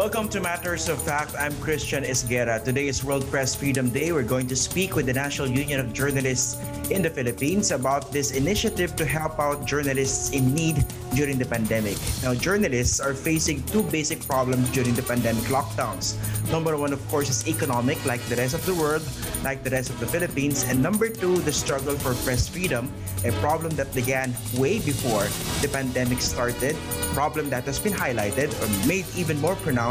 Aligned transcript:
Welcome 0.00 0.30
to 0.30 0.40
Matters 0.40 0.88
of 0.88 0.96
Fact. 0.96 1.36
I'm 1.38 1.52
Christian 1.60 2.04
Esguerra. 2.04 2.64
Today 2.64 2.88
is 2.88 3.04
World 3.04 3.28
Press 3.28 3.54
Freedom 3.54 3.90
Day. 3.90 4.12
We're 4.12 4.22
going 4.22 4.46
to 4.48 4.56
speak 4.56 4.96
with 4.96 5.04
the 5.04 5.12
National 5.12 5.46
Union 5.46 5.78
of 5.78 5.92
Journalists 5.92 6.56
in 6.88 7.02
the 7.02 7.10
Philippines 7.10 7.70
about 7.70 8.10
this 8.10 8.30
initiative 8.30 8.96
to 8.96 9.04
help 9.04 9.38
out 9.38 9.66
journalists 9.66 10.32
in 10.32 10.54
need 10.54 10.86
during 11.14 11.36
the 11.36 11.44
pandemic. 11.44 11.98
Now, 12.22 12.32
journalists 12.32 12.98
are 12.98 13.12
facing 13.12 13.62
two 13.64 13.82
basic 13.92 14.26
problems 14.26 14.70
during 14.70 14.94
the 14.94 15.02
pandemic 15.02 15.44
lockdowns. 15.52 16.16
Number 16.50 16.78
one, 16.78 16.94
of 16.94 17.08
course, 17.08 17.28
is 17.28 17.46
economic, 17.46 18.02
like 18.06 18.24
the 18.32 18.36
rest 18.36 18.54
of 18.54 18.64
the 18.64 18.74
world, 18.74 19.02
like 19.44 19.62
the 19.62 19.70
rest 19.70 19.90
of 19.90 20.00
the 20.00 20.06
Philippines. 20.06 20.64
And 20.64 20.82
number 20.82 21.10
two, 21.10 21.36
the 21.44 21.52
struggle 21.52 21.94
for 21.94 22.14
press 22.24 22.48
freedom, 22.48 22.90
a 23.26 23.32
problem 23.44 23.76
that 23.76 23.92
began 23.94 24.32
way 24.56 24.80
before 24.80 25.28
the 25.60 25.68
pandemic 25.68 26.22
started, 26.22 26.74
problem 27.12 27.50
that 27.50 27.64
has 27.64 27.78
been 27.78 27.92
highlighted 27.92 28.48
or 28.64 28.88
made 28.88 29.04
even 29.14 29.38
more 29.40 29.56
pronounced 29.56 29.89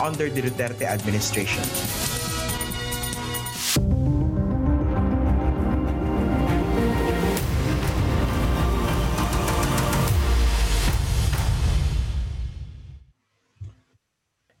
under 0.00 0.30
the 0.30 0.42
Duterte 0.42 0.82
administration. 0.82 2.09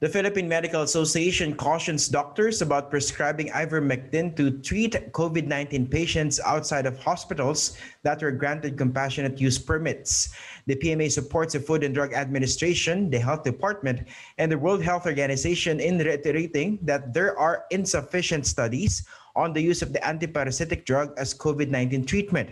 The 0.00 0.08
Philippine 0.08 0.48
Medical 0.48 0.80
Association 0.80 1.54
cautions 1.54 2.08
doctors 2.08 2.62
about 2.62 2.88
prescribing 2.88 3.50
ivermectin 3.50 4.34
to 4.34 4.50
treat 4.64 5.12
COVID 5.12 5.46
19 5.46 5.88
patients 5.88 6.40
outside 6.40 6.86
of 6.86 6.98
hospitals 6.98 7.76
that 8.02 8.22
were 8.22 8.32
granted 8.32 8.78
compassionate 8.78 9.38
use 9.38 9.58
permits. 9.58 10.32
The 10.64 10.76
PMA 10.76 11.12
supports 11.12 11.52
the 11.52 11.60
Food 11.60 11.84
and 11.84 11.94
Drug 11.94 12.14
Administration, 12.14 13.10
the 13.10 13.18
Health 13.18 13.44
Department, 13.44 14.08
and 14.38 14.50
the 14.50 14.56
World 14.56 14.82
Health 14.82 15.04
Organization 15.04 15.80
in 15.80 15.98
reiterating 15.98 16.78
that 16.80 17.12
there 17.12 17.38
are 17.38 17.66
insufficient 17.70 18.46
studies 18.46 19.06
on 19.36 19.52
the 19.52 19.60
use 19.60 19.82
of 19.82 19.92
the 19.92 19.98
antiparasitic 19.98 20.86
drug 20.86 21.12
as 21.18 21.34
COVID 21.34 21.68
19 21.68 22.06
treatment. 22.06 22.48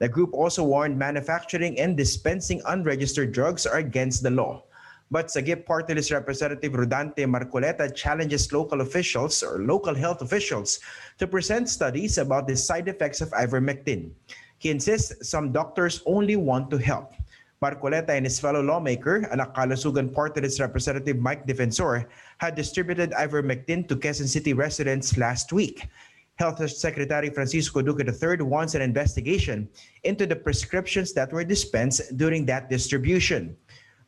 The 0.00 0.08
group 0.08 0.34
also 0.34 0.64
warned 0.64 0.98
manufacturing 0.98 1.78
and 1.78 1.96
dispensing 1.96 2.60
unregistered 2.66 3.30
drugs 3.30 3.64
are 3.64 3.78
against 3.78 4.24
the 4.24 4.30
law. 4.32 4.64
But 5.10 5.26
Sagip 5.26 5.66
Party 5.66 5.94
List 5.94 6.12
Representative 6.12 6.72
Rodante 6.72 7.26
Marcoleta 7.26 7.92
challenges 7.94 8.52
local 8.52 8.80
officials 8.80 9.42
or 9.42 9.58
local 9.58 9.94
health 9.94 10.22
officials 10.22 10.78
to 11.18 11.26
present 11.26 11.68
studies 11.68 12.18
about 12.18 12.46
the 12.46 12.56
side 12.56 12.86
effects 12.86 13.20
of 13.20 13.30
ivermectin. 13.30 14.12
He 14.58 14.70
insists 14.70 15.28
some 15.28 15.50
doctors 15.50 16.00
only 16.06 16.36
want 16.36 16.70
to 16.70 16.78
help. 16.78 17.14
Marcoleta 17.60 18.10
and 18.10 18.24
his 18.24 18.38
fellow 18.38 18.62
lawmaker, 18.62 19.22
Anakalusugan 19.32 20.14
Party 20.14 20.40
List 20.40 20.60
Representative 20.60 21.18
Mike 21.18 21.44
Defensor, 21.44 22.06
had 22.38 22.54
distributed 22.54 23.10
ivermectin 23.10 23.88
to 23.88 23.96
Quezon 23.96 24.28
City 24.28 24.54
residents 24.54 25.18
last 25.18 25.52
week. 25.52 25.88
Health 26.36 26.62
Secretary 26.70 27.28
Francisco 27.28 27.82
Duque 27.82 28.00
III 28.00 28.42
wants 28.46 28.74
an 28.74 28.80
investigation 28.80 29.68
into 30.04 30.24
the 30.24 30.36
prescriptions 30.36 31.12
that 31.12 31.30
were 31.32 31.44
dispensed 31.44 32.16
during 32.16 32.46
that 32.46 32.70
distribution. 32.70 33.54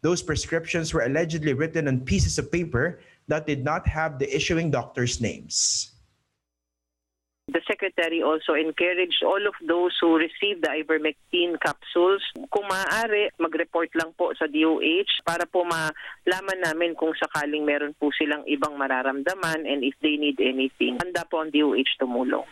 Those 0.03 0.23
prescriptions 0.23 0.93
were 0.93 1.07
allegedly 1.07 1.55
written 1.55 1.87
on 1.87 2.03
pieces 2.03 2.39
of 2.39 2.51
paper 2.51 2.99
that 3.29 3.47
did 3.47 3.63
not 3.63 3.87
have 3.87 4.19
the 4.19 4.27
issuing 4.27 4.71
doctor's 4.71 5.21
names. 5.21 5.93
The 7.51 7.63
secretary 7.67 8.23
also 8.23 8.55
encouraged 8.55 9.23
all 9.23 9.43
of 9.47 9.55
those 9.67 9.95
who 10.01 10.15
received 10.15 10.63
the 10.63 10.75
ivermectin 10.75 11.59
capsules, 11.59 12.23
kung 12.55 12.67
maaari, 12.71 13.35
mag-report 13.39 13.91
lang 13.99 14.15
po 14.15 14.31
sa 14.39 14.47
DOH 14.47 15.27
para 15.27 15.43
po 15.47 15.67
malaman 15.67 16.59
namin 16.63 16.95
kung 16.95 17.11
sakaling 17.19 17.67
meron 17.67 17.99
po 17.99 18.15
silang 18.15 18.47
ibang 18.47 18.79
mararamdaman 18.79 19.67
and 19.67 19.83
if 19.83 19.95
they 20.03 20.15
need 20.15 20.39
anything. 20.39 20.99
Handa 21.03 21.27
po 21.27 21.43
ang 21.43 21.51
DOH 21.51 21.99
tumulong. 21.99 22.47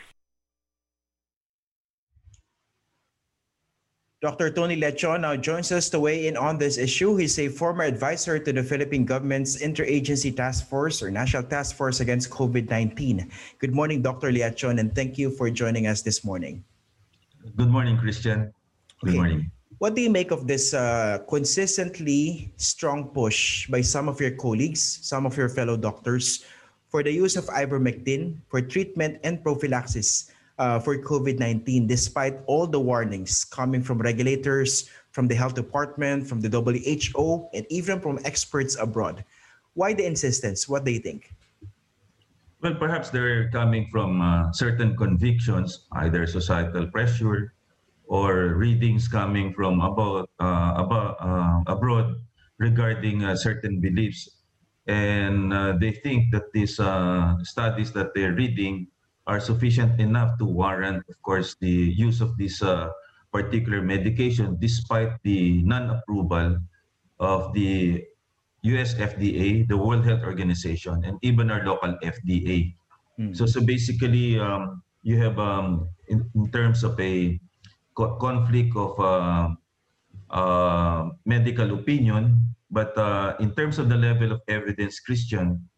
Dr. 4.20 4.52
Tony 4.52 4.76
Leachon 4.76 5.24
now 5.24 5.32
joins 5.34 5.72
us 5.72 5.88
to 5.88 5.98
weigh 5.98 6.28
in 6.28 6.36
on 6.36 6.60
this 6.60 6.76
issue. 6.76 7.16
He's 7.16 7.38
a 7.40 7.48
former 7.48 7.84
advisor 7.88 8.36
to 8.38 8.52
the 8.52 8.62
Philippine 8.62 9.06
government's 9.08 9.56
Interagency 9.56 10.28
Task 10.36 10.68
Force 10.68 11.00
or 11.00 11.10
National 11.10 11.42
Task 11.42 11.74
Force 11.74 12.00
Against 12.04 12.28
COVID-19. 12.28 13.32
Good 13.56 13.72
morning, 13.72 14.02
Dr. 14.04 14.28
Leachon, 14.28 14.78
and 14.78 14.92
thank 14.94 15.16
you 15.16 15.30
for 15.32 15.48
joining 15.48 15.86
us 15.86 16.02
this 16.02 16.22
morning. 16.22 16.62
Good 17.56 17.72
morning, 17.72 17.96
Christian. 17.96 18.52
Good 19.00 19.16
Okay. 19.16 19.16
morning. 19.16 19.50
What 19.80 19.96
do 19.96 20.04
you 20.04 20.12
make 20.12 20.30
of 20.30 20.44
this 20.44 20.76
uh, 20.76 21.24
consistently 21.24 22.52
strong 22.60 23.08
push 23.16 23.64
by 23.72 23.80
some 23.80 24.04
of 24.04 24.20
your 24.20 24.36
colleagues, 24.36 25.00
some 25.00 25.24
of 25.24 25.32
your 25.32 25.48
fellow 25.48 25.80
doctors, 25.80 26.44
for 26.92 27.00
the 27.00 27.08
use 27.08 27.40
of 27.40 27.48
ivermectin 27.48 28.36
for 28.52 28.60
treatment 28.60 29.16
and 29.24 29.40
prophylaxis 29.40 30.28
uh, 30.60 30.78
for 30.78 31.00
COVID 31.00 31.40
19, 31.40 31.88
despite 31.88 32.36
all 32.44 32.68
the 32.68 32.78
warnings 32.78 33.48
coming 33.48 33.82
from 33.82 33.98
regulators, 33.98 34.92
from 35.10 35.26
the 35.26 35.34
health 35.34 35.56
department, 35.56 36.28
from 36.28 36.44
the 36.44 36.52
WHO, 36.52 37.48
and 37.56 37.64
even 37.72 37.98
from 37.98 38.20
experts 38.28 38.76
abroad? 38.76 39.24
Why 39.72 39.96
the 39.96 40.04
insistence? 40.04 40.68
What 40.68 40.84
do 40.84 40.92
you 40.92 41.00
think? 41.00 41.32
Well, 42.60 42.76
perhaps 42.76 43.08
they're 43.08 43.48
coming 43.48 43.88
from 43.88 44.20
uh, 44.20 44.52
certain 44.52 44.94
convictions, 44.94 45.88
either 45.96 46.26
societal 46.26 46.86
pressure 46.92 47.54
or 48.04 48.52
readings 48.60 49.08
coming 49.08 49.54
from 49.54 49.80
about, 49.80 50.28
uh, 50.40 50.74
about 50.76 51.16
uh, 51.24 51.64
abroad 51.72 52.20
regarding 52.58 53.24
uh, 53.24 53.34
certain 53.34 53.80
beliefs. 53.80 54.28
And 54.86 55.54
uh, 55.54 55.78
they 55.80 55.92
think 56.04 56.32
that 56.32 56.52
these 56.52 56.78
uh, 56.78 57.38
studies 57.44 57.92
that 57.92 58.12
they're 58.12 58.34
reading 58.34 58.88
are 59.30 59.38
sufficient 59.38 60.02
enough 60.02 60.34
to 60.42 60.44
warrant, 60.44 61.06
of 61.06 61.14
course, 61.22 61.54
the 61.62 61.70
use 61.94 62.18
of 62.18 62.34
this 62.34 62.66
uh, 62.66 62.90
particular 63.30 63.78
medication, 63.78 64.58
despite 64.58 65.14
the 65.22 65.62
non-approval 65.62 66.58
of 67.22 67.54
the 67.54 68.02
US 68.66 68.98
FDA, 68.98 69.62
the 69.70 69.78
World 69.78 70.02
Health 70.02 70.26
Organization, 70.26 71.06
and 71.06 71.14
even 71.22 71.46
our 71.46 71.62
local 71.62 71.94
FDA. 72.02 72.74
Hmm. 73.14 73.30
So, 73.30 73.46
so 73.46 73.62
basically, 73.62 74.34
um, 74.42 74.82
you 75.06 75.14
have 75.22 75.38
um, 75.38 75.86
in, 76.10 76.26
in 76.34 76.50
terms 76.50 76.82
of 76.82 76.98
a 76.98 77.38
co- 77.94 78.18
conflict 78.18 78.74
of 78.74 78.98
uh, 78.98 79.54
uh, 80.34 81.14
medical 81.24 81.70
opinion, 81.78 82.34
but 82.66 82.98
uh, 82.98 83.38
in 83.38 83.54
terms 83.54 83.78
of 83.78 83.88
the 83.88 83.96
level 83.96 84.32
of 84.34 84.42
evidence, 84.50 84.98
Christian, 84.98 85.69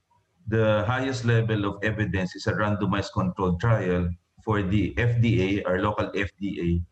the 0.49 0.85
highest 0.87 1.25
level 1.25 1.65
of 1.65 1.83
evidence 1.83 2.35
is 2.35 2.47
a 2.47 2.53
randomized 2.53 3.13
controlled 3.13 3.61
trial 3.61 4.09
for 4.45 4.63
the 4.63 4.95
FDA, 4.99 5.63
or 5.67 5.81
local 5.81 6.11
FDA, 6.11 6.83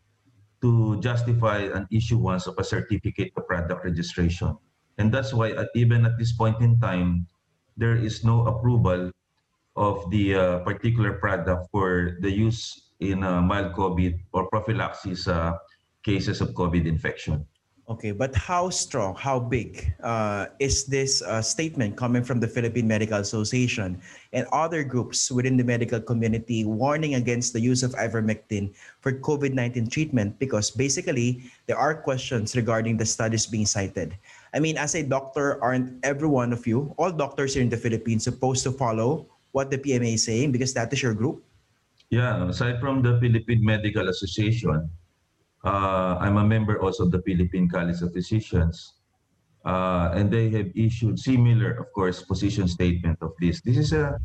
to 0.61 0.99
justify 1.01 1.67
an 1.73 1.87
issuance 1.91 2.47
of 2.47 2.55
a 2.57 2.63
certificate 2.63 3.31
of 3.35 3.47
product 3.47 3.83
registration. 3.83 4.55
And 4.97 5.11
that's 5.11 5.33
why, 5.33 5.51
at, 5.51 5.69
even 5.75 6.05
at 6.05 6.17
this 6.17 6.31
point 6.31 6.61
in 6.61 6.79
time, 6.79 7.27
there 7.75 7.95
is 7.95 8.23
no 8.23 8.45
approval 8.47 9.11
of 9.75 10.09
the 10.11 10.35
uh, 10.35 10.59
particular 10.59 11.13
product 11.13 11.67
for 11.71 12.17
the 12.21 12.29
use 12.29 12.91
in 12.99 13.23
uh, 13.23 13.41
mild 13.41 13.73
COVID 13.73 14.19
or 14.33 14.47
prophylaxis 14.49 15.27
uh, 15.27 15.57
cases 16.03 16.41
of 16.41 16.49
COVID 16.53 16.85
infection. 16.85 17.45
Okay, 17.89 18.11
but 18.11 18.33
how 18.35 18.69
strong, 18.69 19.15
how 19.15 19.39
big 19.39 19.93
uh, 20.03 20.47
is 20.59 20.85
this 20.85 21.21
uh, 21.23 21.41
statement 21.41 21.97
coming 21.97 22.23
from 22.23 22.39
the 22.39 22.47
Philippine 22.47 22.87
Medical 22.87 23.19
Association 23.19 23.99
and 24.31 24.45
other 24.53 24.83
groups 24.83 25.31
within 25.31 25.57
the 25.57 25.63
medical 25.63 25.99
community 25.99 26.63
warning 26.63 27.15
against 27.15 27.53
the 27.53 27.59
use 27.59 27.83
of 27.83 27.91
ivermectin 27.97 28.71
for 29.01 29.11
COVID 29.11 29.53
19 29.53 29.89
treatment? 29.89 30.37
Because 30.39 30.69
basically, 30.71 31.43
there 31.65 31.77
are 31.77 31.93
questions 31.93 32.55
regarding 32.55 32.97
the 32.97 33.05
studies 33.05 33.45
being 33.45 33.65
cited. 33.65 34.15
I 34.53 34.59
mean, 34.59 34.77
as 34.77 34.95
a 34.95 35.03
doctor, 35.03 35.61
aren't 35.61 35.99
every 36.05 36.29
one 36.29 36.53
of 36.53 36.67
you, 36.67 36.93
all 36.97 37.11
doctors 37.11 37.55
here 37.55 37.63
in 37.63 37.69
the 37.69 37.81
Philippines, 37.81 38.23
supposed 38.23 38.63
to 38.63 38.71
follow 38.71 39.25
what 39.51 39.71
the 39.71 39.77
PMA 39.77 40.15
is 40.15 40.23
saying 40.23 40.51
because 40.51 40.73
that 40.75 40.93
is 40.93 41.01
your 41.01 41.13
group? 41.13 41.43
Yeah, 42.09 42.47
aside 42.47 42.79
from 42.79 43.01
the 43.01 43.19
Philippine 43.19 43.63
Medical 43.63 44.07
Association, 44.07 44.89
uh, 45.63 46.17
I'm 46.19 46.37
a 46.37 46.43
member 46.43 46.81
also 46.81 47.05
of 47.05 47.11
the 47.11 47.21
Philippine 47.21 47.69
College 47.69 48.01
of 48.01 48.13
Physicians, 48.13 48.93
uh, 49.65 50.11
and 50.13 50.31
they 50.31 50.49
have 50.49 50.67
issued 50.75 51.19
similar, 51.19 51.71
of 51.77 51.91
course, 51.93 52.23
position 52.23 52.67
statement 52.67 53.17
of 53.21 53.33
this. 53.39 53.61
This 53.61 53.77
is 53.77 53.93
a 53.93 54.17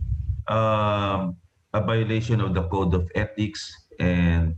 um, 0.48 1.36
a 1.74 1.80
violation 1.84 2.40
of 2.40 2.54
the 2.54 2.64
code 2.68 2.94
of 2.94 3.10
ethics 3.14 3.68
and 4.00 4.56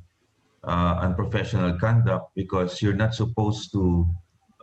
uh, 0.63 1.01
unprofessional 1.03 1.79
conduct 1.79 2.31
because 2.35 2.83
you're 2.83 2.95
not 2.95 3.15
supposed 3.15 3.73
to 3.73 4.07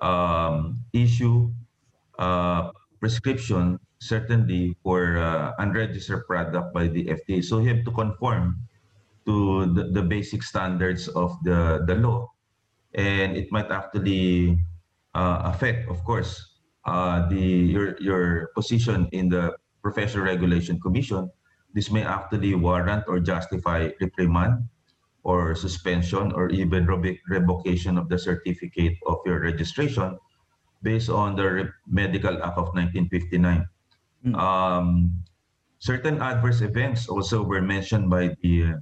um, 0.02 0.80
issue 0.94 1.52
uh, 2.20 2.72
prescription 3.00 3.80
certainly 4.00 4.76
for 4.84 5.18
uh, 5.18 5.52
unregistered 5.60 6.28
product 6.28 6.74
by 6.74 6.88
the 6.88 7.06
FDA. 7.06 7.44
So 7.44 7.60
you 7.60 7.74
have 7.74 7.84
to 7.86 7.92
conform 7.92 8.60
to 9.26 9.66
the, 9.74 9.90
the 9.92 10.02
basic 10.02 10.44
standards 10.44 11.08
of 11.10 11.36
the, 11.44 11.84
the 11.88 11.96
law. 11.96 12.30
And 12.94 13.36
it 13.36 13.52
might 13.52 13.72
actually 13.72 14.60
uh, 15.14 15.42
affect, 15.46 15.90
of 15.90 16.04
course, 16.04 16.56
uh, 16.86 17.28
the 17.30 17.42
your 17.42 17.98
your 18.00 18.54
position 18.54 19.10
in 19.12 19.28
the 19.28 19.58
Professional 19.82 20.26
Regulation 20.26 20.82
Commission, 20.82 21.30
this 21.74 21.92
may 21.94 22.02
actually 22.02 22.56
warrant 22.56 23.06
or 23.08 23.20
justify 23.20 23.90
reprimand 24.02 24.66
or 25.22 25.54
suspension 25.54 26.34
or 26.34 26.50
even 26.50 26.90
revocation 27.30 27.98
of 27.98 28.10
the 28.10 28.18
certificate 28.18 28.98
of 29.06 29.22
your 29.26 29.42
registration 29.42 30.18
based 30.82 31.10
on 31.10 31.36
the 31.36 31.70
Medical 31.86 32.34
Act 32.42 32.58
of 32.58 32.74
1959. 32.74 33.66
Mm. 34.26 34.34
Um, 34.38 35.14
certain 35.78 36.22
adverse 36.22 36.62
events 36.62 37.10
also 37.10 37.42
were 37.42 37.62
mentioned 37.62 38.10
by 38.10 38.34
the 38.42 38.82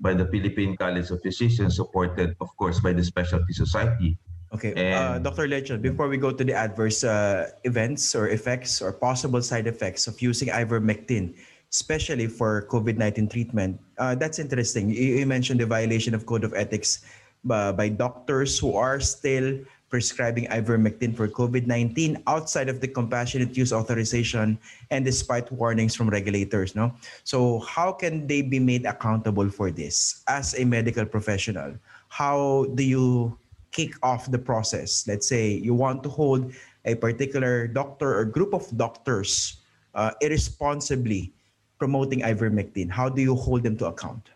by 0.00 0.14
the 0.14 0.26
Philippine 0.26 0.76
College 0.76 1.10
of 1.10 1.22
Physicians, 1.22 1.76
supported, 1.76 2.36
of 2.40 2.48
course, 2.56 2.80
by 2.80 2.92
the 2.92 3.02
Specialty 3.02 3.52
Society. 3.52 4.18
Okay, 4.54 4.72
uh, 4.92 5.18
Dr. 5.18 5.44
Leachon, 5.44 5.82
before 5.82 6.08
we 6.08 6.16
go 6.16 6.32
to 6.32 6.42
the 6.42 6.54
adverse 6.54 7.04
uh, 7.04 7.52
events 7.64 8.14
or 8.16 8.28
effects 8.28 8.80
or 8.80 8.92
possible 8.92 9.42
side 9.42 9.66
effects 9.66 10.06
of 10.06 10.16
using 10.22 10.48
ivermectin, 10.48 11.36
especially 11.70 12.26
for 12.26 12.64
COVID-19 12.72 13.28
treatment, 13.28 13.78
uh, 13.98 14.14
that's 14.14 14.38
interesting. 14.38 14.88
You, 14.88 15.20
you, 15.20 15.26
mentioned 15.26 15.60
the 15.60 15.66
violation 15.66 16.14
of 16.14 16.24
code 16.24 16.44
of 16.44 16.54
ethics 16.54 17.04
by, 17.44 17.72
by 17.72 17.88
doctors 17.90 18.58
who 18.58 18.72
are 18.72 19.00
still 19.00 19.60
prescribing 19.88 20.46
ivermectin 20.48 21.16
for 21.16 21.28
COVID-19 21.28 22.22
outside 22.26 22.68
of 22.68 22.80
the 22.80 22.88
compassionate 22.88 23.56
use 23.56 23.72
authorization 23.72 24.58
and 24.90 25.04
despite 25.04 25.50
warnings 25.50 25.96
from 25.96 26.08
regulators, 26.08 26.76
no? 26.76 26.92
So 27.24 27.60
how 27.60 27.92
can 27.92 28.26
they 28.26 28.42
be 28.42 28.58
made 28.58 28.84
accountable 28.84 29.48
for 29.48 29.70
this 29.70 30.22
as 30.28 30.54
a 30.58 30.64
medical 30.64 31.04
professional? 31.06 31.74
How 32.08 32.66
do 32.74 32.82
you 32.82 33.38
kick 33.72 33.96
off 34.02 34.30
the 34.30 34.38
process? 34.38 35.06
Let's 35.08 35.28
say 35.28 35.52
you 35.52 35.74
want 35.74 36.02
to 36.04 36.08
hold 36.08 36.52
a 36.84 36.94
particular 36.94 37.66
doctor 37.66 38.16
or 38.16 38.24
group 38.24 38.52
of 38.52 38.64
doctors 38.76 39.60
uh, 39.94 40.12
irresponsibly 40.20 41.32
promoting 41.78 42.20
ivermectin. 42.20 42.90
How 42.90 43.08
do 43.08 43.22
you 43.22 43.34
hold 43.34 43.62
them 43.62 43.76
to 43.78 43.86
account? 43.86 44.30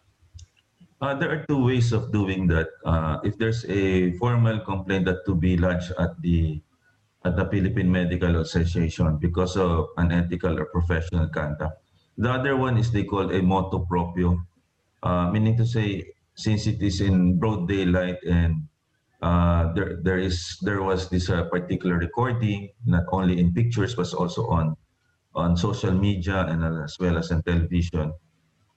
Uh, 1.02 1.19
there 1.19 1.34
are 1.34 1.43
two 1.50 1.58
ways 1.58 1.90
of 1.90 2.14
doing 2.14 2.46
that. 2.46 2.70
Uh, 2.87 3.19
if 3.26 3.34
there's 3.37 3.66
a 3.66 4.14
formal 4.22 4.60
complaint 4.62 5.04
that 5.04 5.26
to 5.26 5.34
be 5.34 5.58
lodged 5.58 5.90
at 5.99 6.14
the 6.22 6.62
at 7.26 7.34
the 7.34 7.43
Philippine 7.50 7.90
Medical 7.90 8.38
Association 8.38 9.19
because 9.19 9.58
of 9.58 9.90
unethical 9.99 10.58
or 10.58 10.66
professional 10.70 11.26
conduct. 11.26 11.75
The 12.19 12.31
other 12.31 12.56
one 12.56 12.78
is 12.78 12.90
they 12.90 13.02
call 13.02 13.31
a 13.34 13.43
motu 13.43 13.87
proprio, 13.87 14.38
uh, 15.02 15.31
meaning 15.31 15.56
to 15.58 15.66
say 15.66 16.14
since 16.34 16.66
it 16.66 16.82
is 16.82 17.00
in 17.00 17.38
broad 17.38 17.66
daylight 17.66 18.22
and 18.22 18.70
uh, 19.22 19.75
there 19.75 19.99
there 20.06 20.19
is 20.22 20.58
there 20.62 20.82
was 20.87 21.10
this 21.10 21.31
uh, 21.31 21.50
particular 21.50 21.99
recording 21.99 22.70
not 22.87 23.10
only 23.10 23.43
in 23.43 23.50
pictures 23.50 23.99
but 23.99 24.06
also 24.14 24.46
on 24.54 24.78
on 25.34 25.58
social 25.58 25.94
media 25.94 26.46
and 26.46 26.62
as 26.62 26.94
well 27.02 27.19
as 27.19 27.34
on 27.34 27.43
television. 27.43 28.14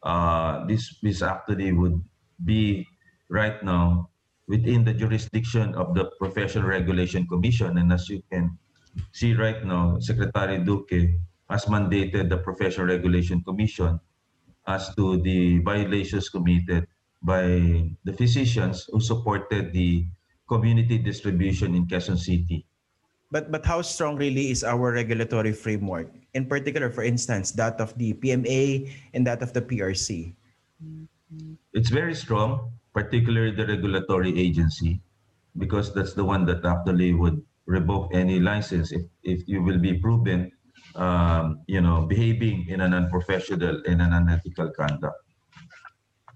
Uh, 0.02 0.66
this 0.66 0.98
this 1.06 1.22
actually 1.22 1.70
would 1.70 2.02
be 2.44 2.88
right 3.30 3.64
now 3.64 4.10
within 4.48 4.84
the 4.84 4.94
jurisdiction 4.94 5.74
of 5.76 5.96
the 5.96 6.12
Professional 6.20 6.68
Regulation 6.68 7.26
Commission. 7.28 7.78
And 7.78 7.92
as 7.94 8.10
you 8.10 8.22
can 8.32 8.58
see 9.12 9.34
right 9.34 9.64
now, 9.66 9.98
Secretary 10.00 10.60
Duque 10.60 11.16
has 11.50 11.66
mandated 11.66 12.30
the 12.30 12.38
Professional 12.38 12.88
Regulation 12.88 13.42
Commission 13.44 14.00
as 14.68 14.94
to 14.96 15.18
the 15.22 15.60
violations 15.62 16.30
committed 16.30 16.88
by 17.22 17.90
the 18.04 18.14
physicians 18.14 18.90
who 18.92 19.00
supported 19.00 19.74
the 19.74 20.06
community 20.48 20.98
distribution 20.98 21.74
in 21.74 21.86
Quezon 21.86 22.18
City. 22.18 22.66
But 23.32 23.50
but 23.50 23.66
how 23.66 23.82
strong 23.82 24.16
really 24.16 24.54
is 24.54 24.64
our 24.64 24.94
regulatory 24.94 25.52
framework? 25.52 26.14
In 26.38 26.46
particular, 26.46 26.94
for 26.94 27.02
instance, 27.02 27.50
that 27.58 27.82
of 27.82 27.98
the 27.98 28.14
PMA 28.14 28.94
and 29.14 29.26
that 29.26 29.42
of 29.42 29.54
the 29.54 29.62
PRC. 29.62 30.38
It's 31.74 31.90
very 31.90 32.16
strong, 32.16 32.72
particularly 32.94 33.52
the 33.52 33.68
regulatory 33.68 34.38
agency, 34.40 35.02
because 35.58 35.94
that's 35.94 36.14
the 36.14 36.24
one 36.24 36.46
that 36.46 36.66
actually 36.66 37.14
would 37.14 37.42
revoke 37.66 38.14
any 38.14 38.40
license 38.40 38.92
if, 38.92 39.02
if 39.24 39.48
you 39.48 39.62
will 39.64 39.80
be 39.80 39.98
proven, 39.98 40.52
um, 40.96 41.62
you 41.68 41.82
know, 41.82 42.06
behaving 42.06 42.68
in 42.70 42.82
an 42.82 42.94
unprofessional 42.94 43.82
and 43.88 44.02
an 44.02 44.14
unethical 44.14 44.70
conduct. 44.72 45.18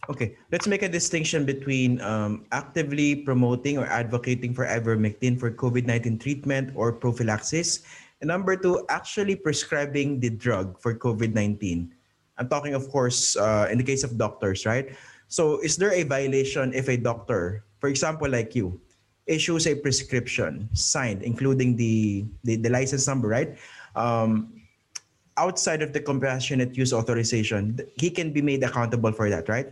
Okay, 0.09 0.35
let's 0.51 0.65
make 0.65 0.81
a 0.81 0.89
distinction 0.89 1.45
between 1.45 2.01
um, 2.01 2.45
actively 2.51 3.15
promoting 3.15 3.77
or 3.77 3.85
advocating 3.85 4.55
for 4.55 4.65
ivermectin 4.65 5.39
for 5.39 5.51
COVID-19 5.51 6.19
treatment 6.19 6.73
or 6.73 6.91
prophylaxis, 6.91 7.85
and 8.21 8.27
number 8.27 8.57
two, 8.57 8.83
actually 8.89 9.35
prescribing 9.35 10.19
the 10.19 10.29
drug 10.31 10.81
for 10.81 10.97
COVID-19. 10.97 11.93
I'm 12.39 12.47
talking, 12.47 12.73
of 12.73 12.89
course, 12.89 13.35
uh, 13.35 13.67
in 13.69 13.77
the 13.77 13.83
case 13.83 14.03
of 14.03 14.17
doctors, 14.17 14.65
right? 14.65 14.95
So 15.27 15.59
is 15.59 15.75
there 15.75 15.93
a 15.93 16.03
violation 16.03 16.73
if 16.73 16.87
a 16.87 16.97
doctor, 16.97 17.63
for 17.79 17.91
example, 17.91 18.29
like 18.31 18.55
you, 18.55 18.79
issues 19.27 19.67
a 19.67 19.75
prescription 19.75 20.67
signed, 20.73 21.21
including 21.21 21.75
the, 21.75 22.25
the, 22.43 22.55
the 22.55 22.69
license 22.69 23.05
number, 23.05 23.27
right? 23.27 23.59
Um, 23.95 24.63
outside 25.37 25.83
of 25.83 25.93
the 25.93 25.99
compassionate 25.99 26.75
use 26.75 26.91
authorization, 26.93 27.79
he 27.95 28.09
can 28.09 28.33
be 28.33 28.41
made 28.41 28.63
accountable 28.63 29.11
for 29.11 29.29
that, 29.29 29.47
right? 29.47 29.69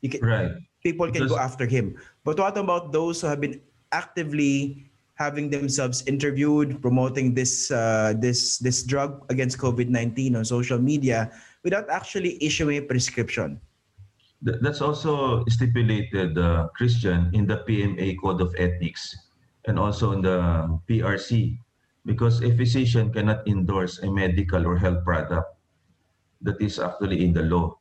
You 0.00 0.10
can, 0.10 0.20
right. 0.20 0.52
People 0.84 1.10
can 1.10 1.26
go 1.26 1.36
after 1.36 1.66
him. 1.66 1.98
But 2.24 2.38
what 2.38 2.56
about 2.56 2.92
those 2.92 3.20
who 3.20 3.26
have 3.26 3.40
been 3.40 3.60
actively 3.92 4.86
having 5.16 5.50
themselves 5.50 6.02
interviewed, 6.06 6.80
promoting 6.80 7.34
this 7.34 7.70
uh, 7.70 8.14
this 8.16 8.56
this 8.56 8.82
drug 8.82 9.20
against 9.28 9.58
COVID 9.60 9.92
nineteen 9.92 10.32
on 10.36 10.48
social 10.48 10.80
media 10.80 11.28
without 11.62 11.88
actually 11.90 12.42
issuing 12.42 12.78
a 12.78 12.82
prescription? 12.82 13.60
that's 14.42 14.80
also 14.80 15.44
stipulated, 15.48 16.38
uh, 16.38 16.68
Christian, 16.72 17.28
in 17.32 17.46
the 17.46 17.60
PMA 17.68 18.16
Code 18.16 18.40
of 18.40 18.54
Ethics 18.56 19.14
and 19.66 19.78
also 19.78 20.12
in 20.12 20.22
the 20.22 20.40
PRC, 20.88 21.58
because 22.06 22.42
a 22.42 22.50
physician 22.56 23.12
cannot 23.12 23.46
endorse 23.46 24.00
a 24.00 24.10
medical 24.10 24.66
or 24.66 24.78
health 24.78 25.04
product 25.04 25.44
that 26.40 26.56
is 26.60 26.78
actually 26.78 27.24
in 27.24 27.34
the 27.34 27.42
law. 27.42 27.76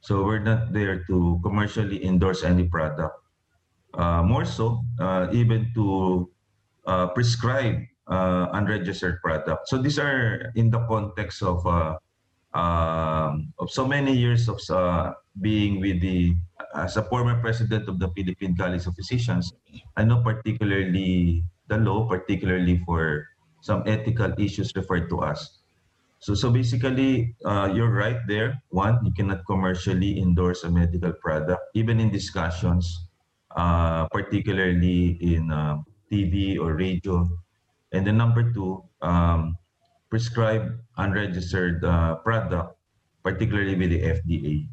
So 0.00 0.22
we're 0.22 0.44
not 0.44 0.72
there 0.72 1.02
to 1.08 1.40
commercially 1.42 2.04
endorse 2.04 2.44
any 2.44 2.68
product. 2.68 3.16
Uh, 3.94 4.22
more 4.22 4.44
so, 4.44 4.84
uh, 5.00 5.28
even 5.32 5.72
to 5.74 6.28
uh, 6.84 7.08
prescribe 7.16 7.80
uh, 8.06 8.52
unregistered 8.52 9.22
product. 9.22 9.68
So 9.68 9.78
these 9.80 9.98
are 9.98 10.52
in 10.54 10.70
the 10.70 10.84
context 10.86 11.42
of 11.42 11.66
uh, 11.66 11.96
um, 12.56 13.52
of 13.60 13.70
so 13.70 13.86
many 13.86 14.16
years 14.16 14.48
of 14.48 14.56
uh, 14.72 15.12
being 15.44 15.78
with 15.78 16.00
the 16.00 16.32
as 16.74 16.96
a 16.96 17.04
former 17.04 17.36
president 17.40 17.88
of 17.88 18.00
the 18.00 18.08
Philippine 18.16 18.56
College 18.56 18.88
of 18.88 18.96
Physicians, 18.96 19.52
I 19.96 20.04
know 20.04 20.24
particularly 20.24 21.44
the 21.68 21.76
law, 21.76 22.08
particularly 22.08 22.80
for 22.84 23.28
some 23.60 23.84
ethical 23.86 24.32
issues 24.40 24.72
referred 24.76 25.08
to 25.10 25.20
us. 25.20 25.60
So, 26.18 26.34
so 26.34 26.50
basically, 26.50 27.36
uh, 27.44 27.72
you're 27.72 27.92
right 27.92 28.20
there. 28.26 28.60
One, 28.70 29.04
you 29.04 29.12
cannot 29.12 29.44
commercially 29.44 30.18
endorse 30.20 30.64
a 30.64 30.70
medical 30.70 31.12
product, 31.12 31.60
even 31.74 32.00
in 32.00 32.10
discussions, 32.10 32.88
uh, 33.56 34.08
particularly 34.08 35.20
in 35.20 35.52
uh, 35.52 35.84
TV 36.10 36.58
or 36.58 36.74
radio. 36.74 37.28
And 37.92 38.06
then 38.06 38.16
number 38.16 38.52
two, 38.52 38.82
um, 39.02 39.56
prescribe 40.10 40.78
unregistered 40.98 41.84
uh, 41.84 42.16
product, 42.22 42.76
particularly 43.22 43.74
with 43.74 43.90
the 43.90 44.00
FDA. 44.00 44.68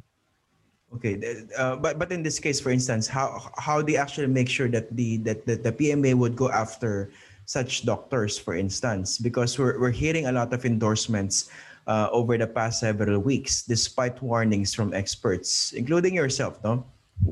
Okay, 0.94 1.18
uh, 1.58 1.76
but 1.76 1.98
but 1.98 2.14
in 2.14 2.22
this 2.22 2.38
case, 2.38 2.62
for 2.62 2.70
instance, 2.70 3.10
how 3.10 3.50
how 3.58 3.82
they 3.82 3.98
actually 3.98 4.30
make 4.30 4.46
sure 4.46 4.70
that 4.70 4.94
the 4.94 5.18
that, 5.26 5.46
that 5.50 5.66
the 5.66 5.74
PMA 5.74 6.14
would 6.14 6.38
go 6.38 6.54
after 6.54 7.10
such 7.50 7.82
doctors, 7.84 8.38
for 8.38 8.54
instance, 8.54 9.18
because 9.18 9.58
we're 9.58 9.82
we're 9.82 9.96
hearing 9.96 10.30
a 10.30 10.34
lot 10.34 10.54
of 10.54 10.70
endorsements 10.70 11.50
uh, 11.90 12.14
over 12.14 12.38
the 12.38 12.46
past 12.46 12.80
several 12.80 13.18
weeks, 13.18 13.66
despite 13.66 14.22
warnings 14.22 14.78
from 14.78 14.94
experts, 14.94 15.74
including 15.74 16.14
yourself. 16.14 16.62
No, 16.62 16.86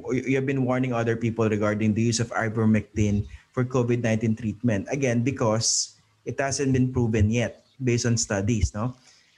you 0.10 0.34
have 0.42 0.50
been 0.50 0.66
warning 0.66 0.90
other 0.90 1.14
people 1.14 1.46
regarding 1.46 1.94
the 1.94 2.02
use 2.02 2.20
of 2.20 2.34
ivermectin 2.34 3.30
for 3.54 3.62
COVID 3.62 4.02
nineteen 4.02 4.34
treatment 4.34 4.90
again 4.90 5.22
because 5.22 6.02
it 6.26 6.42
hasn't 6.42 6.74
been 6.74 6.90
proven 6.90 7.30
yet 7.30 7.61
based 7.84 8.06
on 8.06 8.18
studies. 8.18 8.74
No, 8.74 8.96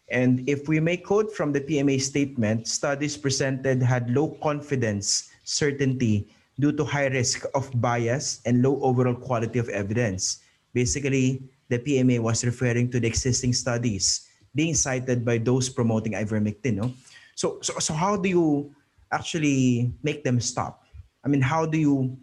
and 0.09 0.47
if 0.47 0.67
we 0.67 0.79
may 0.79 0.97
quote 0.97 1.31
from 1.31 1.51
the 1.51 1.61
PMA 1.61 2.01
statement, 2.01 2.67
studies 2.67 3.17
presented 3.17 3.81
had 3.81 4.09
low 4.09 4.37
confidence 4.43 5.31
certainty 5.43 6.29
due 6.59 6.71
to 6.71 6.83
high 6.85 7.07
risk 7.07 7.45
of 7.55 7.69
bias 7.81 8.41
and 8.45 8.61
low 8.61 8.79
overall 8.81 9.15
quality 9.15 9.59
of 9.59 9.69
evidence. 9.69 10.43
Basically, 10.73 11.41
the 11.69 11.79
PMA 11.79 12.19
was 12.19 12.45
referring 12.45 12.91
to 12.91 12.99
the 12.99 13.07
existing 13.07 13.53
studies 13.53 14.29
being 14.53 14.75
cited 14.75 15.25
by 15.25 15.37
those 15.37 15.69
promoting 15.69 16.13
ivermectin. 16.13 16.75
No? 16.75 16.93
So, 17.35 17.57
so, 17.61 17.79
so 17.79 17.93
how 17.93 18.15
do 18.17 18.29
you 18.29 18.75
actually 19.11 19.91
make 20.03 20.23
them 20.23 20.39
stop? 20.39 20.85
I 21.25 21.27
mean, 21.27 21.41
how 21.41 21.65
do 21.65 21.77
you 21.77 22.17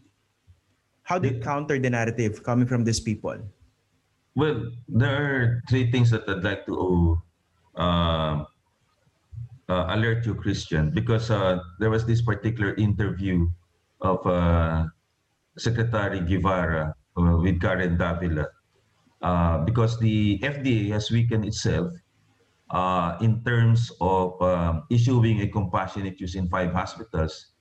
how 1.03 1.19
do 1.19 1.27
you 1.27 1.41
counter 1.41 1.79
the 1.79 1.91
narrative 1.91 2.45
coming 2.45 2.69
from 2.69 2.85
these 2.85 3.01
people? 3.01 3.35
Well, 4.35 4.73
there 4.89 5.15
are 5.15 5.63
three 5.69 5.91
things 5.91 6.11
that 6.11 6.29
I'd 6.29 6.43
like 6.45 6.67
to 6.67 7.23
uh, 7.77 8.45
uh, 9.69 9.87
alert 9.89 10.27
you, 10.27 10.35
Christian, 10.35 10.91
because 10.91 11.31
uh, 11.31 11.61
there 11.79 11.91
was 11.91 12.07
this 12.07 12.23
particular 12.23 12.75
interview 12.75 13.49
of 14.01 14.27
uh, 14.27 14.87
Secretary 15.59 16.21
Guevara 16.21 16.95
uh, 17.17 17.37
with 17.39 17.61
Karen 17.61 17.99
Davila, 17.99 18.49
uh, 19.23 19.59
because 19.65 19.99
the 20.01 20.39
FDA 20.41 20.91
has 20.91 21.11
weakened 21.11 21.45
itself 21.45 21.93
in 23.21 23.43
terms 23.45 23.93
of 24.01 24.41
um, 24.43 24.85
issuing 24.91 25.41
a 25.43 25.49
compassionate 25.49 26.21
use 26.21 26.35
in 26.35 26.49
five 26.49 26.73
hospitals, 26.73 27.53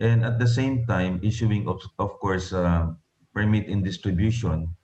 and 0.00 0.24
at 0.24 0.38
the 0.38 0.46
same 0.46 0.86
time 0.86 1.20
issuing, 1.22 1.66
of, 1.68 1.80
of 1.98 2.10
course, 2.20 2.50
permit 3.34 3.66
in 3.66 3.82
distribution 3.82 4.75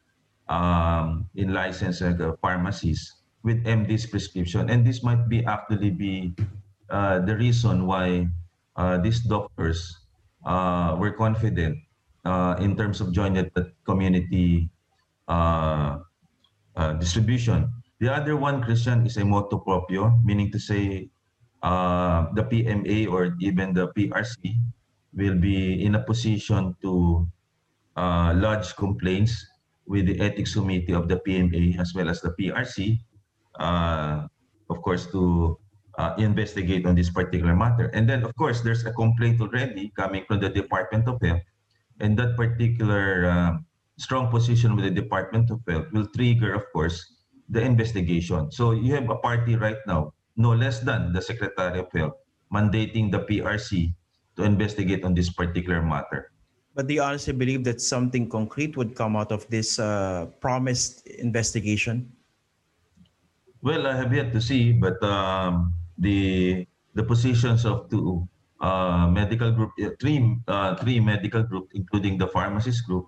um, 0.52 1.24
in 1.34 1.56
licensed 1.56 2.04
uh, 2.04 2.36
pharmacies 2.44 3.24
with 3.42 3.64
MD's 3.64 4.04
prescription. 4.04 4.68
And 4.68 4.84
this 4.84 5.02
might 5.02 5.28
be 5.28 5.40
actually 5.48 5.90
be 5.90 6.36
uh, 6.92 7.24
the 7.24 7.34
reason 7.34 7.88
why 7.88 8.28
uh, 8.76 9.00
these 9.00 9.24
doctors 9.24 9.80
uh, 10.44 10.94
were 11.00 11.12
confident 11.12 11.78
uh, 12.24 12.56
in 12.60 12.76
terms 12.76 13.00
of 13.00 13.12
joint 13.12 13.40
community 13.88 14.68
uh, 15.26 15.98
distribution. 17.00 17.72
The 18.00 18.12
other 18.12 18.36
one, 18.36 18.62
Christian, 18.62 19.06
is 19.06 19.16
a 19.16 19.24
motu 19.24 19.58
proprio, 19.64 20.20
meaning 20.24 20.52
to 20.52 20.58
say 20.58 21.08
the 21.62 22.44
PMA 22.44 23.08
or 23.08 23.36
even 23.40 23.72
the 23.72 23.88
PRC 23.94 24.58
will 25.14 25.38
be 25.38 25.84
in 25.84 25.94
a 25.94 26.02
position 26.02 26.76
to 26.82 27.24
lodge 27.96 28.74
complaints 28.76 29.51
with 29.86 30.06
the 30.06 30.20
ethics 30.20 30.54
committee 30.54 30.92
of 30.92 31.08
the 31.08 31.20
PMA 31.26 31.78
as 31.78 31.94
well 31.94 32.08
as 32.08 32.20
the 32.20 32.30
PRC, 32.38 32.98
uh, 33.58 34.26
of 34.70 34.82
course, 34.82 35.10
to 35.12 35.58
uh, 35.98 36.14
investigate 36.18 36.86
on 36.86 36.94
this 36.94 37.10
particular 37.10 37.54
matter. 37.54 37.88
And 37.92 38.08
then, 38.08 38.24
of 38.24 38.34
course, 38.36 38.60
there's 38.60 38.84
a 38.86 38.92
complaint 38.92 39.40
already 39.40 39.92
coming 39.96 40.24
from 40.26 40.40
the 40.40 40.48
Department 40.48 41.08
of 41.08 41.20
Health, 41.20 41.42
and 42.00 42.16
that 42.18 42.36
particular 42.36 43.26
uh, 43.28 43.52
strong 43.98 44.30
position 44.30 44.76
with 44.76 44.84
the 44.84 44.94
Department 44.94 45.50
of 45.50 45.60
Health 45.68 45.86
will 45.92 46.08
trigger, 46.16 46.54
of 46.54 46.64
course, 46.72 46.98
the 47.48 47.60
investigation. 47.60 48.50
So 48.50 48.72
you 48.72 48.94
have 48.94 49.10
a 49.10 49.16
party 49.16 49.56
right 49.56 49.78
now, 49.86 50.14
no 50.36 50.54
less 50.54 50.80
than 50.80 51.12
the 51.12 51.20
Secretary 51.20 51.80
of 51.80 51.92
Health, 51.92 52.16
mandating 52.52 53.12
the 53.12 53.20
PRC 53.28 53.92
to 54.36 54.42
investigate 54.44 55.04
on 55.04 55.12
this 55.14 55.30
particular 55.30 55.82
matter. 55.82 56.31
But 56.74 56.86
do 56.88 56.94
you 56.94 57.02
honestly 57.02 57.32
believe 57.32 57.64
that 57.64 57.80
something 57.80 58.28
concrete 58.28 58.76
would 58.76 58.94
come 58.94 59.16
out 59.16 59.30
of 59.30 59.46
this 59.48 59.78
uh, 59.78 60.26
promised 60.40 61.06
investigation? 61.06 62.10
Well, 63.60 63.86
I 63.86 63.94
have 63.94 64.12
yet 64.12 64.32
to 64.32 64.40
see, 64.40 64.72
but 64.72 65.00
um, 65.04 65.74
the 65.98 66.66
the 66.94 67.04
positions 67.04 67.64
of 67.64 67.88
two 67.90 68.26
uh, 68.60 69.08
medical 69.08 69.52
group, 69.52 69.72
uh, 69.82 69.90
three 70.00 70.36
uh, 70.48 70.74
three 70.76 70.98
medical 70.98 71.42
group, 71.42 71.68
including 71.74 72.16
the 72.16 72.26
pharmacist 72.26 72.86
group, 72.86 73.06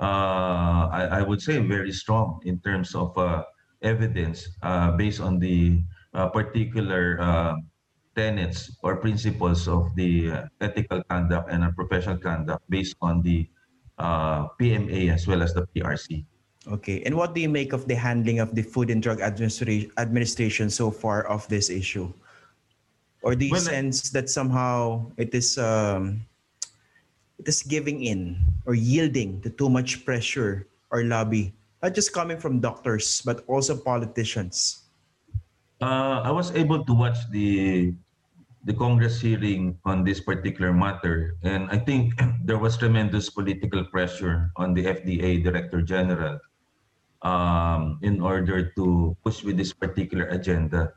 uh, 0.00 0.88
I, 0.90 1.20
I, 1.20 1.22
would 1.22 1.42
say 1.42 1.58
very 1.58 1.92
strong 1.92 2.40
in 2.44 2.58
terms 2.60 2.94
of 2.94 3.16
uh, 3.18 3.44
evidence 3.82 4.48
based 4.96 5.20
on 5.20 5.38
the 5.38 5.82
particular 6.32 7.18
tenets 8.18 8.74
or 8.82 8.98
principles 8.98 9.70
of 9.70 9.94
the 9.94 10.34
uh, 10.34 10.42
ethical 10.58 10.98
conduct 11.06 11.46
and 11.54 11.62
professional 11.78 12.18
conduct 12.18 12.66
based 12.66 12.98
on 12.98 13.22
the 13.22 13.46
uh, 14.02 14.50
PMA 14.58 15.14
as 15.14 15.30
well 15.30 15.38
as 15.38 15.54
the 15.54 15.62
PRC. 15.70 16.26
Okay. 16.66 17.06
And 17.06 17.14
what 17.14 17.34
do 17.34 17.40
you 17.40 17.48
make 17.48 17.72
of 17.72 17.86
the 17.86 17.94
handling 17.94 18.42
of 18.42 18.58
the 18.58 18.62
Food 18.66 18.90
and 18.90 18.98
Drug 18.98 19.22
Administration, 19.22 19.94
administration 19.96 20.66
so 20.68 20.90
far 20.90 21.22
of 21.30 21.46
this 21.46 21.70
issue? 21.70 22.10
Or 23.22 23.38
do 23.38 23.46
you 23.46 23.54
well, 23.54 23.62
sense 23.62 24.10
that 24.10 24.28
somehow 24.28 25.06
it 25.16 25.34
is 25.34 25.58
um, 25.58 26.22
it 27.38 27.46
is 27.46 27.62
giving 27.62 28.02
in 28.02 28.38
or 28.66 28.74
yielding 28.74 29.42
to 29.42 29.50
too 29.50 29.70
much 29.70 30.04
pressure 30.04 30.66
or 30.90 31.02
lobby, 31.02 31.54
not 31.82 31.94
just 31.94 32.12
coming 32.12 32.38
from 32.38 32.58
doctors 32.58 33.22
but 33.22 33.42
also 33.46 33.74
politicians? 33.74 34.86
Uh, 35.82 36.22
I 36.26 36.30
was 36.30 36.50
able 36.54 36.84
to 36.84 36.94
watch 36.94 37.18
the 37.30 37.94
the 38.68 38.76
Congress 38.76 39.16
hearing 39.16 39.80
on 39.88 40.04
this 40.04 40.20
particular 40.20 40.76
matter. 40.76 41.40
And 41.40 41.72
I 41.72 41.80
think 41.80 42.12
there 42.44 42.60
was 42.60 42.76
tremendous 42.76 43.32
political 43.32 43.82
pressure 43.88 44.52
on 44.60 44.76
the 44.76 44.84
FDA 44.84 45.42
Director 45.42 45.80
General 45.80 46.36
um, 47.24 47.98
in 48.04 48.20
order 48.20 48.68
to 48.76 49.16
push 49.24 49.42
with 49.42 49.56
this 49.56 49.72
particular 49.72 50.28
agenda. 50.28 50.92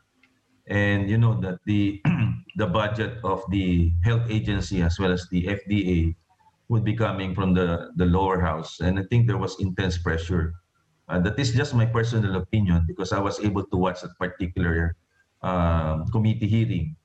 And 0.68 1.10
you 1.10 1.18
know 1.18 1.40
that 1.40 1.64
the 1.64 2.04
the 2.60 2.68
budget 2.68 3.24
of 3.24 3.40
the 3.48 3.96
health 4.04 4.28
agency 4.28 4.84
as 4.84 5.00
well 5.00 5.16
as 5.16 5.24
the 5.32 5.48
FDA 5.48 6.12
would 6.68 6.84
be 6.84 6.92
coming 6.92 7.32
from 7.32 7.56
the, 7.56 7.96
the 7.96 8.06
lower 8.06 8.44
house. 8.44 8.84
And 8.84 9.00
I 9.00 9.08
think 9.08 9.28
there 9.28 9.40
was 9.40 9.56
intense 9.64 9.98
pressure. 9.98 10.60
Uh, 11.08 11.20
that 11.24 11.40
is 11.40 11.56
just 11.56 11.72
my 11.74 11.88
personal 11.88 12.36
opinion 12.36 12.84
because 12.84 13.16
I 13.16 13.20
was 13.20 13.40
able 13.40 13.64
to 13.64 13.78
watch 13.80 14.04
that 14.04 14.16
particular 14.20 14.96
uh, 15.42 16.04
committee 16.12 16.48
hearing 16.48 16.96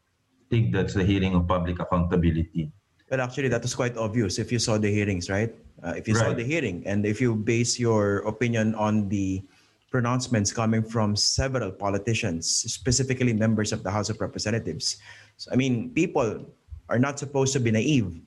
think 0.51 0.73
that's 0.73 0.95
the 0.95 1.05
hearing 1.05 1.35
of 1.35 1.47
public 1.47 1.79
accountability. 1.79 2.73
But 3.09 3.21
actually, 3.21 3.49
that 3.49 3.63
was 3.63 3.75
quite 3.75 3.97
obvious 3.97 4.39
if 4.39 4.51
you 4.51 4.59
saw 4.59 4.79
the 4.79 4.91
hearings, 4.91 5.31
right? 5.31 5.55
Uh, 5.83 5.95
if 5.97 6.09
you 6.09 6.15
right. 6.15 6.27
saw 6.27 6.35
the 6.35 6.43
hearing 6.45 6.83
and 6.87 7.07
if 7.07 7.21
you 7.21 7.35
base 7.37 7.79
your 7.79 8.19
opinion 8.27 8.75
on 8.75 9.09
the 9.09 9.43
pronouncements 9.91 10.53
coming 10.53 10.83
from 10.83 11.15
several 11.15 11.71
politicians, 11.71 12.49
specifically 12.51 13.33
members 13.33 13.73
of 13.73 13.83
the 13.83 13.91
House 13.91 14.11
of 14.11 14.21
Representatives. 14.21 14.99
So, 15.37 15.51
I 15.53 15.57
mean, 15.57 15.91
people 15.91 16.45
are 16.89 16.99
not 16.99 17.19
supposed 17.19 17.53
to 17.55 17.61
be 17.61 17.71
naive 17.71 18.21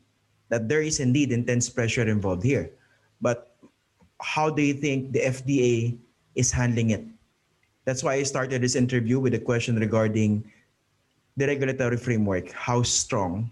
that 0.49 0.67
there 0.67 0.81
is 0.81 0.99
indeed 0.99 1.31
intense 1.31 1.69
pressure 1.69 2.07
involved 2.07 2.43
here. 2.43 2.71
But 3.21 3.55
how 4.21 4.49
do 4.49 4.61
you 4.61 4.73
think 4.73 5.13
the 5.13 5.21
FDA 5.21 5.97
is 6.35 6.51
handling 6.51 6.89
it? 6.89 7.05
That's 7.85 8.03
why 8.03 8.15
I 8.15 8.23
started 8.23 8.61
this 8.61 8.75
interview 8.75 9.19
with 9.19 9.33
a 9.33 9.39
question 9.39 9.77
regarding 9.77 10.43
the 11.39 11.47
regulatory 11.47 11.95
framework, 11.95 12.51
how 12.51 12.83
strong 12.83 13.49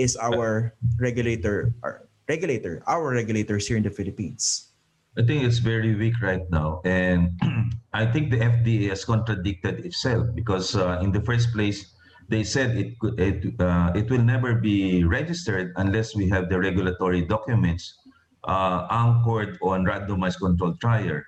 is 0.00 0.16
our 0.16 0.72
regulator, 0.98 1.76
our 1.84 2.08
regulator, 2.28 2.82
our 2.88 3.12
regulators 3.12 3.68
here 3.68 3.76
in 3.76 3.84
the 3.84 3.92
Philippines? 3.92 4.72
I 5.20 5.22
think 5.22 5.44
it's 5.44 5.60
very 5.60 5.94
weak 5.94 6.16
right 6.24 6.42
now, 6.50 6.80
and 6.88 7.38
I 7.92 8.08
think 8.08 8.32
the 8.32 8.40
FDA 8.40 8.88
has 8.88 9.04
contradicted 9.04 9.84
itself 9.84 10.32
because 10.34 10.74
uh, 10.74 10.98
in 11.04 11.12
the 11.12 11.20
first 11.20 11.52
place 11.52 11.92
they 12.32 12.42
said 12.42 12.74
it 12.74 12.98
could, 12.98 13.20
it, 13.20 13.52
uh, 13.60 13.92
it 13.94 14.08
will 14.08 14.24
never 14.24 14.56
be 14.56 15.04
registered 15.04 15.76
unless 15.76 16.16
we 16.16 16.26
have 16.32 16.48
the 16.48 16.58
regulatory 16.58 17.20
documents 17.20 18.00
uh, 18.48 18.88
anchored 18.90 19.60
on 19.62 19.84
randomized 19.84 20.40
controlled 20.40 20.80
trial. 20.80 21.20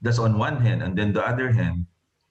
That's 0.00 0.22
on 0.22 0.38
one 0.38 0.62
hand, 0.62 0.80
and 0.80 0.96
then 0.96 1.12
the 1.12 1.26
other 1.26 1.50
hand, 1.50 1.84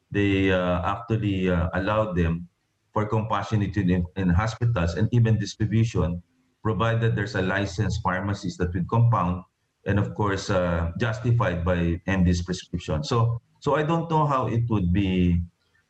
they 0.09 0.55
uh, 0.55 0.81
actually 0.87 1.51
uh, 1.51 1.67
allowed 1.75 2.15
them 2.15 2.47
for 2.97 3.05
compassionate 3.05 3.77
in, 3.77 4.01
in 4.17 4.27
hospitals 4.29 4.97
and 4.97 5.05
even 5.13 5.37
distribution, 5.37 6.17
provided 6.65 7.13
there's 7.13 7.37
a 7.37 7.41
licensed 7.45 8.01
pharmacist 8.01 8.57
that 8.57 8.73
will 8.73 8.89
compound 8.89 9.45
and 9.85 9.99
of 10.01 10.15
course 10.15 10.49
uh, 10.49 10.89
justified 10.97 11.63
by 11.63 12.01
MD's 12.09 12.41
prescription. 12.41 13.03
So 13.03 13.37
so 13.61 13.77
I 13.77 13.83
don't 13.83 14.09
know 14.09 14.25
how 14.25 14.49
it 14.49 14.65
would 14.73 14.89
be, 14.89 15.37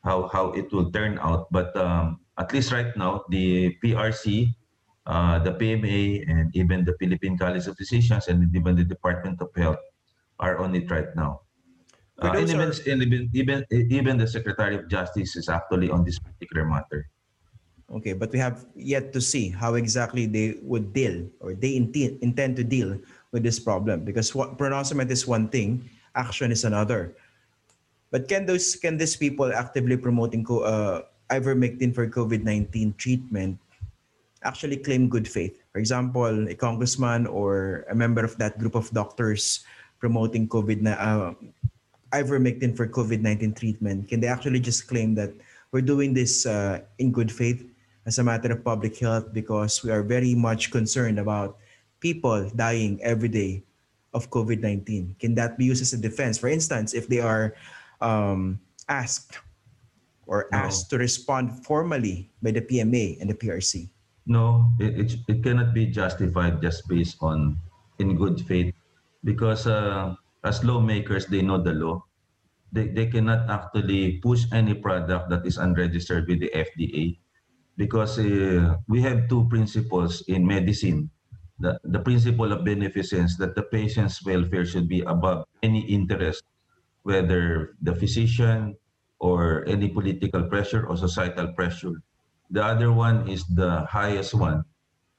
how 0.04 0.28
how 0.36 0.52
it 0.52 0.68
will 0.76 0.92
turn 0.92 1.16
out, 1.24 1.48
but 1.48 1.72
um, 1.80 2.20
at 2.36 2.52
least 2.52 2.76
right 2.76 2.92
now 3.00 3.24
the 3.32 3.72
PRC, 3.80 4.52
uh, 5.08 5.40
the 5.40 5.56
PMA, 5.56 6.28
and 6.28 6.52
even 6.60 6.84
the 6.84 7.00
Philippine 7.00 7.40
College 7.40 7.72
of 7.72 7.80
Physicians 7.80 8.28
and 8.28 8.52
even 8.52 8.76
the 8.76 8.84
Department 8.84 9.40
of 9.40 9.48
Health 9.56 9.80
are 10.44 10.60
on 10.60 10.76
it 10.76 10.92
right 10.92 11.16
now. 11.16 11.47
Uh, 12.18 12.34
and 12.34 12.50
even, 12.50 12.74
even, 12.86 13.30
even, 13.34 13.66
even 13.70 14.18
the 14.18 14.28
Secretary 14.28 14.76
of 14.76 14.90
Justice 14.90 15.36
is 15.36 15.50
actually 15.50 15.90
on 15.92 16.04
this 16.04 16.18
particular 16.18 16.66
matter. 16.66 17.06
Okay, 17.88 18.12
but 18.12 18.34
we 18.34 18.40
have 18.40 18.66
yet 18.76 19.14
to 19.14 19.22
see 19.22 19.48
how 19.48 19.76
exactly 19.76 20.26
they 20.26 20.60
would 20.62 20.92
deal 20.92 21.24
or 21.40 21.54
they 21.54 21.78
intend, 21.78 22.20
intend 22.22 22.58
to 22.58 22.64
deal 22.64 23.00
with 23.32 23.44
this 23.44 23.60
problem 23.60 24.04
because 24.04 24.36
what 24.36 24.58
pronouncement 24.58 25.12
is 25.12 25.28
one 25.28 25.48
thing, 25.48 25.88
action 26.16 26.52
is 26.52 26.66
another. 26.66 27.16
But 28.12 28.28
can 28.28 28.46
those 28.46 28.76
can 28.76 28.98
these 28.98 29.16
people 29.16 29.54
actively 29.54 29.96
promoting 29.96 30.44
uh, 30.50 31.08
ivermectin 31.30 31.96
for 31.96 32.08
COVID-19 32.08 32.98
treatment 32.98 33.60
actually 34.44 34.78
claim 34.78 35.08
good 35.08 35.28
faith? 35.28 35.56
For 35.72 35.80
example, 35.80 36.48
a 36.48 36.56
congressman 36.56 37.28
or 37.28 37.86
a 37.88 37.96
member 37.96 38.24
of 38.24 38.36
that 38.40 38.60
group 38.60 38.76
of 38.76 38.92
doctors 38.92 39.64
promoting 40.00 40.48
COVID 40.48 40.84
uh, 40.88 41.34
ivermectin 42.12 42.76
for 42.76 42.88
COVID-19 42.88 43.58
treatment, 43.58 44.08
can 44.08 44.20
they 44.20 44.28
actually 44.28 44.60
just 44.60 44.88
claim 44.88 45.16
that 45.16 45.34
we're 45.72 45.86
doing 45.86 46.14
this 46.14 46.46
uh, 46.46 46.82
in 47.00 47.12
good 47.12 47.32
faith 47.32 47.66
as 48.06 48.20
a 48.20 48.24
matter 48.24 48.52
of 48.52 48.64
public 48.64 48.98
health 48.98 49.34
because 49.34 49.84
we 49.84 49.92
are 49.92 50.04
very 50.04 50.34
much 50.34 50.72
concerned 50.72 51.20
about 51.20 51.58
people 52.00 52.50
dying 52.56 53.00
every 53.04 53.30
day 53.30 53.64
of 54.14 54.30
COVID 54.32 54.62
19? 54.62 55.16
Can 55.20 55.36
that 55.36 55.58
be 55.58 55.66
used 55.66 55.82
as 55.82 55.94
a 55.94 55.98
defense? 55.98 56.38
For 56.38 56.48
instance, 56.48 56.94
if 56.94 57.08
they 57.08 57.20
are 57.20 57.56
um, 58.02 58.60
asked 58.88 59.40
or 60.28 60.48
No. 60.52 60.60
asked 60.68 60.90
to 60.92 60.98
respond 60.98 61.64
formally 61.66 62.30
by 62.44 62.52
the 62.52 62.62
PMA 62.62 63.20
and 63.20 63.30
the 63.30 63.34
PRC? 63.34 63.90
No, 64.28 64.72
it, 64.80 65.00
it, 65.00 65.10
it 65.28 65.44
cannot 65.44 65.74
be 65.74 65.88
justified 65.88 66.62
just 66.62 66.88
based 66.88 67.18
on 67.22 67.58
in 68.00 68.16
good 68.16 68.42
faith 68.44 68.76
because 69.24 69.68
uh, 69.68 70.16
as 70.48 70.64
lawmakers, 70.64 71.28
they 71.28 71.42
know 71.42 71.62
the 71.62 71.74
law. 71.74 72.04
They, 72.72 72.88
they 72.88 73.08
cannot 73.08 73.50
actually 73.50 74.20
push 74.20 74.44
any 74.52 74.74
product 74.74 75.30
that 75.30 75.46
is 75.46 75.58
unregistered 75.58 76.28
with 76.28 76.40
the 76.40 76.52
FDA 76.56 77.20
because 77.78 78.20
uh, 78.20 78.76
we 78.88 79.02
have 79.02 79.30
two 79.30 79.48
principles 79.50 80.22
in 80.28 80.46
medicine. 80.46 81.10
The, 81.60 81.80
the 81.84 82.00
principle 82.00 82.52
of 82.52 82.66
beneficence 82.66 83.38
that 83.38 83.56
the 83.56 83.64
patient's 83.64 84.24
welfare 84.26 84.66
should 84.66 84.88
be 84.88 85.02
above 85.02 85.46
any 85.64 85.82
interest, 85.88 86.44
whether 87.04 87.76
the 87.82 87.96
physician 87.96 88.76
or 89.20 89.66
any 89.68 89.90
political 89.90 90.44
pressure 90.44 90.86
or 90.86 90.98
societal 90.98 91.54
pressure. 91.54 91.94
The 92.52 92.64
other 92.64 92.92
one 92.92 93.28
is 93.28 93.46
the 93.48 93.86
highest 93.90 94.34
one, 94.34 94.64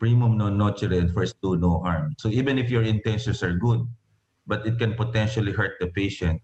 primum 0.00 0.36
non 0.36 0.56
nocere 0.56 0.98
and 0.98 1.12
first 1.12 1.34
do 1.42 1.56
no 1.56 1.80
harm. 1.80 2.14
So 2.18 2.28
even 2.28 2.58
if 2.58 2.70
your 2.70 2.82
intentions 2.82 3.42
are 3.42 3.54
good, 3.54 3.86
but 4.48 4.64
it 4.66 4.80
can 4.80 4.96
potentially 4.96 5.52
hurt 5.52 5.76
the 5.78 5.92
patient, 5.92 6.40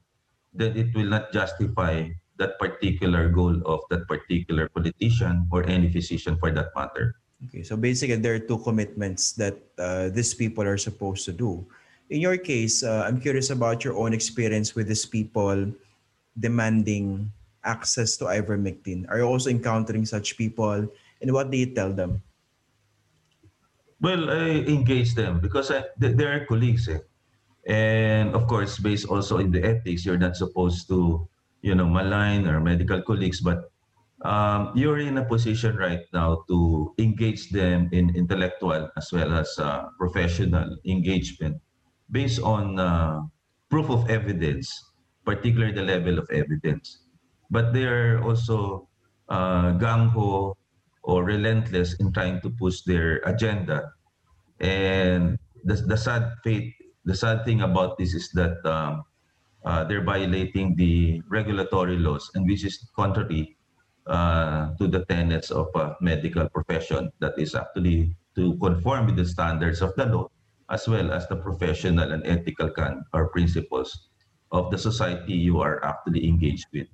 then 0.53 0.77
it 0.77 0.95
will 0.95 1.09
not 1.09 1.33
justify 1.33 2.07
that 2.37 2.61
particular 2.61 3.33
goal 3.33 3.57
of 3.65 3.81
that 3.89 4.07
particular 4.07 4.69
politician 4.69 5.49
or 5.51 5.65
any 5.65 5.89
physician 5.89 6.37
for 6.37 6.53
that 6.53 6.69
matter. 6.77 7.17
Okay, 7.49 7.65
so 7.65 7.77
basically, 7.77 8.21
there 8.21 8.37
are 8.37 8.45
two 8.45 8.59
commitments 8.61 9.33
that 9.33 9.57
uh, 9.79 10.09
these 10.13 10.35
people 10.35 10.63
are 10.65 10.79
supposed 10.79 11.25
to 11.25 11.33
do. 11.33 11.67
In 12.11 12.21
your 12.21 12.37
case, 12.37 12.85
uh, 12.85 13.05
I'm 13.09 13.21
curious 13.21 13.51
about 13.51 13.83
your 13.83 13.97
own 13.97 14.13
experience 14.13 14.77
with 14.77 14.89
these 14.89 15.07
people 15.09 15.73
demanding 16.39 17.33
access 17.65 18.17
to 18.21 18.29
ivermectin. 18.29 19.09
Are 19.09 19.19
you 19.19 19.25
also 19.25 19.51
encountering 19.51 20.05
such 20.05 20.37
people, 20.37 20.87
and 21.21 21.33
what 21.33 21.51
do 21.51 21.57
you 21.57 21.73
tell 21.73 21.93
them? 21.93 22.23
Well, 24.01 24.29
I 24.29 24.61
engage 24.69 25.15
them 25.15 25.41
because 25.41 25.71
I, 25.71 25.85
they, 25.97 26.13
they 26.13 26.25
are 26.25 26.45
colleagues. 26.45 26.89
Eh? 26.89 27.01
And 27.67 28.35
of 28.35 28.47
course, 28.47 28.79
based 28.79 29.09
also 29.09 29.39
in 29.39 29.51
the 29.51 29.65
ethics, 29.65 30.05
you're 30.05 30.21
not 30.21 30.37
supposed 30.37 30.89
to, 30.89 31.29
you 31.63 31.75
know, 31.75 31.89
malign 31.89 32.47
or 32.47 32.61
medical 32.61 33.01
colleagues, 33.03 33.41
but 33.41 33.73
um, 34.25 34.73
you're 34.75 34.99
in 34.99 35.19
a 35.19 35.25
position 35.25 35.77
right 35.77 36.05
now 36.13 36.45
to 36.49 36.95
engage 36.99 37.51
them 37.51 37.89
in 37.93 38.15
intellectual 38.17 38.89
as 38.97 39.13
well 39.13 39.33
as 39.33 39.49
uh, 39.59 39.85
professional 39.99 40.77
engagement 40.85 41.61
based 42.11 42.41
on 42.41 42.79
uh, 42.79 43.21
proof 43.71 43.89
of 43.91 44.09
evidence, 44.11 44.69
particularly 45.25 45.73
the 45.73 45.83
level 45.83 46.19
of 46.19 46.29
evidence. 46.31 47.05
But 47.51 47.73
they 47.73 47.85
are 47.85 48.23
also 48.23 48.89
uh, 49.29 49.77
gung 49.77 50.11
ho 50.11 50.57
or 51.03 51.25
relentless 51.25 51.95
in 52.01 52.13
trying 52.13 52.41
to 52.41 52.51
push 52.51 52.83
their 52.83 53.21
agenda. 53.25 53.93
And 54.61 55.39
the, 55.65 55.75
the 55.75 55.97
sad 55.97 56.33
fate, 56.43 56.73
the 57.05 57.15
sad 57.15 57.45
thing 57.45 57.63
about 57.63 57.99
this 57.99 58.15
is 58.15 58.31
that 58.33 58.65
um, 58.65 59.05
uh, 59.65 59.85
they're 59.85 60.05
violating 60.05 60.75
the 60.77 61.23
regulatory 61.29 61.97
laws, 61.97 62.31
and 62.35 62.47
which 62.47 62.65
is 62.65 62.87
contrary 62.97 63.57
uh, 64.07 64.73
to 64.77 64.89
the 64.89 65.05
tenets 65.07 65.51
of 65.51 65.69
a 65.75 65.97
medical 66.01 66.49
profession 66.49 67.11
that 67.21 67.33
is 67.39 67.55
actually 67.55 68.15
to 68.37 68.57
conform 68.59 69.07
with 69.07 69.17
the 69.17 69.25
standards 69.25 69.81
of 69.81 69.95
the 69.97 70.07
law 70.07 70.29
as 70.71 70.89
well 70.89 71.13
as 71.13 71.29
the 71.29 71.37
professional 71.37 72.13
and 72.13 72.27
ethical 72.27 72.71
can 72.71 73.05
or 73.13 73.29
principles 73.29 74.09
of 74.53 74.71
the 74.71 74.79
society 74.79 75.35
you 75.35 75.61
are 75.61 75.85
actually 75.85 76.27
engaged 76.27 76.67
with. 76.73 76.89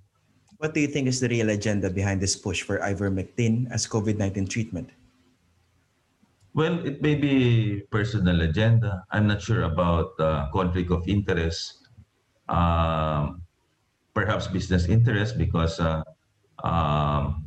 What 0.59 0.75
do 0.75 0.81
you 0.81 0.88
think 0.88 1.09
is 1.09 1.21
the 1.21 1.29
real 1.29 1.50
agenda 1.50 1.88
behind 1.88 2.21
this 2.21 2.37
push 2.37 2.63
for 2.63 2.78
ivermectin 2.78 3.71
as 3.71 3.87
COVID 3.87 4.19
19 4.19 4.47
treatment? 4.47 4.91
Well, 6.52 6.84
it 6.84 7.00
may 7.00 7.15
be 7.15 7.82
personal 7.91 8.41
agenda. 8.43 9.04
I'm 9.10 9.26
not 9.26 9.41
sure 9.41 9.63
about 9.63 10.19
uh, 10.19 10.50
conflict 10.50 10.91
of 10.91 11.06
interest. 11.06 11.89
Um, 12.49 13.43
perhaps 14.15 14.49
business 14.49 14.91
interest 14.91 15.39
because 15.39 15.78
uh, 15.78 16.02
um, 16.65 17.47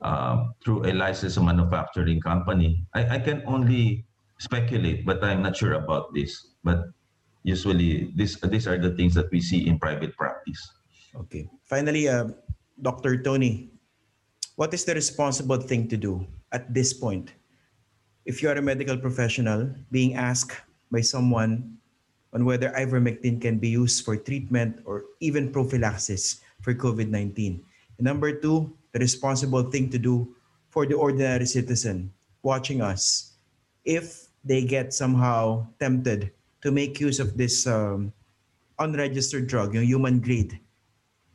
um, 0.00 0.54
through 0.62 0.86
a 0.86 0.92
licensed 0.92 1.40
manufacturing 1.40 2.20
company. 2.20 2.84
I, 2.94 3.16
I 3.16 3.18
can 3.18 3.42
only 3.46 4.04
speculate, 4.38 5.04
but 5.04 5.22
I'm 5.24 5.42
not 5.42 5.56
sure 5.56 5.74
about 5.74 6.14
this. 6.14 6.54
But 6.62 6.90
usually, 7.42 8.12
this 8.14 8.38
these 8.40 8.66
are 8.66 8.78
the 8.78 8.94
things 8.94 9.14
that 9.14 9.30
we 9.30 9.40
see 9.40 9.66
in 9.66 9.78
private 9.78 10.14
practice. 10.16 10.60
Okay. 11.26 11.48
Finally, 11.64 12.08
uh, 12.08 12.30
Dr. 12.80 13.22
Tony, 13.22 13.70
what 14.56 14.72
is 14.74 14.84
the 14.84 14.94
responsible 14.94 15.58
thing 15.58 15.88
to 15.88 15.96
do 15.96 16.26
at 16.52 16.72
this 16.72 16.92
point? 16.92 17.34
If 18.28 18.44
you 18.44 18.52
are 18.52 18.60
a 18.60 18.62
medical 18.62 19.00
professional 19.00 19.72
being 19.88 20.12
asked 20.12 20.52
by 20.92 21.00
someone 21.00 21.80
on 22.36 22.44
whether 22.44 22.68
ivermectin 22.76 23.40
can 23.40 23.56
be 23.56 23.72
used 23.72 24.04
for 24.04 24.20
treatment 24.20 24.84
or 24.84 25.08
even 25.24 25.48
prophylaxis 25.48 26.44
for 26.60 26.76
COVID 26.76 27.08
19. 27.08 27.64
And 27.96 28.04
number 28.04 28.36
two, 28.36 28.76
the 28.92 29.00
responsible 29.00 29.72
thing 29.72 29.88
to 29.88 29.98
do 29.98 30.36
for 30.68 30.84
the 30.84 30.92
ordinary 30.92 31.48
citizen 31.48 32.12
watching 32.44 32.84
us 32.84 33.32
if 33.88 34.28
they 34.44 34.60
get 34.60 34.92
somehow 34.92 35.64
tempted 35.80 36.28
to 36.60 36.68
make 36.68 37.00
use 37.00 37.24
of 37.24 37.40
this 37.40 37.64
um, 37.64 38.12
unregistered 38.78 39.48
drug, 39.48 39.72
yung 39.72 39.88
human 39.88 40.20
grade 40.20 40.60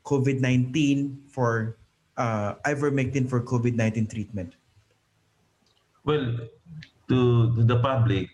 COVID-19 0.05 1.25
for 1.25 1.81
uh, 2.21 2.53
ivermectin 2.69 3.25
for 3.25 3.41
COVID-19 3.41 4.13
treatment? 4.13 4.53
Well, 6.05 6.37
to, 7.09 7.51
the 7.63 7.79
public, 7.79 8.29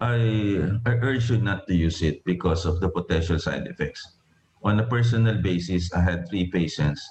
I, 0.00 0.78
I 0.86 0.92
urge 1.02 1.30
you 1.30 1.38
not 1.38 1.66
to 1.68 1.74
use 1.74 2.02
it 2.02 2.24
because 2.24 2.66
of 2.66 2.80
the 2.80 2.88
potential 2.88 3.38
side 3.38 3.66
effects. 3.66 4.18
On 4.62 4.78
a 4.80 4.86
personal 4.86 5.40
basis, 5.42 5.92
I 5.92 6.00
had 6.00 6.28
three 6.28 6.50
patients 6.50 7.02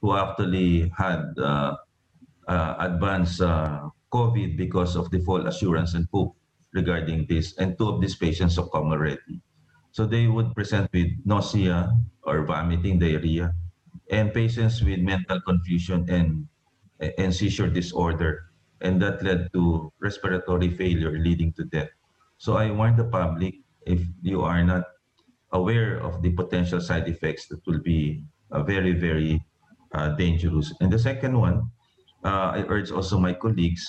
who 0.00 0.16
actually 0.16 0.88
had 0.96 1.34
uh, 1.38 1.76
uh, 2.48 2.74
advanced 2.78 3.40
uh, 3.40 3.90
COVID 4.12 4.56
because 4.56 4.96
of 4.96 5.10
the 5.10 5.20
full 5.20 5.46
assurance 5.46 5.94
and 5.94 6.06
hope 6.12 6.36
regarding 6.72 7.26
this, 7.26 7.56
and 7.58 7.78
two 7.78 7.88
of 7.88 8.00
these 8.00 8.16
patients 8.16 8.54
succumbed 8.56 8.92
already. 8.92 9.40
So 9.92 10.06
they 10.06 10.26
would 10.26 10.54
present 10.54 10.90
with 10.92 11.08
nausea 11.24 11.94
or 12.22 12.44
vomiting, 12.44 12.98
diarrhea, 12.98 13.54
and 14.10 14.32
patients 14.34 14.82
with 14.82 15.00
mental 15.00 15.40
confusion 15.40 16.06
and, 16.10 16.48
and 17.18 17.34
seizure 17.34 17.68
disorder. 17.70 18.45
And 18.80 19.00
that 19.02 19.22
led 19.22 19.52
to 19.52 19.92
respiratory 20.00 20.76
failure 20.76 21.18
leading 21.18 21.52
to 21.54 21.64
death. 21.64 21.88
So 22.38 22.56
I 22.56 22.70
warn 22.70 22.96
the 22.96 23.08
public 23.08 23.56
if 23.86 24.02
you 24.20 24.42
are 24.42 24.62
not 24.62 24.84
aware 25.52 25.98
of 26.02 26.20
the 26.22 26.32
potential 26.32 26.80
side 26.80 27.08
effects 27.08 27.48
that 27.48 27.64
will 27.66 27.80
be 27.80 28.24
uh, 28.50 28.62
very, 28.62 28.92
very 28.92 29.40
uh, 29.94 30.10
dangerous. 30.16 30.74
And 30.80 30.92
the 30.92 30.98
second 30.98 31.38
one, 31.38 31.70
uh, 32.24 32.60
I 32.60 32.64
urge 32.68 32.90
also 32.90 33.18
my 33.18 33.32
colleagues 33.32 33.86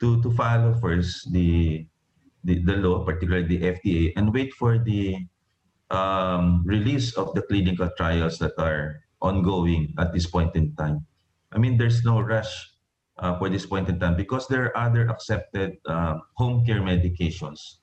to, 0.00 0.20
to 0.22 0.32
follow 0.32 0.74
first 0.74 1.32
the, 1.32 1.86
the, 2.44 2.62
the 2.62 2.76
law, 2.76 3.04
particularly 3.04 3.46
the 3.46 3.60
FDA, 3.76 4.12
and 4.16 4.32
wait 4.32 4.52
for 4.54 4.78
the 4.78 5.16
um, 5.90 6.62
release 6.64 7.14
of 7.14 7.34
the 7.34 7.42
clinical 7.42 7.88
trials 7.96 8.38
that 8.38 8.52
are 8.58 9.00
ongoing 9.22 9.94
at 9.98 10.12
this 10.12 10.26
point 10.26 10.56
in 10.56 10.74
time. 10.76 11.06
I 11.52 11.58
mean, 11.58 11.78
there's 11.78 12.04
no 12.04 12.20
rush 12.20 12.70
uh, 13.18 13.38
for 13.38 13.48
this 13.48 13.64
point 13.66 13.88
in 13.88 13.98
time 13.98 14.16
because 14.16 14.46
there 14.48 14.64
are 14.68 14.76
other 14.76 15.08
accepted 15.08 15.76
uh, 15.86 16.18
home 16.34 16.64
care 16.64 16.80
medications 16.80 17.80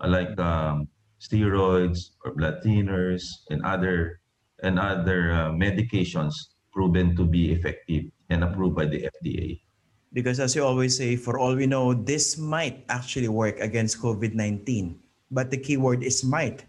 uh, 0.00 0.08
like 0.08 0.34
um, 0.38 0.88
steroids 1.20 2.18
or 2.24 2.34
blood 2.34 2.58
thinners 2.64 3.46
and 3.50 3.62
other 3.62 4.20
and 4.62 4.78
other 4.78 5.32
uh, 5.32 5.50
medications 5.50 6.34
proven 6.72 7.14
to 7.16 7.24
be 7.24 7.52
effective 7.52 8.04
and 8.30 8.44
approved 8.44 8.76
by 8.76 8.86
the 8.86 9.08
FDA. 9.22 9.60
Because 10.12 10.40
as 10.40 10.54
you 10.54 10.64
always 10.64 10.96
say, 10.96 11.16
for 11.16 11.38
all 11.38 11.56
we 11.56 11.66
know, 11.66 11.94
this 11.94 12.38
might 12.38 12.84
actually 12.88 13.28
work 13.28 13.58
against 13.60 13.98
COVID 14.00 14.34
19. 14.34 14.98
But 15.30 15.50
the 15.50 15.56
key 15.56 15.76
word 15.78 16.04
is 16.04 16.22
might. 16.22 16.64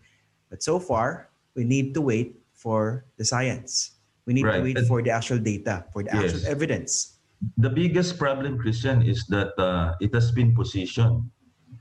But 0.50 0.64
so 0.64 0.80
far, 0.80 1.30
we 1.56 1.64
need 1.64 1.94
to 1.94 2.02
wait 2.02 2.40
for 2.54 3.06
the 3.18 3.26
science. 3.26 4.00
We 4.26 4.34
need 4.34 4.48
to 4.48 4.62
wait 4.64 4.78
And- 4.78 4.88
for 4.88 5.02
the 5.02 5.12
actual 5.12 5.38
data, 5.40 5.86
for 5.92 6.04
the 6.04 6.16
actual 6.16 6.40
Yes. 6.40 6.48
evidence. 6.48 7.20
The 7.58 7.70
biggest 7.70 8.18
problem, 8.18 8.58
Christian, 8.58 9.02
is 9.02 9.26
that 9.28 9.58
uh, 9.60 9.96
it 10.00 10.14
has 10.14 10.32
been 10.32 10.56
positioned 10.56 11.30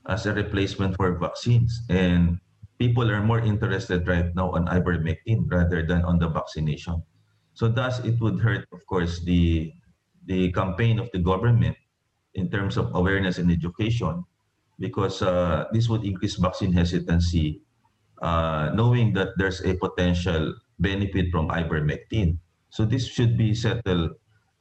as 0.08 0.26
a 0.26 0.32
replacement 0.32 0.96
for 0.96 1.18
vaccines. 1.18 1.82
And 1.88 2.38
people 2.78 3.10
are 3.10 3.22
more 3.22 3.40
interested 3.40 4.06
right 4.08 4.34
now 4.34 4.50
on 4.52 4.66
ivermectin 4.66 5.46
rather 5.46 5.86
than 5.86 6.02
on 6.02 6.18
the 6.18 6.28
vaccination. 6.28 7.02
So 7.54 7.68
thus, 7.68 8.00
it 8.00 8.18
would 8.20 8.40
hurt, 8.40 8.66
of 8.72 8.84
course, 8.86 9.22
the, 9.24 9.72
the 10.26 10.50
campaign 10.52 10.98
of 10.98 11.10
the 11.12 11.18
government 11.20 11.76
in 12.34 12.50
terms 12.50 12.76
of 12.76 12.94
awareness 12.94 13.38
and 13.38 13.52
education 13.52 14.24
because 14.78 15.22
uh, 15.22 15.66
this 15.72 15.88
would 15.88 16.04
increase 16.04 16.36
vaccine 16.36 16.72
hesitancy 16.72 17.62
uh, 18.22 18.70
knowing 18.74 19.12
that 19.12 19.34
there's 19.36 19.60
a 19.62 19.74
potential 19.74 20.54
benefit 20.78 21.30
from 21.30 21.48
ivermectin. 21.48 22.38
So 22.70 22.84
this 22.84 23.06
should 23.06 23.36
be 23.36 23.54
settled, 23.54 24.12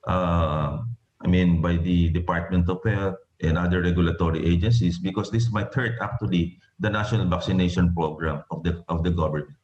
I 0.08 1.28
mean, 1.28 1.62
by 1.62 1.78
the 1.78 2.10
Department 2.10 2.70
of 2.70 2.82
Health 2.84 3.18
and 3.42 3.58
other 3.58 3.82
regulatory 3.82 4.46
agencies 4.46 4.98
because 4.98 5.30
this 5.30 5.52
might 5.52 5.74
hurt 5.74 5.98
actually 6.02 6.58
the 6.80 6.90
national 6.90 7.26
vaccination 7.28 7.94
program 7.94 8.44
of 8.50 8.64
the 8.64 8.84
of 8.90 9.04
the 9.04 9.12
government. 9.12 9.58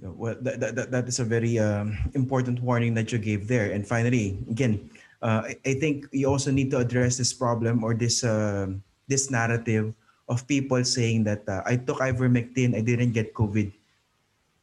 Well, 0.00 0.36
that, 0.40 0.60
that, 0.60 0.90
that 0.90 1.04
is 1.08 1.20
a 1.20 1.28
very 1.28 1.58
um, 1.58 1.98
important 2.14 2.62
warning 2.62 2.94
that 2.94 3.12
you 3.12 3.18
gave 3.18 3.46
there. 3.46 3.70
And 3.72 3.86
finally, 3.86 4.38
again, 4.48 4.88
uh, 5.20 5.52
I 5.66 5.74
think 5.76 6.08
you 6.10 6.24
also 6.24 6.50
need 6.50 6.70
to 6.72 6.78
address 6.78 7.18
this 7.18 7.34
problem 7.34 7.84
or 7.84 7.92
this 7.92 8.24
uh, 8.24 8.72
this 9.08 9.30
narrative 9.30 9.92
of 10.30 10.46
people 10.46 10.82
saying 10.84 11.24
that 11.24 11.44
uh, 11.48 11.62
I 11.66 11.76
took 11.76 11.98
ivermectin, 11.98 12.78
I 12.78 12.80
didn't 12.80 13.12
get 13.12 13.34
COVID. 13.34 13.72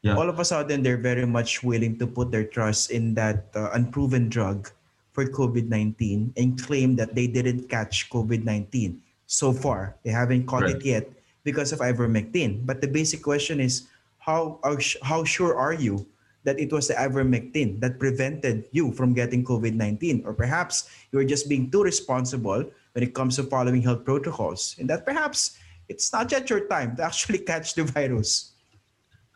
Yeah. 0.02 0.16
All 0.16 0.30
of 0.30 0.40
a 0.40 0.46
sudden, 0.46 0.82
they're 0.82 0.98
very 0.98 1.28
much 1.28 1.62
willing 1.62 2.00
to 2.00 2.08
put 2.08 2.32
their 2.32 2.46
trust 2.46 2.90
in 2.90 3.14
that 3.16 3.52
uh, 3.54 3.70
unproven 3.74 4.30
drug 4.30 4.72
for 5.18 5.26
COVID 5.26 5.66
19 5.66 6.38
and 6.38 6.62
claim 6.62 6.94
that 6.94 7.18
they 7.18 7.26
didn't 7.26 7.66
catch 7.74 8.06
COVID 8.14 8.46
19 8.46 9.02
so 9.26 9.50
far. 9.50 9.98
They 10.06 10.14
haven't 10.14 10.46
caught 10.46 10.70
right. 10.70 10.78
it 10.78 10.86
yet 10.86 11.10
because 11.42 11.74
of 11.74 11.82
ivermectin. 11.82 12.70
But 12.70 12.86
the 12.86 12.88
basic 12.88 13.26
question 13.26 13.58
is 13.58 13.90
how, 14.22 14.62
how 15.02 15.24
sure 15.24 15.58
are 15.58 15.74
you 15.74 16.06
that 16.44 16.60
it 16.62 16.72
was 16.72 16.88
the 16.88 16.94
ivermectin 16.94 17.82
that 17.82 17.98
prevented 17.98 18.70
you 18.70 18.94
from 18.94 19.18
getting 19.18 19.42
COVID 19.42 19.74
19? 19.74 20.22
Or 20.22 20.38
perhaps 20.38 20.86
you're 21.10 21.26
just 21.26 21.50
being 21.50 21.72
too 21.74 21.82
responsible 21.82 22.70
when 22.94 23.02
it 23.02 23.18
comes 23.18 23.42
to 23.42 23.44
following 23.50 23.82
health 23.82 24.06
protocols, 24.06 24.78
and 24.78 24.88
that 24.94 25.02
perhaps 25.04 25.58
it's 25.90 26.14
not 26.14 26.30
yet 26.32 26.48
your 26.48 26.70
time 26.70 26.96
to 26.98 27.02
actually 27.02 27.40
catch 27.50 27.74
the 27.74 27.90
virus. 27.90 28.54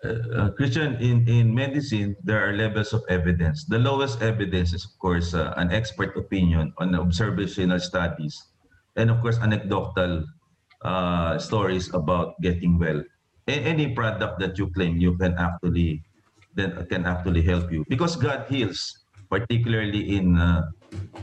Uh, 0.02 0.18
uh, 0.34 0.50
Christian, 0.58 0.98
in, 0.98 1.28
in 1.30 1.54
medicine, 1.54 2.16
there 2.24 2.42
are 2.42 2.54
levels 2.54 2.92
of 2.92 3.04
evidence. 3.08 3.66
The 3.66 3.78
lowest 3.78 4.22
evidence 4.22 4.74
is, 4.74 4.84
of 4.86 4.98
course, 4.98 5.34
uh, 5.36 5.54
an 5.58 5.72
expert 5.72 6.18
opinion 6.18 6.74
on 6.80 6.96
observational 6.96 7.80
studies, 7.80 8.34
and 8.96 9.12
of 9.12 9.22
course, 9.22 9.38
anecdotal 9.38 10.26
uh, 10.82 11.38
stories 11.38 11.94
about 11.94 12.34
getting 12.42 12.80
well. 12.80 13.04
A- 13.48 13.62
any 13.62 13.94
product 13.94 14.40
that 14.40 14.58
you 14.58 14.72
claim 14.74 14.98
you 14.98 15.18
can 15.18 15.38
actually 15.38 16.02
then 16.56 16.74
can 16.90 17.06
actually 17.06 17.42
help 17.42 17.72
you 17.72 17.86
because 17.88 18.18
God 18.18 18.50
heals, 18.50 19.06
particularly 19.30 20.18
in 20.18 20.36
uh, 20.36 20.66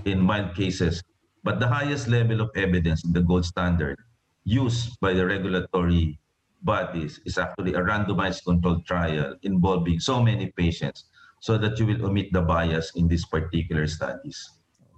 in 0.07 0.23
mild 0.23 0.55
cases. 0.55 1.03
But 1.43 1.59
the 1.59 1.67
highest 1.67 2.07
level 2.07 2.41
of 2.41 2.51
evidence, 2.55 3.03
the 3.03 3.23
gold 3.23 3.45
standard, 3.45 3.99
used 4.45 4.99
by 5.01 5.15
the 5.15 5.27
regulatory 5.27 6.19
bodies 6.63 7.21
is 7.25 7.39
actually 7.39 7.75
a 7.75 7.81
randomized 7.81 8.45
controlled 8.45 8.85
trial 8.87 9.37
involving 9.43 10.01
so 10.01 10.23
many 10.23 10.51
patients 10.57 11.05
so 11.41 11.57
that 11.59 11.79
you 11.79 11.87
will 11.87 12.07
omit 12.07 12.33
the 12.33 12.43
bias 12.43 12.93
in 12.97 13.07
these 13.07 13.25
particular 13.27 13.87
studies. 13.87 14.37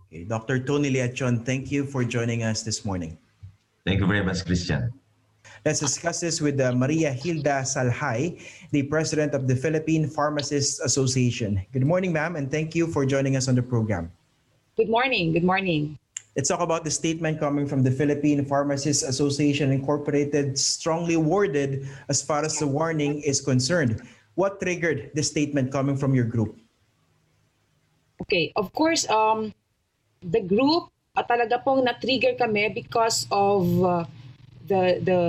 Okay. 0.09 0.25
Dr. 0.25 0.59
Tony 0.59 0.90
Leachon, 0.90 1.44
thank 1.44 1.70
you 1.70 1.85
for 1.85 2.05
joining 2.05 2.42
us 2.42 2.62
this 2.62 2.85
morning. 2.85 3.18
Thank 3.87 4.01
you 4.01 4.07
very 4.07 4.25
much, 4.25 4.44
Christian. 4.44 4.90
Let's 5.64 5.81
discuss 5.81 6.20
this 6.20 6.40
with 6.40 6.61
uh, 6.61 6.73
Maria 6.73 7.12
Hilda 7.12 7.68
Salhay, 7.68 8.40
the 8.73 8.85
president 8.88 9.35
of 9.35 9.46
the 9.46 9.55
Philippine 9.55 10.09
Pharmacists 10.09 10.81
Association. 10.81 11.61
Good 11.73 11.85
morning, 11.85 12.12
ma'am, 12.12 12.37
and 12.37 12.51
thank 12.51 12.75
you 12.75 12.87
for 12.87 13.05
joining 13.05 13.37
us 13.37 13.49
on 13.49 13.55
the 13.55 13.62
program. 13.62 14.11
Good 14.77 14.88
morning. 14.88 15.33
Good 15.33 15.44
morning. 15.44 16.00
Let's 16.37 16.49
talk 16.49 16.61
about 16.61 16.85
the 16.85 16.90
statement 16.90 17.40
coming 17.40 17.66
from 17.66 17.83
the 17.83 17.90
Philippine 17.90 18.45
Pharmacists 18.45 19.03
Association 19.03 19.73
Incorporated, 19.73 20.59
strongly 20.59 21.16
worded 21.16 21.88
as 22.09 22.23
far 22.23 22.45
as 22.45 22.59
the 22.59 22.66
warning 22.66 23.21
is 23.23 23.40
concerned. 23.40 24.01
What 24.38 24.61
triggered 24.62 25.11
the 25.14 25.23
statement 25.23 25.73
coming 25.73 25.97
from 25.97 26.14
your 26.14 26.25
group? 26.25 26.55
Okay, 28.23 28.53
of 28.55 28.73
course, 28.73 29.11
um, 29.11 29.53
the 30.23 30.40
group 30.40 30.95
uh, 31.16 31.25
talaga 31.27 31.64
pong 31.64 31.83
na-trigger 31.83 32.38
kami 32.38 32.69
because 32.71 33.27
of 33.35 33.66
uh, 33.83 34.05
the 34.71 35.03
the 35.03 35.21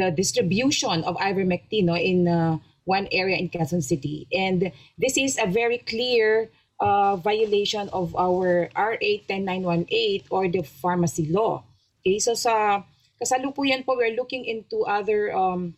the 0.00 0.08
distribution 0.16 1.04
of 1.04 1.18
ivermectin 1.20 1.92
no, 1.92 1.98
in 1.98 2.24
uh, 2.24 2.56
one 2.88 3.04
area 3.12 3.36
in 3.36 3.52
Quezon 3.52 3.82
City. 3.84 4.24
And 4.32 4.72
this 4.96 5.18
is 5.18 5.36
a 5.36 5.44
very 5.44 5.78
clear 5.84 6.48
uh, 6.80 7.16
violation 7.16 7.88
of 7.92 8.16
our 8.16 8.68
RA 8.74 9.14
10918 9.28 10.24
or 10.30 10.48
the 10.48 10.62
pharmacy 10.62 11.28
law. 11.28 11.62
Okay, 12.00 12.18
so 12.18 12.34
sa 12.34 12.82
kasalukuyan 13.20 13.84
po, 13.84 13.94
we're 13.96 14.16
looking 14.16 14.48
into 14.48 14.88
other 14.88 15.30
um, 15.36 15.76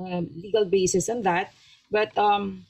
um, 0.00 0.28
legal 0.34 0.64
basis 0.64 1.08
on 1.08 1.22
that. 1.22 1.52
But 1.92 2.16
um, 2.16 2.64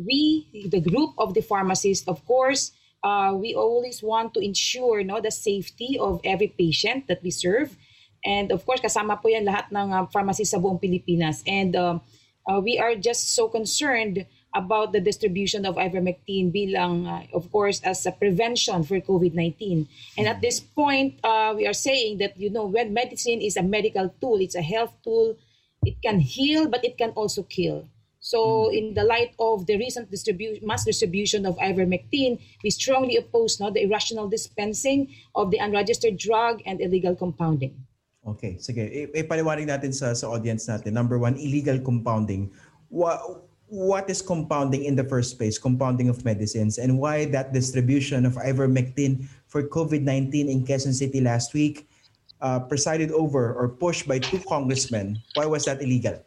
we, 0.00 0.48
the 0.72 0.80
group 0.80 1.12
of 1.18 1.34
the 1.34 1.42
pharmacists, 1.44 2.08
of 2.08 2.24
course, 2.24 2.72
uh, 3.04 3.36
we 3.36 3.54
always 3.54 4.02
want 4.02 4.32
to 4.34 4.40
ensure 4.40 5.04
no, 5.04 5.20
the 5.20 5.30
safety 5.30 5.98
of 6.00 6.20
every 6.24 6.48
patient 6.48 7.06
that 7.08 7.22
we 7.22 7.30
serve. 7.30 7.76
And 8.24 8.50
of 8.50 8.64
course, 8.64 8.80
kasama 8.80 9.20
po 9.20 9.28
yan 9.28 9.44
lahat 9.44 9.70
ng 9.70 9.92
uh, 9.92 10.06
pharmacists 10.08 10.56
sa 10.56 10.58
buong 10.58 10.80
Pilipinas. 10.80 11.44
And 11.46 11.76
uh, 11.76 12.00
uh, 12.48 12.60
we 12.64 12.80
are 12.80 12.96
just 12.96 13.36
so 13.36 13.46
concerned 13.46 14.24
about 14.56 14.96
the 14.96 15.00
distribution 15.04 15.68
of 15.68 15.76
ivermectin 15.76 16.48
bilang, 16.48 17.04
uh, 17.04 17.28
of 17.36 17.52
course, 17.52 17.84
as 17.84 18.08
a 18.08 18.12
prevention 18.12 18.80
for 18.82 18.96
COVID-19. 18.96 19.84
And 20.16 20.24
at 20.26 20.40
this 20.40 20.58
point, 20.58 21.20
uh, 21.20 21.52
we 21.52 21.68
are 21.68 21.76
saying 21.76 22.18
that, 22.24 22.40
you 22.40 22.48
know, 22.48 22.64
when 22.64 22.96
medicine 22.96 23.44
is 23.44 23.60
a 23.60 23.62
medical 23.62 24.08
tool, 24.16 24.40
it's 24.40 24.56
a 24.56 24.64
health 24.64 24.96
tool, 25.04 25.36
it 25.84 26.00
can 26.00 26.18
heal, 26.18 26.66
but 26.72 26.82
it 26.82 26.96
can 26.96 27.12
also 27.12 27.44
kill. 27.44 27.84
So, 28.18 28.72
mm. 28.72 28.74
in 28.74 28.84
the 28.96 29.04
light 29.04 29.36
of 29.38 29.70
the 29.70 29.78
recent 29.78 30.10
distribu- 30.10 30.58
mass 30.64 30.82
distribution 30.82 31.46
of 31.46 31.54
ivermectin, 31.62 32.40
we 32.64 32.70
strongly 32.74 33.14
oppose 33.20 33.60
no, 33.60 33.70
the 33.70 33.84
irrational 33.86 34.26
dispensing 34.26 35.14
of 35.36 35.52
the 35.52 35.62
unregistered 35.62 36.16
drug 36.18 36.58
and 36.66 36.80
illegal 36.80 37.14
compounding. 37.14 37.86
Okay, 38.26 38.58
sige. 38.58 38.82
Ipaliwanag 39.14 39.70
natin 39.70 39.94
sa, 39.94 40.10
sa 40.10 40.34
audience 40.34 40.66
natin. 40.66 40.90
Number 40.90 41.22
one, 41.22 41.38
illegal 41.38 41.78
compounding. 41.78 42.50
What, 42.90 43.46
what 43.66 44.08
is 44.08 44.22
compounding 44.22 44.84
in 44.84 44.94
the 44.94 45.04
first 45.04 45.38
place, 45.38 45.58
compounding 45.58 46.08
of 46.08 46.24
medicines, 46.24 46.78
and 46.78 46.98
why 46.98 47.26
that 47.26 47.52
distribution 47.52 48.24
of 48.24 48.34
ivermectin 48.34 49.26
for 49.46 49.62
COVID-19 49.62 50.48
in 50.48 50.64
Quezon 50.64 50.94
City 50.94 51.20
last 51.20 51.54
week, 51.54 51.88
uh, 52.40 52.60
presided 52.60 53.10
over 53.10 53.54
or 53.54 53.68
pushed 53.68 54.06
by 54.06 54.18
two 54.18 54.38
congressmen. 54.48 55.18
Why 55.34 55.46
was 55.46 55.64
that 55.64 55.82
illegal? 55.82 56.22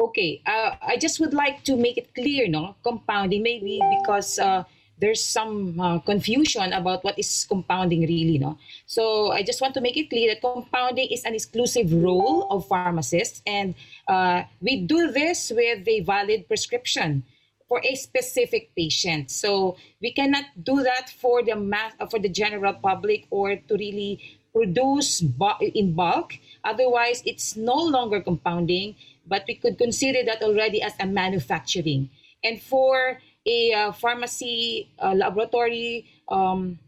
Okay, 0.00 0.40
uh, 0.46 0.76
I 0.80 0.96
just 0.96 1.20
would 1.20 1.34
like 1.34 1.62
to 1.64 1.76
make 1.76 1.98
it 1.98 2.14
clear, 2.14 2.48
no, 2.48 2.76
compounding 2.82 3.42
maybe 3.42 3.80
because 4.00 4.38
uh, 4.38 4.64
there's 5.00 5.24
some 5.24 5.80
uh, 5.80 5.98
confusion 6.00 6.72
about 6.72 7.02
what 7.02 7.18
is 7.18 7.46
compounding 7.48 8.02
really 8.02 8.38
no? 8.38 8.58
So 8.86 9.32
i 9.32 9.42
just 9.42 9.60
want 9.60 9.74
to 9.74 9.80
make 9.80 9.96
it 9.96 10.10
clear 10.10 10.34
that 10.34 10.40
compounding 10.40 11.08
is 11.10 11.24
an 11.24 11.34
exclusive 11.34 11.92
role 11.92 12.46
of 12.50 12.68
pharmacists 12.68 13.42
and 13.46 13.74
uh, 14.08 14.44
we 14.60 14.82
do 14.82 15.10
this 15.10 15.50
with 15.50 15.86
a 15.88 16.00
valid 16.00 16.46
prescription 16.46 17.24
for 17.70 17.80
a 17.86 17.94
specific 17.94 18.74
patient. 18.74 19.30
So 19.30 19.76
we 20.02 20.12
cannot 20.12 20.42
do 20.60 20.82
that 20.82 21.08
for 21.08 21.40
the 21.42 21.54
mass 21.54 21.94
for 22.10 22.18
the 22.18 22.28
general 22.28 22.74
public 22.74 23.30
or 23.30 23.54
to 23.54 23.74
really 23.78 24.18
produce 24.52 25.22
in 25.22 25.94
bulk. 25.94 26.34
Otherwise 26.64 27.22
it's 27.24 27.56
no 27.56 27.78
longer 27.78 28.20
compounding 28.20 28.96
but 29.30 29.44
we 29.46 29.54
could 29.54 29.78
consider 29.78 30.26
that 30.26 30.42
already 30.42 30.82
as 30.82 30.92
a 30.98 31.06
manufacturing. 31.06 32.10
And 32.42 32.60
for 32.60 33.22
a 33.50 33.60
uh, 33.74 33.92
pharmacy 33.92 34.88
uh, 35.02 35.14
laboratory 35.14 36.06
um, 36.28 36.78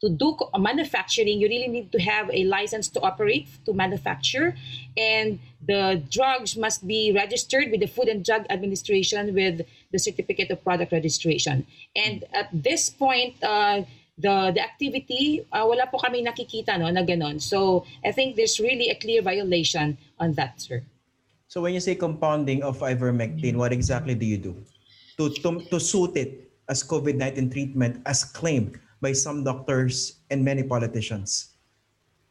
to 0.00 0.08
do 0.08 0.38
manufacturing, 0.58 1.40
you 1.40 1.48
really 1.48 1.66
need 1.66 1.90
to 1.90 1.98
have 1.98 2.30
a 2.32 2.44
license 2.44 2.86
to 2.94 3.00
operate 3.00 3.48
to 3.66 3.74
manufacture, 3.74 4.54
and 4.96 5.40
the 5.66 6.00
drugs 6.08 6.56
must 6.56 6.86
be 6.86 7.10
registered 7.10 7.70
with 7.70 7.80
the 7.80 7.90
Food 7.90 8.06
and 8.06 8.24
Drug 8.24 8.46
Administration 8.48 9.34
with 9.34 9.66
the 9.90 9.98
certificate 9.98 10.50
of 10.54 10.62
product 10.62 10.92
registration. 10.92 11.66
And 11.98 12.22
at 12.32 12.48
this 12.54 12.90
point, 12.90 13.42
uh, 13.42 13.82
the 14.18 14.54
the 14.54 14.62
activity 14.62 15.46
uh, 15.50 15.66
wala 15.66 15.86
po 15.90 15.98
kami 15.98 16.22
nakikita 16.22 16.78
no 16.78 16.90
na. 16.90 17.02
So 17.38 17.86
I 18.02 18.10
think 18.14 18.34
there's 18.38 18.58
really 18.58 18.90
a 18.90 18.96
clear 18.98 19.22
violation 19.22 19.98
on 20.18 20.34
that, 20.34 20.62
sir. 20.62 20.82
So 21.48 21.62
when 21.62 21.72
you 21.72 21.80
say 21.80 21.94
compounding 21.94 22.62
of 22.62 22.78
ivermectin, 22.82 23.56
what 23.56 23.72
exactly 23.72 24.14
do 24.14 24.26
you 24.26 24.36
do? 24.36 24.54
To, 25.18 25.28
to, 25.30 25.60
to 25.70 25.80
suit 25.80 26.16
it 26.16 26.50
as 26.68 26.82
COVID-19 26.82 27.52
treatment 27.52 28.02
as 28.06 28.24
claimed 28.24 28.78
by 29.00 29.12
some 29.12 29.44
doctors 29.44 30.20
and 30.30 30.44
many 30.44 30.62
politicians? 30.62 31.54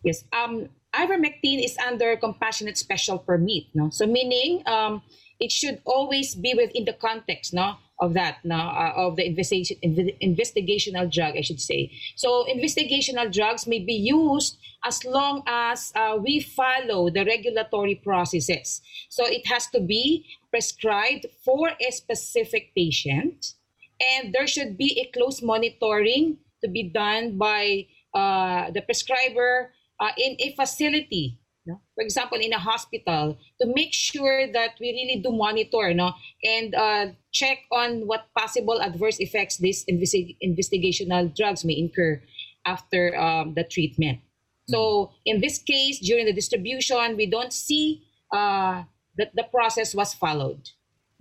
Yes. 0.03 0.23
Um, 0.31 0.69
ivermectin 0.93 1.63
is 1.63 1.77
under 1.85 2.15
compassionate 2.17 2.77
special 2.77 3.19
permit. 3.19 3.65
No? 3.73 3.89
So 3.89 4.07
meaning 4.07 4.63
um, 4.65 5.01
it 5.39 5.51
should 5.51 5.81
always 5.85 6.33
be 6.35 6.53
within 6.55 6.85
the 6.85 6.93
context 6.93 7.53
no, 7.53 7.75
of 7.99 8.13
that 8.13 8.37
no 8.43 8.55
uh, 8.55 8.93
of 8.95 9.15
the 9.15 9.25
investigation 9.25 9.77
inv- 9.83 10.17
investigational 10.21 11.11
drug 11.11 11.35
i 11.35 11.41
should 11.41 11.59
say 11.59 11.91
so 12.15 12.45
investigational 12.45 13.31
drugs 13.31 13.65
may 13.65 13.79
be 13.79 13.93
used 13.93 14.57
as 14.85 15.03
long 15.03 15.41
as 15.47 15.91
uh, 15.95 16.15
we 16.21 16.39
follow 16.39 17.09
the 17.09 17.25
regulatory 17.25 17.95
processes 17.95 18.81
so 19.09 19.25
it 19.25 19.45
has 19.47 19.67
to 19.67 19.79
be 19.79 20.25
prescribed 20.57 21.27
for 21.45 21.69
a 21.77 21.91
specific 21.91 22.73
patient 22.73 23.53
and 24.01 24.33
there 24.33 24.47
should 24.49 24.75
be 24.75 24.97
a 24.97 25.05
close 25.13 25.39
monitoring 25.43 26.37
to 26.63 26.67
be 26.67 26.89
done 26.89 27.37
by 27.37 27.85
uh, 28.17 28.71
the 28.73 28.81
prescriber 28.81 29.69
uh, 30.01 30.09
in 30.17 30.33
a 30.39 30.55
facility 30.57 31.37
no? 31.67 31.79
for 31.93 32.01
example 32.01 32.39
in 32.41 32.53
a 32.53 32.57
hospital 32.57 33.37
to 33.61 33.67
make 33.75 33.93
sure 33.93 34.51
that 34.51 34.73
we 34.81 34.89
really 34.97 35.21
do 35.21 35.29
monitor 35.29 35.93
no? 35.93 36.13
And 36.41 36.73
uh, 36.73 37.05
check 37.31 37.59
on 37.71 38.07
what 38.09 38.25
possible 38.35 38.81
adverse 38.81 39.19
effects 39.19 39.57
these 39.57 39.85
investi- 39.85 40.37
investigational 40.41 41.29
drugs 41.37 41.63
may 41.63 41.77
incur 41.77 42.19
after 42.65 43.15
um, 43.15 43.53
the 43.53 43.63
treatment. 43.63 44.21
So 44.65 45.11
in 45.23 45.39
this 45.39 45.59
case 45.59 45.99
during 45.99 46.25
the 46.25 46.33
distribution 46.33 47.15
we 47.15 47.29
don't 47.29 47.53
see 47.53 48.01
uh, 48.33 48.89
that 49.17 49.33
the 49.35 49.43
process 49.49 49.93
was 49.93 50.13
followed 50.13 50.71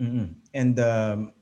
Mm-mm. 0.01 0.37
And 0.53 0.77
um, 0.81 1.33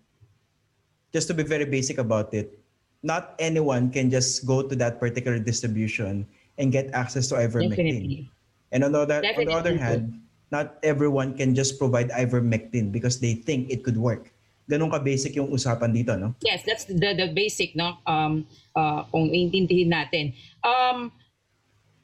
just 1.13 1.27
to 1.29 1.35
be 1.35 1.43
very 1.43 1.65
basic 1.67 1.99
about 1.99 2.33
it, 2.35 2.59
not 3.03 3.35
anyone 3.39 3.91
can 3.91 4.11
just 4.11 4.47
go 4.47 4.63
to 4.63 4.75
that 4.77 4.99
particular 4.99 5.39
distribution 5.39 6.27
and 6.59 6.73
get 6.73 6.91
access 6.95 7.29
to 7.29 7.35
ivermectin. 7.35 7.71
definitely 7.71 8.31
And 8.73 8.83
on 8.83 8.93
the 8.93 9.01
other, 9.07 9.23
on 9.23 9.45
the 9.45 9.55
other 9.55 9.77
hand, 9.79 10.23
not 10.51 10.79
everyone 10.83 11.35
can 11.39 11.55
just 11.55 11.79
provide 11.79 12.11
ivermectin 12.11 12.91
because 12.91 13.21
they 13.21 13.35
think 13.35 13.71
it 13.71 13.85
could 13.85 13.99
work. 13.99 14.31
Ganun 14.71 14.91
ka 14.91 14.99
basic 14.99 15.37
yung 15.37 15.53
usapan 15.53 15.93
dito, 15.93 16.19
no? 16.19 16.35
Yes, 16.41 16.65
that's 16.65 16.89
the 16.89 16.97
the 16.97 17.31
basic 17.31 17.77
no 17.77 18.01
um 18.09 18.49
uh, 18.75 19.05
kung 19.13 19.29
iintindihin 19.29 19.93
natin. 19.93 20.33
Um 20.65 21.13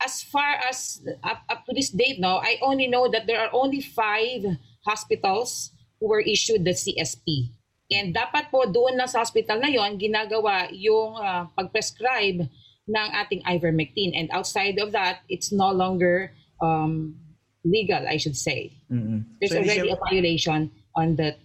as 0.01 0.23
far 0.25 0.57
as 0.65 1.05
up, 1.23 1.45
up 1.49 1.65
to 1.67 1.73
this 1.73 1.91
date 1.91 2.19
no, 2.19 2.41
I 2.41 2.59
only 2.63 2.89
know 2.89 3.09
that 3.11 3.27
there 3.27 3.41
are 3.41 3.53
only 3.53 3.81
five 3.81 4.45
hospitals 4.85 5.73
who 6.01 6.09
were 6.09 6.21
issued 6.21 6.65
the 6.65 6.73
CSP. 6.73 7.53
And 7.91 8.15
dapat 8.15 8.49
po 8.55 8.71
doon 8.71 8.97
lang 8.97 9.11
sa 9.11 9.21
hospital 9.21 9.61
na 9.61 9.69
yon 9.69 9.99
ginagawa 9.99 10.71
yung 10.73 11.19
uh, 11.19 11.51
pag-prescribe 11.59 12.47
ng 12.91 13.09
ating 13.15 13.43
ivermectin 13.45 14.15
and 14.15 14.31
outside 14.33 14.79
of 14.79 14.91
that 14.91 15.23
it's 15.29 15.53
no 15.53 15.71
longer 15.71 16.33
um, 16.63 17.15
legal 17.63 18.03
I 18.07 18.17
should 18.17 18.39
say. 18.39 18.73
Mm-mm. 18.91 19.27
There's 19.39 19.53
So, 19.53 19.61
already 19.61 19.91
siya, 19.91 19.99
a 19.99 20.03
violation 20.07 20.61
on 20.97 21.17
that 21.21 21.39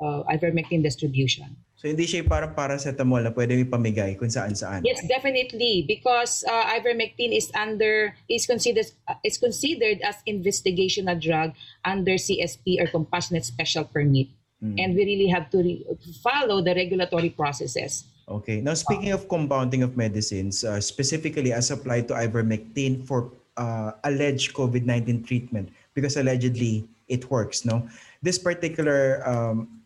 uh, 0.00 0.24
ivermectin 0.28 0.82
distribution. 0.82 1.56
So 1.80 1.88
hindi 1.88 2.04
siya 2.04 2.28
parang 2.28 2.52
paracetamol 2.52 3.24
na 3.24 3.32
pwede 3.32 3.56
ipamigay 3.56 4.12
kung 4.20 4.28
saan-saan. 4.28 4.84
Yes, 4.84 5.00
definitely, 5.08 5.88
because 5.88 6.44
uh, 6.44 6.68
ivermectin 6.76 7.32
is 7.32 7.48
under 7.56 8.12
is 8.28 8.44
considered 8.44 8.92
uh, 9.08 9.16
is 9.24 9.40
considered 9.40 9.96
as 10.04 10.20
investigational 10.28 11.16
drug 11.16 11.56
under 11.80 12.20
CSP 12.20 12.84
or 12.84 12.86
compassionate 12.92 13.48
special 13.48 13.88
permit, 13.88 14.28
and 14.60 14.92
we 14.92 15.08
really 15.08 15.32
have 15.32 15.48
to, 15.56 15.64
re- 15.64 15.80
to 15.88 16.10
follow 16.20 16.60
the 16.60 16.76
regulatory 16.76 17.32
processes. 17.32 18.04
Okay. 18.28 18.60
Now, 18.60 18.76
speaking 18.76 19.16
of 19.16 19.24
compounding 19.24 19.80
of 19.82 19.96
medicines, 19.96 20.62
uh, 20.62 20.84
specifically 20.84 21.56
as 21.56 21.72
applied 21.72 22.12
to 22.12 22.14
ivermectin 22.14 23.08
for 23.08 23.32
uh, 23.56 23.96
alleged 24.04 24.52
COVID-19 24.52 25.24
treatment, 25.26 25.72
because 25.96 26.20
allegedly 26.20 26.84
it 27.08 27.24
works, 27.32 27.64
no? 27.64 27.88
This 28.22 28.38
particular 28.38 29.26
um, 29.26 29.79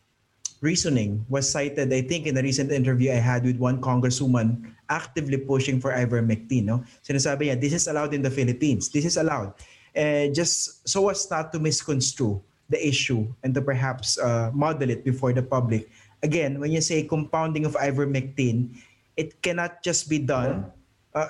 reasoning 0.61 1.25
was 1.29 1.49
cited, 1.49 1.93
I 1.93 2.03
think, 2.03 2.27
in 2.27 2.37
a 2.37 2.43
recent 2.43 2.71
interview 2.71 3.13
I 3.13 3.23
had 3.23 3.45
with 3.45 3.59
one 3.59 3.81
congresswoman 3.81 4.75
actively 4.89 5.39
pushing 5.39 5.81
for 5.81 5.93
ivermectin, 5.93 6.65
no? 6.65 6.85
Sinasabi 7.03 7.49
niya, 7.49 7.61
this 7.61 7.73
is 7.73 7.87
allowed 7.89 8.15
in 8.15 8.23
the 8.23 8.31
Philippines. 8.31 8.89
This 8.89 9.05
is 9.05 9.17
allowed. 9.17 9.55
And 9.95 10.35
just 10.35 10.87
so 10.89 11.09
as 11.09 11.31
not 11.31 11.53
to 11.53 11.59
misconstrue 11.59 12.43
the 12.69 12.81
issue 12.81 13.29
and 13.43 13.55
to 13.55 13.61
perhaps 13.61 14.19
uh, 14.19 14.51
model 14.53 14.91
it 14.91 15.05
before 15.05 15.33
the 15.33 15.43
public. 15.43 15.89
Again, 16.23 16.59
when 16.59 16.73
you 16.73 16.81
say 16.81 17.05
compounding 17.05 17.65
of 17.65 17.77
ivermectin, 17.77 18.73
it 19.17 19.41
cannot 19.43 19.83
just 19.83 20.09
be 20.09 20.19
done. 20.19 20.67
Uh, 21.15 21.29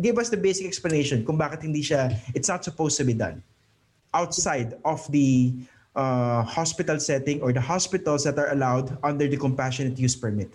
give 0.00 0.18
us 0.18 0.28
the 0.28 0.36
basic 0.36 0.66
explanation 0.66 1.24
kung 1.24 1.38
bakit 1.38 1.62
hindi 1.62 1.82
siya, 1.82 2.12
it's 2.34 2.48
not 2.48 2.62
supposed 2.62 2.96
to 2.98 3.04
be 3.04 3.14
done 3.14 3.42
outside 4.14 4.78
of 4.84 5.02
the 5.10 5.52
uh, 5.94 6.42
hospital 6.42 6.98
setting 7.00 7.40
or 7.40 7.52
the 7.52 7.60
hospitals 7.60 8.24
that 8.24 8.38
are 8.38 8.50
allowed 8.52 8.98
under 9.02 9.26
the 9.26 9.36
compassionate 9.36 9.98
use 9.98 10.14
permit. 10.14 10.52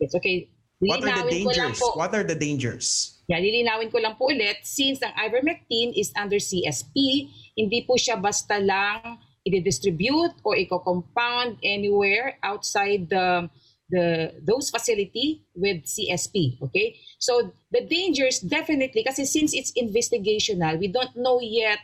It's 0.00 0.14
okay. 0.14 0.48
What 0.80 1.04
are 1.04 1.12
the 1.12 1.28
Lilinawin 1.28 1.44
ko 1.44 1.50
lang 1.52 1.72
dangers? 1.76 1.80
What 1.96 2.12
are 2.14 2.24
the 2.24 2.34
dangers? 2.34 2.86
Yeah, 3.28 3.38
lilinawin 3.38 3.92
ko 3.92 4.00
lang 4.00 4.16
po 4.16 4.32
ulit, 4.32 4.64
since 4.64 5.04
ang 5.04 5.12
ivermectin 5.14 5.92
is 5.92 6.10
under 6.16 6.40
CSP, 6.40 7.28
hindi 7.54 7.84
po 7.84 8.00
siya 8.00 8.16
basta 8.16 8.56
lang 8.56 9.20
i-distribute 9.44 10.36
or 10.44 10.56
i-compound 10.56 11.56
anywhere 11.64 12.36
outside 12.44 13.08
the 13.08 13.48
the 13.90 14.34
those 14.40 14.70
facility 14.70 15.42
with 15.54 15.82
CSP, 15.84 16.62
okay? 16.62 16.96
So 17.18 17.52
the 17.74 17.84
dangers 17.84 18.40
definitely 18.40 19.02
kasi 19.02 19.26
since 19.26 19.52
it's 19.52 19.74
investigational, 19.76 20.78
we 20.78 20.88
don't 20.88 21.12
know 21.16 21.42
yet 21.42 21.82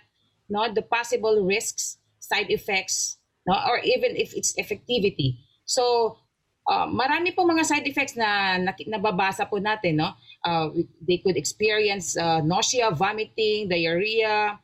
no 0.48 0.66
the 0.72 0.82
possible 0.82 1.42
risks, 1.42 1.98
side 2.26 2.50
effects, 2.50 3.22
no 3.46 3.54
or 3.54 3.78
even 3.86 4.18
if 4.18 4.34
its 4.34 4.52
effectivity. 4.58 5.38
So 5.62 6.18
uh, 6.66 6.86
marami 6.90 7.30
po 7.34 7.46
mga 7.46 7.64
side 7.64 7.86
effects 7.86 8.18
na, 8.18 8.58
na 8.58 8.74
nababasa 8.74 9.46
po 9.46 9.62
natin, 9.62 10.02
no? 10.02 10.10
Uh, 10.42 10.70
they 11.02 11.18
could 11.22 11.38
experience 11.38 12.18
uh, 12.18 12.42
nausea, 12.42 12.90
vomiting, 12.90 13.70
diarrhea, 13.70 14.58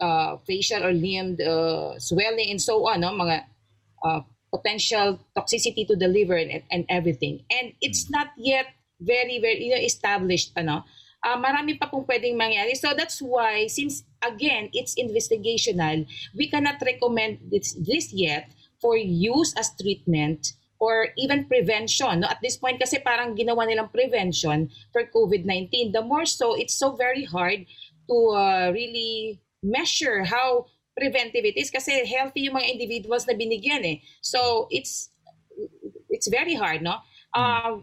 uh, 0.00 0.36
facial 0.46 0.82
or 0.82 0.92
limb 0.92 1.38
uh, 1.38 1.94
swelling, 1.98 2.50
and 2.50 2.62
so 2.62 2.82
on, 2.86 3.00
no? 3.00 3.14
Mga 3.14 3.46
uh, 4.02 4.20
potential 4.50 5.18
toxicity 5.36 5.86
to 5.86 5.94
the 5.94 6.08
liver 6.08 6.36
and, 6.36 6.62
and 6.70 6.84
everything. 6.88 7.42
And 7.50 7.72
it's 7.80 8.10
not 8.10 8.34
yet 8.36 8.66
very, 8.98 9.38
very 9.38 9.70
you 9.70 9.74
know, 9.74 9.82
established, 9.82 10.52
ano? 10.56 10.84
Uh, 11.26 11.34
marami 11.42 11.74
pa 11.74 11.90
pong 11.90 12.06
pwedeng 12.06 12.38
mangyari. 12.38 12.78
So 12.78 12.94
that's 12.94 13.18
why, 13.18 13.66
since 13.66 14.06
again, 14.22 14.70
it's 14.70 14.94
investigational, 14.94 16.06
we 16.38 16.46
cannot 16.46 16.78
recommend 16.86 17.42
this, 17.50 17.74
this 17.74 18.14
yet 18.14 18.54
for 18.78 18.94
use 18.94 19.50
as 19.58 19.74
treatment 19.74 20.54
or 20.78 21.10
even 21.18 21.50
prevention. 21.50 22.22
No? 22.22 22.30
At 22.30 22.38
this 22.46 22.54
point 22.56 22.78
kasi 22.78 23.02
parang 23.02 23.34
ginawa 23.34 23.66
nilang 23.66 23.90
prevention 23.90 24.70
for 24.94 25.02
COVID-19. 25.02 25.90
The 25.90 26.06
more 26.06 26.30
so, 26.30 26.54
it's 26.54 26.78
so 26.78 26.94
very 26.94 27.26
hard 27.26 27.66
to 28.06 28.16
uh, 28.30 28.70
really 28.70 29.42
measure 29.66 30.22
how 30.22 30.70
preventive 30.94 31.44
it 31.44 31.58
is 31.58 31.74
kasi 31.74 32.06
healthy 32.06 32.46
yung 32.46 32.54
mga 32.54 32.70
individuals 32.70 33.26
na 33.26 33.34
binigyan 33.34 33.82
eh. 33.82 33.98
So 34.22 34.70
it's 34.70 35.10
it's 36.08 36.28
very 36.30 36.54
hard, 36.54 36.80
no? 36.80 37.02
Uh, 37.34 37.82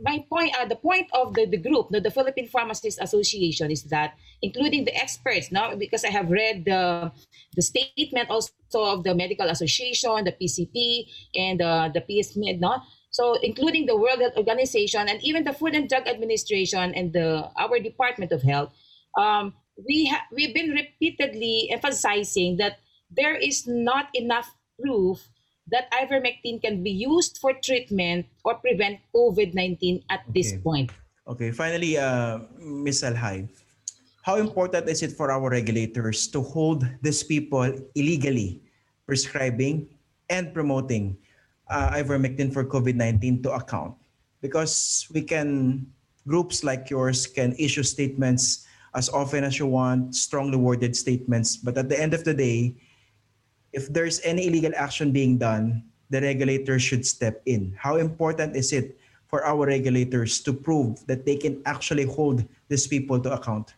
my 0.00 0.24
point, 0.28 0.54
uh, 0.58 0.64
the 0.64 0.76
point 0.76 1.08
of 1.12 1.34
the, 1.34 1.46
the 1.46 1.56
group, 1.56 1.90
no, 1.90 2.00
the 2.00 2.10
Philippine 2.10 2.48
Pharmacists 2.48 3.00
Association, 3.00 3.70
is 3.70 3.82
that 3.84 4.14
including 4.42 4.84
the 4.84 4.94
experts, 4.94 5.50
no, 5.50 5.74
because 5.76 6.04
I 6.04 6.10
have 6.10 6.30
read 6.30 6.64
the 6.64 7.12
the 7.54 7.62
statement 7.62 8.30
also 8.30 8.50
of 8.74 9.04
the 9.04 9.14
Medical 9.14 9.48
Association, 9.48 10.24
the 10.24 10.32
PCP, 10.32 11.06
and 11.34 11.60
uh, 11.60 11.90
the 11.92 12.00
PSMID, 12.00 12.60
no. 12.60 12.80
So 13.10 13.34
including 13.42 13.86
the 13.86 13.96
World 13.96 14.20
Health 14.20 14.36
Organization 14.36 15.08
and 15.08 15.22
even 15.24 15.42
the 15.44 15.52
Food 15.52 15.74
and 15.74 15.88
Drug 15.88 16.06
Administration 16.06 16.94
and 16.94 17.12
the 17.12 17.50
our 17.56 17.80
Department 17.80 18.32
of 18.32 18.42
Health, 18.42 18.72
um, 19.18 19.54
we 19.88 20.06
ha- 20.06 20.26
we've 20.32 20.54
been 20.54 20.70
repeatedly 20.70 21.70
emphasizing 21.72 22.56
that 22.58 22.78
there 23.10 23.34
is 23.34 23.66
not 23.66 24.08
enough 24.14 24.54
proof 24.78 25.28
that 25.70 25.90
ivermectin 25.92 26.60
can 26.60 26.82
be 26.82 26.90
used 26.90 27.38
for 27.38 27.52
treatment 27.64 28.26
or 28.44 28.54
prevent 28.56 29.00
COVID-19 29.14 30.04
at 30.10 30.24
this 30.34 30.56
point. 30.64 30.90
Okay, 31.28 31.50
finally, 31.50 31.98
uh, 31.98 32.40
Ms. 32.58 33.04
Alhay, 33.04 33.48
how 34.22 34.36
important 34.36 34.88
is 34.88 35.02
it 35.02 35.12
for 35.12 35.30
our 35.30 35.50
regulators 35.50 36.28
to 36.28 36.40
hold 36.40 36.88
these 37.02 37.22
people 37.22 37.68
illegally 37.94 38.60
prescribing 39.06 39.88
and 40.28 40.52
promoting 40.52 41.16
uh, 41.68 41.90
ivermectin 41.92 42.52
for 42.52 42.64
COVID-19 42.64 43.42
to 43.44 43.52
account? 43.52 43.94
Because 44.40 45.06
we 45.12 45.20
can, 45.20 45.86
groups 46.26 46.64
like 46.64 46.88
yours 46.88 47.26
can 47.26 47.52
issue 47.58 47.82
statements 47.82 48.64
as 48.94 49.08
often 49.10 49.44
as 49.44 49.58
you 49.58 49.66
want, 49.66 50.14
strongly 50.14 50.56
worded 50.56 50.96
statements, 50.96 51.56
but 51.56 51.76
at 51.76 51.88
the 51.88 51.98
end 52.00 52.14
of 52.14 52.24
the 52.24 52.32
day, 52.32 52.74
if 53.72 53.92
there's 53.92 54.20
any 54.24 54.46
illegal 54.46 54.72
action 54.76 55.12
being 55.12 55.38
done, 55.38 55.84
the 56.10 56.20
regulator 56.20 56.78
should 56.78 57.06
step 57.06 57.42
in. 57.46 57.74
How 57.76 57.96
important 57.96 58.56
is 58.56 58.72
it 58.72 58.98
for 59.28 59.44
our 59.44 59.66
regulators 59.66 60.40
to 60.40 60.52
prove 60.52 61.04
that 61.06 61.26
they 61.26 61.36
can 61.36 61.60
actually 61.66 62.04
hold 62.04 62.44
these 62.68 62.86
people 62.86 63.20
to 63.20 63.32
account? 63.32 63.74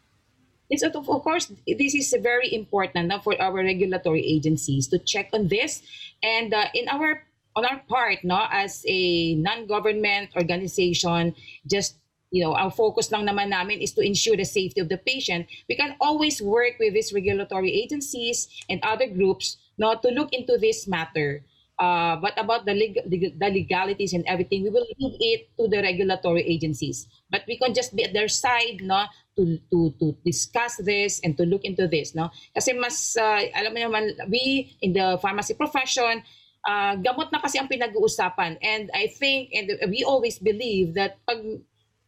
Of, 0.70 1.06
course 1.26 1.50
this 1.66 1.94
is 1.98 2.14
very 2.22 2.54
important 2.54 3.10
for 3.24 3.34
our 3.42 3.58
regulatory 3.58 4.22
agencies 4.22 4.86
to 4.94 5.02
check 5.02 5.30
on 5.34 5.48
this, 5.48 5.82
and 6.22 6.54
uh, 6.54 6.70
in 6.74 6.86
our 6.86 7.26
on 7.56 7.66
our 7.66 7.82
part, 7.90 8.22
no, 8.22 8.46
as 8.46 8.86
a 8.86 9.34
non-government 9.34 10.30
organization, 10.38 11.34
just 11.66 11.98
you 12.30 12.44
know, 12.44 12.54
our 12.54 12.70
focus 12.70 13.10
lang 13.10 13.26
naman 13.26 13.50
namin 13.50 13.82
is 13.82 13.92
to 13.98 14.02
ensure 14.06 14.36
the 14.38 14.46
safety 14.46 14.80
of 14.80 14.88
the 14.88 14.98
patient. 14.98 15.50
We 15.68 15.74
can 15.74 15.98
always 16.00 16.40
work 16.40 16.78
with 16.78 16.94
these 16.94 17.12
regulatory 17.12 17.74
agencies 17.74 18.46
and 18.70 18.78
other 18.86 19.10
groups 19.10 19.58
no, 19.78 19.94
to 19.98 20.08
look 20.10 20.32
into 20.32 20.58
this 20.58 20.88
matter. 20.88 21.44
Uh, 21.80 22.16
but 22.20 22.36
about 22.36 22.66
the, 22.66 22.74
leg- 22.76 23.08
the 23.08 23.48
legalities 23.48 24.12
and 24.12 24.22
everything, 24.26 24.62
we 24.62 24.68
will 24.68 24.84
leave 25.00 25.16
it 25.20 25.48
to 25.56 25.66
the 25.66 25.80
regulatory 25.80 26.44
agencies. 26.44 27.08
But 27.30 27.44
we 27.48 27.56
can 27.56 27.72
just 27.72 27.96
be 27.96 28.04
at 28.04 28.12
their 28.12 28.28
side, 28.28 28.84
no, 28.84 29.08
to 29.40 29.56
to 29.72 29.94
to 29.96 30.12
discuss 30.20 30.76
this 30.76 31.24
and 31.24 31.40
to 31.40 31.48
look 31.48 31.64
into 31.64 31.88
this, 31.88 32.12
no. 32.12 32.28
Kasi 32.52 32.76
mas 32.76 33.16
uh, 33.16 33.40
alam 33.56 33.72
mo 33.72 33.80
naman, 33.80 34.12
we 34.28 34.76
in 34.84 34.92
the 34.92 35.16
pharmacy 35.24 35.56
profession, 35.56 36.20
uh, 36.68 37.00
gamot 37.00 37.32
na 37.32 37.40
kasi 37.40 37.56
ang 37.56 37.68
pinag-uusapan. 37.68 38.60
And 38.60 38.92
I 38.92 39.08
think, 39.08 39.56
and 39.56 39.72
we 39.88 40.04
always 40.04 40.36
believe 40.36 40.92
that 41.00 41.16
pag 41.24 41.40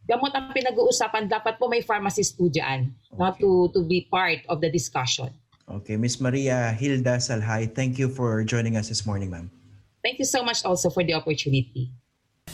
gamot 0.05 0.35
ang 0.35 0.53
pinag-uusapan, 0.53 1.31
dapat 1.31 1.57
po 1.57 1.71
may 1.71 1.81
pharmacist 1.81 2.37
po 2.37 2.51
dyan 2.51 2.93
okay. 3.09 3.17
no, 3.17 3.33
to, 3.39 3.49
to 3.73 3.81
be 3.87 4.05
part 4.05 4.43
of 4.51 4.59
the 4.61 4.69
discussion. 4.69 5.31
Okay, 5.73 5.97
Miss 5.97 6.21
Maria 6.21 6.69
Hilda 6.77 7.17
Salhay, 7.17 7.65
thank 7.65 7.97
you 7.97 8.05
for 8.05 8.45
joining 8.45 8.77
us 8.77 8.93
this 8.93 9.09
morning, 9.09 9.33
ma'am. 9.33 9.49
Thank 10.05 10.21
you 10.21 10.25
so 10.29 10.45
much 10.45 10.61
also 10.61 10.93
for 10.93 11.01
the 11.01 11.17
opportunity. 11.17 11.89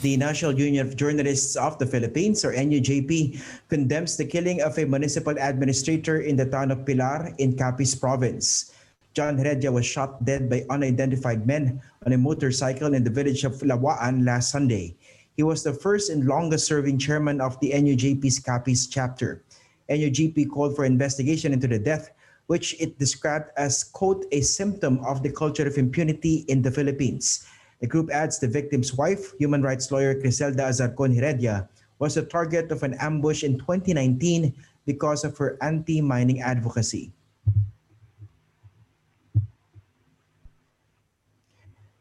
The 0.00 0.16
National 0.16 0.56
Union 0.56 0.88
of 0.88 0.96
Journalists 0.96 1.52
of 1.52 1.76
the 1.76 1.84
Philippines, 1.84 2.48
or 2.48 2.56
NUJP, 2.56 3.36
condemns 3.68 4.16
the 4.16 4.24
killing 4.24 4.64
of 4.64 4.78
a 4.80 4.88
municipal 4.88 5.36
administrator 5.36 6.24
in 6.24 6.40
the 6.40 6.48
town 6.48 6.72
of 6.72 6.88
Pilar 6.88 7.36
in 7.36 7.52
Capiz 7.60 7.92
Province. 7.92 8.72
John 9.12 9.36
Heredia 9.36 9.68
was 9.68 9.84
shot 9.84 10.24
dead 10.24 10.48
by 10.48 10.64
unidentified 10.72 11.44
men 11.44 11.76
on 12.06 12.16
a 12.16 12.18
motorcycle 12.18 12.96
in 12.96 13.04
the 13.04 13.12
village 13.12 13.44
of 13.44 13.60
Lawaan 13.60 14.24
last 14.24 14.48
Sunday. 14.48 14.96
He 15.36 15.42
was 15.42 15.60
the 15.60 15.76
first 15.76 16.08
and 16.08 16.24
longest 16.24 16.64
serving 16.64 16.96
chairman 16.96 17.44
of 17.44 17.60
the 17.60 17.76
NUJP's 17.76 18.40
Capiz 18.40 18.88
chapter. 18.88 19.44
NUJP 19.90 20.48
called 20.48 20.72
for 20.72 20.86
investigation 20.86 21.52
into 21.52 21.68
the 21.68 21.78
death, 21.78 22.16
which 22.50 22.74
it 22.82 22.98
described 22.98 23.54
as, 23.54 23.84
quote, 23.84 24.26
a 24.34 24.42
symptom 24.42 24.98
of 25.06 25.22
the 25.22 25.30
culture 25.30 25.70
of 25.70 25.78
impunity 25.78 26.42
in 26.50 26.60
the 26.60 26.70
Philippines. 26.70 27.46
The 27.78 27.86
group 27.86 28.10
adds 28.10 28.42
the 28.42 28.50
victim's 28.50 28.92
wife, 28.92 29.38
human 29.38 29.62
rights 29.62 29.94
lawyer 29.94 30.18
Criselda 30.18 30.66
Azarcon 30.66 31.14
Heredia, 31.14 31.70
was 32.02 32.18
the 32.18 32.26
target 32.26 32.74
of 32.74 32.82
an 32.82 32.98
ambush 32.98 33.44
in 33.46 33.54
2019 33.54 34.50
because 34.84 35.22
of 35.22 35.38
her 35.38 35.62
anti 35.62 36.02
mining 36.02 36.42
advocacy. 36.42 37.12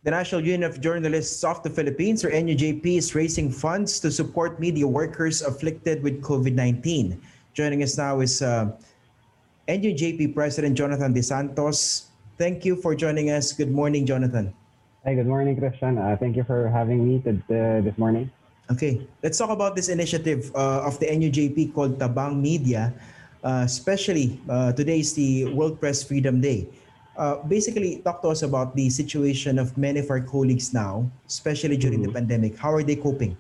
The 0.01 0.09
National 0.09 0.41
Union 0.41 0.63
of 0.63 0.81
Journalists 0.81 1.43
of 1.43 1.61
the 1.61 1.69
Philippines, 1.69 2.25
or 2.25 2.31
NUJP, 2.33 2.97
is 2.97 3.13
raising 3.13 3.51
funds 3.51 3.99
to 3.99 4.09
support 4.09 4.59
media 4.59 4.87
workers 4.87 5.43
afflicted 5.43 6.01
with 6.01 6.23
COVID 6.23 6.57
19. 6.57 7.21
Joining 7.53 7.83
us 7.83 8.01
now 8.01 8.21
is 8.21 8.41
uh, 8.41 8.73
NUJP 9.69 10.33
President 10.33 10.73
Jonathan 10.73 11.13
De 11.13 11.21
Santos. 11.21 12.09
Thank 12.41 12.65
you 12.65 12.73
for 12.73 12.97
joining 12.97 13.29
us. 13.29 13.53
Good 13.53 13.69
morning, 13.69 14.01
Jonathan. 14.01 14.49
Hi, 15.05 15.13
good 15.13 15.29
morning, 15.29 15.53
Christian. 15.53 16.01
Uh, 16.01 16.17
thank 16.17 16.33
you 16.33 16.41
for 16.43 16.73
having 16.73 17.05
me 17.05 17.21
to, 17.21 17.37
uh, 17.37 17.85
this 17.85 17.93
morning. 18.01 18.33
Okay, 18.73 19.05
let's 19.21 19.37
talk 19.37 19.53
about 19.53 19.77
this 19.77 19.85
initiative 19.85 20.49
uh, 20.57 20.89
of 20.89 20.97
the 20.97 21.05
NUJP 21.05 21.73
called 21.77 22.01
Tabang 22.01 22.41
Media. 22.41 22.93
Uh, 23.45 23.61
especially 23.63 24.41
uh, 24.49 24.73
today 24.73 24.99
is 24.99 25.13
the 25.13 25.45
World 25.53 25.79
Press 25.79 26.01
Freedom 26.01 26.41
Day. 26.41 26.67
Uh, 27.15 27.37
basically, 27.45 28.01
talk 28.01 28.25
to 28.25 28.33
us 28.33 28.41
about 28.41 28.75
the 28.75 28.89
situation 28.89 29.59
of 29.61 29.77
many 29.77 30.01
of 30.01 30.09
our 30.09 30.19
colleagues 30.19 30.73
now, 30.73 31.05
especially 31.29 31.77
during 31.77 32.01
mm-hmm. 32.01 32.09
the 32.09 32.17
pandemic. 32.17 32.57
How 32.57 32.73
are 32.73 32.83
they 32.83 32.97
coping? 32.97 33.37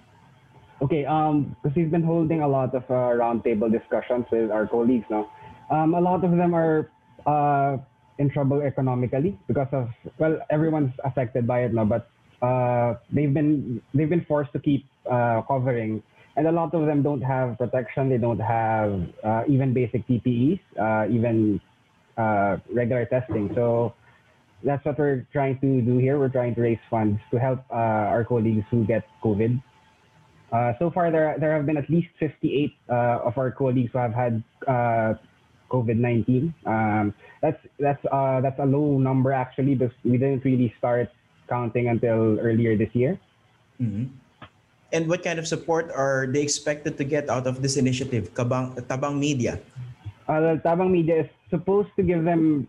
Okay, 0.81 1.03
um, 1.09 1.57
because 1.57 1.75
we've 1.75 1.91
been 1.91 2.05
holding 2.05 2.45
a 2.45 2.47
lot 2.47 2.75
of 2.77 2.85
uh, 2.85 3.17
roundtable 3.17 3.67
discussions 3.67 4.29
with 4.31 4.51
our 4.51 4.67
colleagues 4.67 5.09
now. 5.09 5.27
Um, 5.69 5.93
a 5.93 6.01
lot 6.01 6.23
of 6.23 6.31
them 6.31 6.53
are 6.53 6.89
uh, 7.25 7.77
in 8.17 8.29
trouble 8.29 8.61
economically 8.61 9.37
because 9.47 9.67
of 9.71 9.89
well, 10.17 10.39
everyone's 10.49 10.93
affected 11.03 11.47
by 11.47 11.63
it 11.63 11.73
now, 11.73 11.85
but 11.85 12.09
uh, 12.41 12.95
they've 13.11 13.33
been 13.33 13.81
they've 13.93 14.09
been 14.09 14.25
forced 14.25 14.51
to 14.53 14.59
keep 14.59 14.85
uh, 15.09 15.41
covering, 15.47 16.01
and 16.35 16.47
a 16.47 16.51
lot 16.51 16.73
of 16.73 16.85
them 16.85 17.03
don't 17.03 17.21
have 17.21 17.57
protection. 17.57 18.09
They 18.09 18.17
don't 18.17 18.39
have 18.39 19.07
uh, 19.23 19.43
even 19.47 19.73
basic 19.73 20.07
PPEs, 20.07 20.59
uh, 20.79 21.09
even 21.09 21.61
uh, 22.17 22.57
regular 22.73 23.05
testing. 23.05 23.51
So 23.55 23.93
that's 24.63 24.83
what 24.85 24.97
we're 24.97 25.27
trying 25.31 25.59
to 25.59 25.81
do 25.81 25.97
here. 25.97 26.19
We're 26.19 26.29
trying 26.29 26.55
to 26.55 26.61
raise 26.61 26.79
funds 26.89 27.19
to 27.31 27.39
help 27.39 27.59
our 27.69 28.25
colleagues 28.25 28.65
who 28.71 28.85
get 28.85 29.03
COVID. 29.23 29.61
Uh, 30.51 30.73
so 30.79 30.89
far, 30.89 31.11
there 31.11 31.35
there 31.39 31.55
have 31.55 31.65
been 31.65 31.77
at 31.77 31.89
least 31.89 32.07
58 32.19 32.73
uh, 32.89 32.93
of 33.23 33.37
our 33.37 33.51
colleagues 33.51 33.91
who 33.93 33.99
have 33.99 34.13
had 34.13 34.43
uh, 34.67 35.13
COVID-19. 35.69 36.53
Um, 36.65 37.13
that's 37.41 37.61
that's 37.79 38.03
uh, 38.11 38.41
that's 38.41 38.59
a 38.59 38.65
low 38.65 38.97
number 38.97 39.31
actually, 39.31 39.75
because 39.75 39.95
we 40.03 40.17
didn't 40.17 40.43
really 40.43 40.73
start 40.77 41.09
counting 41.47 41.87
until 41.87 42.37
earlier 42.39 42.77
this 42.77 42.93
year. 42.93 43.17
Mm-hmm. 43.81 44.11
And 44.91 45.07
what 45.07 45.21
kind 45.23 45.37
of 45.37 45.47
support 45.47 45.91
are 45.93 46.25
they 46.25 46.41
expected 46.41 46.97
to 46.97 47.05
get 47.05 47.29
out 47.29 47.45
of 47.45 47.61
this 47.61 47.77
initiative, 47.77 48.33
Kabang, 48.33 48.73
Tabang 48.89 49.21
Media? 49.21 49.61
Uh, 50.27 50.57
Tabang 50.65 50.89
Media 50.89 51.21
is 51.25 51.29
supposed 51.49 51.89
to 51.95 52.01
give 52.01 52.25
them 52.25 52.67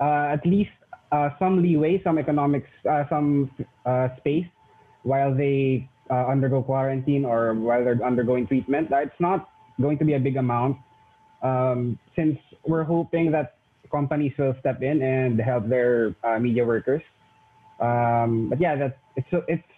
uh, 0.00 0.36
at 0.36 0.44
least 0.44 0.72
uh, 1.12 1.30
some 1.38 1.62
leeway, 1.62 2.00
some 2.04 2.18
economics, 2.18 2.68
uh, 2.88 3.04
some 3.08 3.50
uh, 3.86 4.08
space 4.16 4.46
while 5.02 5.34
they 5.34 5.88
uh, 6.10 6.26
undergo 6.28 6.62
quarantine 6.62 7.24
or 7.24 7.54
while 7.54 7.84
they're 7.84 8.00
undergoing 8.04 8.46
treatment. 8.46 8.88
It's 8.92 9.20
not 9.20 9.48
going 9.80 9.98
to 9.98 10.04
be 10.04 10.14
a 10.14 10.20
big 10.20 10.36
amount 10.36 10.76
um, 11.42 11.98
since 12.16 12.38
we're 12.66 12.84
hoping 12.84 13.30
that 13.32 13.56
companies 13.90 14.32
will 14.38 14.56
step 14.60 14.82
in 14.82 15.02
and 15.02 15.38
help 15.40 15.68
their 15.68 16.14
uh, 16.24 16.38
media 16.38 16.64
workers. 16.64 17.02
Um, 17.80 18.48
but 18.48 18.60
yeah, 18.60 18.76
that 18.76 18.98
it's 19.16 19.28
it's 19.48 19.68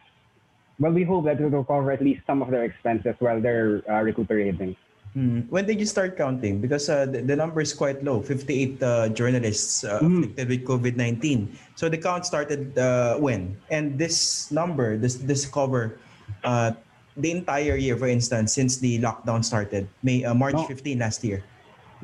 well, 0.78 0.92
we 0.92 1.04
hope 1.04 1.24
that 1.26 1.40
it 1.40 1.50
will 1.50 1.64
cover 1.64 1.92
at 1.92 2.02
least 2.02 2.22
some 2.26 2.42
of 2.42 2.50
their 2.50 2.64
expenses 2.64 3.14
while 3.18 3.40
they're 3.40 3.82
uh, 3.88 4.02
recuperating. 4.02 4.76
Mm. 5.14 5.46
When 5.48 5.64
did 5.64 5.78
you 5.78 5.86
start 5.86 6.18
counting? 6.18 6.60
Because 6.60 6.90
uh, 6.90 7.06
the, 7.06 7.22
the, 7.22 7.36
number 7.36 7.60
is 7.60 7.72
quite 7.72 8.02
low 8.02 8.20
58 8.20 8.82
uh, 8.82 9.08
journalists 9.10 9.84
uh, 9.84 10.00
mm. 10.02 10.26
afflicted 10.26 10.48
with 10.48 10.64
COVID 10.66 10.96
19. 10.96 11.56
So 11.76 11.88
the 11.88 11.98
count 11.98 12.26
started 12.26 12.76
uh, 12.76 13.16
when? 13.18 13.56
And 13.70 13.96
this 13.96 14.50
number, 14.50 14.96
this, 14.98 15.14
this 15.14 15.46
cover, 15.46 16.00
uh, 16.42 16.72
the 17.16 17.30
entire 17.30 17.76
year, 17.76 17.96
for 17.96 18.08
instance, 18.08 18.54
since 18.54 18.78
the 18.78 18.98
lockdown 18.98 19.44
started, 19.44 19.86
May 20.02 20.24
uh, 20.24 20.34
March 20.34 20.54
no. 20.54 20.66
15 20.66 20.98
last 20.98 21.22
year? 21.22 21.44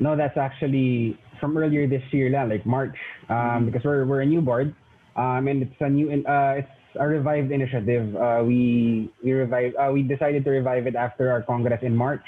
No, 0.01 0.17
that's 0.17 0.35
actually 0.35 1.17
from 1.39 1.55
earlier 1.55 1.85
this 1.85 2.01
year, 2.11 2.33
like 2.33 2.65
March, 2.65 2.97
um, 3.29 3.37
mm. 3.37 3.65
because 3.67 3.85
we're, 3.85 4.05
we're 4.05 4.21
a 4.21 4.25
new 4.25 4.41
board. 4.41 4.73
Um, 5.15 5.47
and 5.47 5.61
it's 5.61 5.79
a 5.79 5.89
new, 5.89 6.09
it's 6.09 6.73
a 6.99 7.07
revived 7.07 7.51
initiative. 7.51 8.17
we 8.45 9.13
we 9.23 9.31
revived, 9.31 9.75
we 9.93 10.01
decided 10.01 10.43
to 10.45 10.49
revive 10.49 10.87
it 10.87 10.95
after 10.95 11.29
our 11.31 11.43
congress 11.43 11.79
in 11.83 11.95
March. 11.95 12.25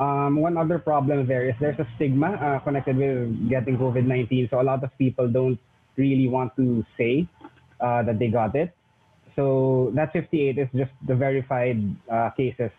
Um, 0.00 0.40
one 0.40 0.56
other 0.56 0.78
problem 0.78 1.26
there 1.26 1.48
is 1.48 1.54
there's 1.60 1.78
a 1.78 1.86
stigma 1.96 2.34
uh, 2.40 2.58
connected 2.60 2.96
with 2.96 3.50
getting 3.50 3.76
COVID-19. 3.76 4.50
So 4.50 4.60
a 4.60 4.64
lot 4.64 4.82
of 4.82 4.90
people 4.96 5.28
don't 5.28 5.58
really 5.96 6.26
want 6.26 6.56
to 6.56 6.84
say 6.96 7.28
uh, 7.80 8.02
that 8.02 8.18
they 8.18 8.28
got 8.28 8.54
it. 8.56 8.72
So 9.36 9.92
that 9.94 10.12
58 10.12 10.58
is 10.58 10.68
just 10.74 10.92
the 11.06 11.14
verified 11.14 11.82
uh, 12.10 12.30
cases 12.30 12.70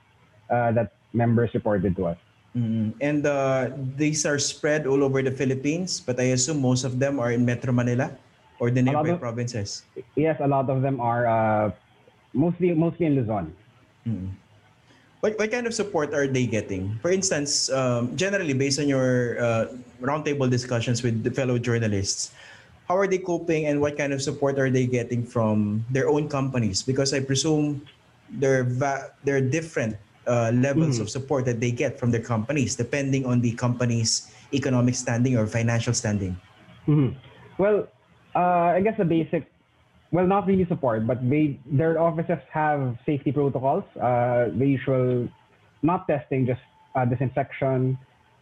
uh, 0.50 0.72
that 0.72 0.94
members 1.14 1.52
reported 1.54 1.96
to 1.98 2.08
us. 2.08 2.18
Mm-hmm. 2.56 2.98
And 3.02 3.26
uh, 3.28 3.76
these 4.00 4.26
are 4.26 4.40
spread 4.40 4.88
all 4.88 5.04
over 5.04 5.22
the 5.22 5.32
Philippines, 5.32 6.00
but 6.00 6.20
I 6.20 6.32
assume 6.32 6.62
most 6.62 6.84
of 6.84 7.00
them 7.00 7.20
are 7.20 7.32
in 7.32 7.44
Metro 7.44 7.74
Manila 7.74 8.16
or 8.60 8.72
the 8.72 8.82
nearby 8.82 9.10
of, 9.10 9.20
provinces. 9.20 9.84
Yes, 10.16 10.40
a 10.40 10.48
lot 10.48 10.70
of 10.70 10.82
them 10.82 11.04
are 11.04 11.28
uh, 11.28 11.72
mostly 12.32 12.72
mostly 12.72 13.08
in 13.08 13.16
Luzon. 13.20 13.52
Mm-hmm 14.08 14.32
what, 15.26 15.34
what 15.42 15.50
kind 15.50 15.66
of 15.66 15.74
support 15.74 16.14
are 16.14 16.28
they 16.30 16.46
getting? 16.46 17.02
For 17.02 17.10
instance, 17.10 17.74
um, 17.74 18.16
generally 18.16 18.54
based 18.54 18.78
on 18.78 18.88
your 18.88 19.42
uh, 19.42 19.74
roundtable 19.98 20.46
discussions 20.46 21.02
with 21.02 21.24
the 21.24 21.32
fellow 21.32 21.58
journalists, 21.58 22.30
how 22.88 22.94
are 22.94 23.08
they 23.08 23.18
coping 23.18 23.66
and 23.66 23.82
what 23.82 23.98
kind 23.98 24.14
of 24.14 24.22
support 24.22 24.60
are 24.60 24.70
they 24.70 24.86
getting 24.86 25.26
from 25.26 25.84
their 25.90 26.08
own 26.10 26.30
companies? 26.30 26.84
Because 26.84 27.12
I 27.12 27.26
presume 27.26 27.82
there 28.30 28.64
va- 28.64 29.18
there 29.26 29.38
are 29.38 29.42
different 29.42 29.98
uh, 30.28 30.52
levels 30.54 30.96
mm-hmm. 30.96 31.04
of 31.04 31.10
support 31.10 31.46
that 31.46 31.60
they 31.60 31.72
get 31.72 32.00
from 32.00 32.12
their 32.12 32.22
companies 32.22 32.76
depending 32.76 33.26
on 33.26 33.42
the 33.42 33.52
company's 33.54 34.32
economic 34.54 34.96
standing 34.96 35.38
or 35.38 35.48
financial 35.48 35.94
standing. 35.94 36.40
Mm-hmm. 36.88 37.18
Well, 37.58 37.88
uh, 38.36 38.76
I 38.76 38.82
guess 38.82 38.98
the 38.98 39.06
basic 39.06 39.50
well, 40.12 40.28
not 40.28 40.48
really 40.48 40.66
support, 40.66 41.06
but 41.06 41.20
they 41.30 41.60
their 41.66 42.00
offices 42.00 42.40
have 42.52 42.96
safety 43.06 43.32
protocols. 43.32 43.84
Uh, 44.00 44.48
the 44.56 44.80
usual, 44.80 45.28
not 45.84 46.08
testing, 46.08 46.46
just 46.48 46.62
uh, 46.96 47.04
disinfection. 47.04 48.00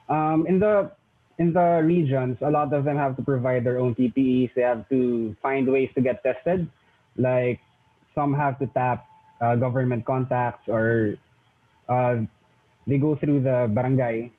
Um, 0.08 0.46
in 0.46 0.60
the 0.60 0.92
in 1.40 1.54
the 1.54 1.82
regions, 1.84 2.38
a 2.42 2.52
lot 2.52 2.72
of 2.74 2.84
them 2.86 2.98
have 2.98 3.18
to 3.18 3.24
provide 3.24 3.64
their 3.64 3.80
own 3.80 3.96
PPEs. 3.96 4.54
They 4.54 4.62
have 4.62 4.88
to 4.90 5.36
find 5.42 5.66
ways 5.66 5.90
to 5.96 6.02
get 6.02 6.22
tested. 6.22 6.70
Like 7.18 7.60
some 8.14 8.34
have 8.36 8.60
to 8.60 8.68
tap 8.68 9.08
uh, 9.42 9.56
government 9.56 10.06
contacts 10.06 10.70
or 10.70 11.16
they 11.88 12.98
go 12.98 13.16
through 13.16 13.42
the 13.42 13.70
barangay. 13.72 14.32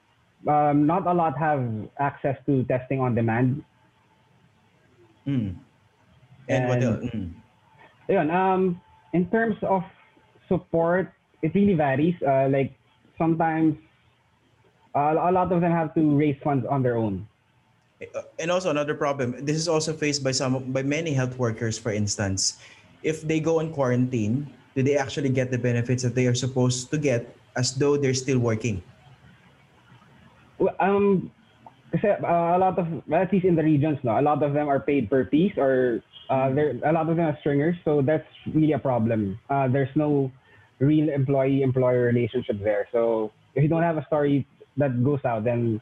Um, 0.47 0.87
not 0.87 1.07
a 1.07 1.13
lot 1.13 1.39
have 1.39 1.65
access 1.99 2.37
to 2.45 2.65
testing 2.65 3.01
on 3.01 3.15
demand. 3.15 3.65
Mm. 5.27 5.57
And, 6.49 6.69
what 6.69 6.83
else? 6.83 7.05
Mm. 7.09 7.33
Um, 8.29 8.81
in 9.15 9.25
terms 9.33 9.57
of 9.63 9.83
support, 10.49 11.13
it 11.41 11.55
really 11.55 11.73
varies. 11.73 12.15
Uh, 12.21 12.49
like 12.53 12.77
sometimes 13.17 13.77
uh, 14.95 15.17
a 15.17 15.33
lot 15.33 15.51
of 15.51 15.61
them 15.61 15.73
have 15.73 15.95
to 15.95 16.17
raise 16.17 16.37
funds 16.45 16.67
on 16.69 16.83
their 16.83 16.97
own. 16.97 17.27
Uh, 18.15 18.29
And 18.39 18.51
also 18.51 18.69
another 18.69 18.95
problem. 18.95 19.33
This 19.45 19.57
is 19.57 19.69
also 19.69 19.93
faced 19.97 20.23
by 20.23 20.33
some 20.33 20.73
by 20.73 20.83
many 20.83 21.15
health 21.17 21.39
workers, 21.39 21.79
for 21.79 21.93
instance. 21.93 22.61
If 23.03 23.25
they 23.25 23.41
go 23.41 23.61
on 23.61 23.73
quarantine, 23.73 24.53
do 24.75 24.83
they 24.83 24.97
actually 24.97 25.31
get 25.31 25.51
the 25.51 25.59
benefits 25.59 26.03
that 26.03 26.14
they 26.14 26.27
are 26.27 26.35
supposed 26.35 26.91
to 26.91 26.99
get 26.99 27.37
as 27.57 27.75
though 27.75 27.97
they're 27.97 28.14
still 28.14 28.39
working? 28.39 28.83
Well, 30.59 30.75
Um, 30.81 31.31
kasi, 31.95 32.11
uh, 32.11 32.59
a 32.59 32.59
lot 32.59 32.79
of, 32.79 32.87
at 33.12 33.31
least 33.33 33.47
in 33.47 33.55
the 33.55 33.62
regions, 33.62 33.99
no, 34.03 34.18
a 34.18 34.22
lot 34.22 34.43
of 34.43 34.53
them 34.53 34.66
are 34.66 34.81
paid 34.81 35.11
per 35.11 35.25
piece 35.25 35.55
or 35.57 36.03
uh, 36.31 36.51
there 36.51 36.75
a 36.83 36.93
lot 36.93 37.09
of 37.09 37.16
them 37.16 37.27
are 37.27 37.39
stringers. 37.41 37.77
So 37.85 38.03
that's 38.03 38.27
really 38.51 38.72
a 38.72 38.83
problem. 38.83 39.39
Uh, 39.51 39.68
there's 39.68 39.93
no 39.95 40.33
real 40.79 41.09
employee-employer 41.09 42.03
relationship 42.03 42.59
there. 42.59 42.89
So 42.91 43.31
if 43.55 43.62
you 43.62 43.68
don't 43.68 43.83
have 43.83 43.97
a 43.97 44.07
story 44.07 44.47
that 44.77 45.05
goes 45.05 45.22
out, 45.25 45.45
then 45.45 45.81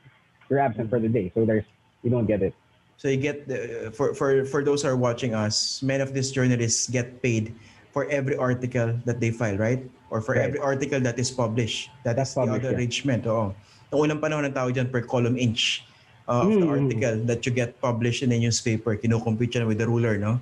you're 0.50 0.58
absent 0.58 0.90
for 0.90 1.00
the 1.00 1.08
day. 1.08 1.32
So 1.34 1.46
there's 1.46 1.64
you 2.02 2.10
don't 2.10 2.26
get 2.26 2.42
it. 2.42 2.52
So 2.98 3.08
you 3.08 3.16
get 3.16 3.48
the, 3.48 3.90
for 3.94 4.14
for 4.14 4.44
for 4.44 4.62
those 4.62 4.82
who 4.82 4.88
are 4.88 4.96
watching 4.98 5.34
us, 5.34 5.82
many 5.82 6.02
of 6.02 6.12
these 6.12 6.30
journalists 6.30 6.90
get 6.90 7.22
paid 7.22 7.54
for 7.92 8.08
every 8.08 8.34
article 8.36 8.96
that 9.04 9.20
they 9.20 9.30
file, 9.30 9.56
right? 9.60 9.84
Or 10.08 10.20
for 10.24 10.34
Right. 10.34 10.48
every 10.48 10.58
article 10.58 10.98
that 11.04 11.20
is 11.20 11.30
published. 11.30 11.92
That 12.04 12.16
is 12.16 12.16
That's 12.16 12.34
the 12.34 12.40
published, 12.48 12.64
other 12.64 12.70
yeah. 12.72 12.78
arrangement. 12.80 13.22
Oo. 13.28 13.52
Noong 13.92 14.00
unang 14.08 14.20
panahon 14.24 14.48
ng 14.48 14.56
tawag 14.56 14.72
dyan 14.72 14.88
per 14.88 15.04
column 15.04 15.36
inch 15.36 15.84
uh, 16.24 16.48
of 16.48 16.56
the 16.56 16.64
Mm. 16.64 16.72
article 16.72 17.14
that 17.28 17.44
you 17.44 17.52
get 17.52 17.76
published 17.84 18.24
in 18.24 18.32
a 18.32 18.38
newspaper. 18.40 18.96
Kinukompute 18.96 19.52
yan 19.52 19.68
with 19.68 19.76
the 19.76 19.86
ruler, 19.86 20.16
no? 20.16 20.40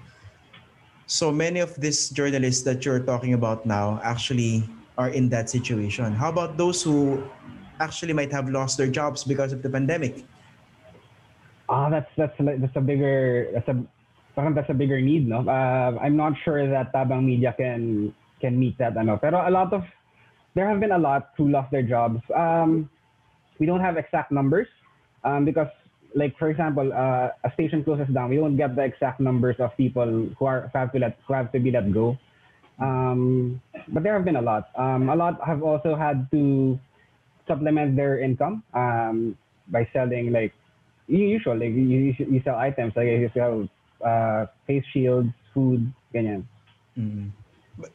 So 1.11 1.35
many 1.35 1.59
of 1.59 1.75
these 1.75 2.07
journalists 2.15 2.63
that 2.71 2.87
you're 2.87 3.03
talking 3.03 3.35
about 3.35 3.67
now 3.67 3.99
actually 4.07 4.63
are 4.95 5.11
in 5.11 5.27
that 5.35 5.51
situation. 5.51 6.15
How 6.15 6.31
about 6.31 6.55
those 6.55 6.87
who 6.87 7.19
actually 7.83 8.15
might 8.15 8.31
have 8.31 8.47
lost 8.47 8.79
their 8.79 8.87
jobs 8.87 9.27
because 9.27 9.51
of 9.51 9.67
the 9.67 9.71
pandemic? 9.73 10.23
Ah, 11.67 11.91
that's 11.91 12.11
that's 12.15 12.35
that's 12.39 12.77
a 12.79 12.83
bigger 12.85 13.51
that's 13.51 13.67
a 13.67 13.83
parang 14.35 14.55
that's 14.55 14.71
a 14.71 14.75
bigger 14.75 15.01
need, 15.01 15.29
no? 15.29 15.47
Uh, 15.47 15.99
I'm 16.01 16.17
not 16.17 16.35
sure 16.45 16.69
that 16.69 16.93
Tabang 16.93 17.25
Media 17.25 17.55
can 17.57 18.15
can 18.41 18.59
meet 18.59 18.79
that, 18.79 18.97
ano. 18.97 19.17
Pero 19.17 19.47
a 19.47 19.53
lot 19.53 19.73
of 19.73 19.85
there 20.55 20.69
have 20.69 20.81
been 20.81 20.93
a 20.93 20.99
lot 20.99 21.31
who 21.37 21.49
lost 21.49 21.71
their 21.71 21.83
jobs. 21.83 22.21
Um, 22.35 22.91
we 23.59 23.67
don't 23.67 23.81
have 23.81 23.97
exact 23.97 24.33
numbers 24.33 24.67
um, 25.25 25.45
because, 25.45 25.69
like 26.15 26.37
for 26.39 26.51
example, 26.51 26.91
uh, 26.93 27.29
a 27.45 27.53
station 27.55 27.85
closes 27.85 28.09
down. 28.13 28.31
We 28.31 28.37
don't 28.37 28.57
get 28.57 28.75
the 28.75 28.83
exact 28.83 29.21
numbers 29.21 29.57
of 29.61 29.77
people 29.77 30.29
who 30.39 30.45
are 30.45 30.71
who 30.73 30.79
have 30.79 30.93
to 30.93 30.99
let 30.99 31.19
who 31.27 31.35
have 31.35 31.53
to 31.53 31.61
be 31.61 31.71
let 31.71 31.93
go. 31.93 32.19
Um, 32.81 33.61
but 33.93 34.03
there 34.03 34.15
have 34.15 34.25
been 34.25 34.37
a 34.37 34.43
lot. 34.43 34.71
Um, 34.75 35.09
a 35.11 35.17
lot 35.17 35.39
have 35.47 35.63
also 35.63 35.95
had 35.95 36.31
to 36.33 36.81
supplement 37.47 37.97
their 37.97 38.19
income 38.19 38.63
um, 38.75 39.37
by 39.69 39.89
selling 39.93 40.33
like 40.33 40.55
usual 41.07 41.59
like 41.59 41.75
you 41.75 42.15
you 42.17 42.41
sell 42.45 42.55
items 42.55 42.95
like 42.95 43.07
you 43.07 43.31
sell 43.35 43.69
uh, 44.05 44.47
face 44.67 44.85
shields, 44.93 45.31
food, 45.55 45.93
ganyan. 46.15 46.45
Mm. 46.99 47.31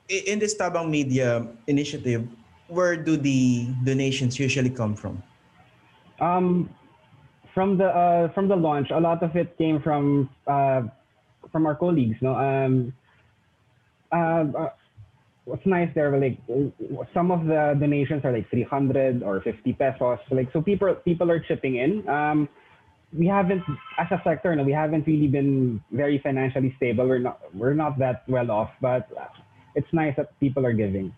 In 0.09 0.39
this 0.39 0.57
Tabang 0.57 0.89
Media 0.89 1.45
initiative, 1.67 2.27
where 2.67 2.97
do 2.97 3.17
the 3.17 3.67
donations 3.83 4.39
usually 4.39 4.69
come 4.69 4.95
from? 4.95 5.21
Um, 6.19 6.69
from 7.53 7.77
the 7.77 7.87
uh, 7.87 8.33
from 8.33 8.47
the 8.47 8.55
launch, 8.55 8.89
a 8.91 8.99
lot 8.99 9.21
of 9.23 9.35
it 9.35 9.57
came 9.57 9.81
from 9.81 10.29
uh, 10.47 10.83
from 11.51 11.65
our 11.65 11.75
colleagues. 11.75 12.17
No, 12.21 12.35
um, 12.35 12.93
uh, 14.11 14.45
uh, 14.57 14.69
what's 15.45 15.65
nice 15.65 15.89
there, 15.93 16.17
like 16.17 16.37
some 17.13 17.31
of 17.31 17.45
the 17.45 17.77
donations 17.79 18.25
are 18.25 18.31
like 18.31 18.49
300 18.49 19.23
or 19.23 19.41
50 19.41 19.73
pesos. 19.73 20.19
Like 20.31 20.51
so, 20.51 20.61
people 20.61 20.93
people 21.05 21.29
are 21.31 21.39
chipping 21.39 21.77
in. 21.77 22.07
Um, 22.09 22.49
we 23.17 23.27
haven't, 23.27 23.63
as 23.97 24.07
a 24.11 24.21
sector, 24.23 24.55
no, 24.55 24.63
we 24.63 24.71
haven't 24.71 25.07
really 25.07 25.27
been 25.27 25.81
very 25.91 26.19
financially 26.19 26.73
stable. 26.77 27.07
We're 27.07 27.23
not 27.23 27.39
we're 27.53 27.73
not 27.73 27.97
that 27.99 28.23
well 28.27 28.51
off, 28.51 28.71
but 28.81 29.07
it's 29.75 29.91
nice 29.93 30.15
that 30.17 30.37
people 30.39 30.65
are 30.65 30.73
giving. 30.73 31.13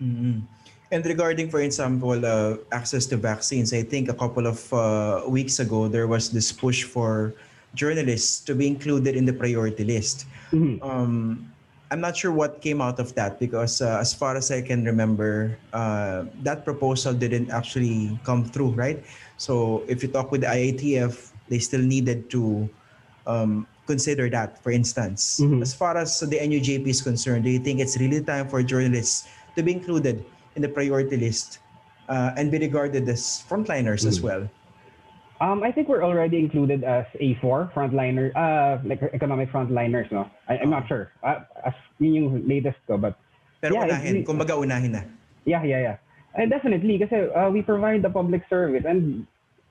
Mhm. 0.00 0.42
And 0.90 1.06
regarding, 1.06 1.50
for 1.50 1.60
example, 1.60 2.18
uh, 2.26 2.58
access 2.72 3.06
to 3.14 3.16
vaccines, 3.16 3.72
I 3.72 3.82
think 3.82 4.08
a 4.10 4.14
couple 4.14 4.46
of 4.46 4.58
uh, 4.74 5.22
weeks 5.28 5.58
ago 5.60 5.86
there 5.86 6.06
was 6.06 6.30
this 6.30 6.50
push 6.50 6.82
for 6.82 7.34
journalists 7.74 8.42
to 8.50 8.54
be 8.54 8.66
included 8.66 9.14
in 9.14 9.24
the 9.24 9.32
priority 9.32 9.84
list. 9.84 10.26
Mhm. 10.50 10.82
Um, 10.82 11.46
I'm 11.90 12.00
not 12.00 12.16
sure 12.16 12.30
what 12.30 12.62
came 12.62 12.78
out 12.78 12.98
of 13.02 13.14
that 13.18 13.38
because, 13.42 13.82
uh, 13.82 13.98
as 13.98 14.14
far 14.14 14.38
as 14.38 14.50
I 14.50 14.62
can 14.62 14.86
remember, 14.86 15.58
uh, 15.74 16.26
that 16.46 16.62
proposal 16.62 17.14
didn't 17.14 17.50
actually 17.50 18.14
come 18.22 18.46
through, 18.46 18.78
right? 18.78 19.02
So, 19.38 19.82
if 19.90 20.02
you 20.02 20.08
talk 20.10 20.30
with 20.30 20.42
the 20.42 20.50
IATF, 20.50 21.29
they 21.50 21.58
still 21.58 21.82
needed 21.82 22.30
to 22.30 22.70
um, 23.26 23.66
consider 23.86 24.30
that, 24.30 24.62
for 24.62 24.70
instance. 24.70 25.42
Mhm. 25.42 25.60
As 25.60 25.74
far 25.74 25.98
as 25.98 26.16
the 26.22 26.38
NUJP 26.38 26.86
is 26.88 27.02
concerned, 27.02 27.44
do 27.44 27.50
you 27.50 27.58
think 27.58 27.82
it's 27.82 27.98
really 27.98 28.22
time 28.22 28.48
for 28.48 28.62
journalists 28.62 29.26
to 29.58 29.62
be 29.66 29.74
included 29.74 30.24
in 30.54 30.62
the 30.62 30.70
priority 30.70 31.18
list 31.18 31.58
uh, 32.08 32.32
and 32.38 32.50
be 32.50 32.58
regarded 32.62 33.04
as 33.10 33.42
frontliners 33.44 34.06
as 34.06 34.22
Mm. 34.22 34.24
well? 34.24 34.42
Um, 35.40 35.64
I 35.64 35.72
think 35.72 35.88
we're 35.88 36.04
already 36.04 36.38
included 36.38 36.84
as 36.84 37.08
A4 37.18 37.72
frontliner, 37.72 38.28
uh, 38.36 38.76
like 38.84 39.00
economic 39.16 39.48
frontliners, 39.50 40.12
no? 40.12 40.28
I, 40.48 40.58
I'm 40.60 40.68
not 40.70 40.86
sure. 40.86 41.10
Uh, 41.24 41.40
as 41.64 41.72
yun 41.98 42.12
yung 42.14 42.28
latest 42.46 42.78
ko, 42.86 42.96
but 42.96 43.18
Pero 43.60 43.76
Yeah, 43.76 43.88
unahin, 43.92 44.24
it's- 44.24 44.28
kumbaga 44.28 44.56
unahin 44.56 44.92
na. 44.96 45.02
yeah, 45.44 45.60
yeah, 45.64 45.80
yeah. 45.80 45.96
And 46.32 46.48
definitely, 46.48 46.96
kasi 46.96 47.28
uh, 47.28 47.48
we 47.52 47.60
provide 47.60 48.00
the 48.00 48.08
public 48.08 48.40
service, 48.48 48.84
and 48.88 49.26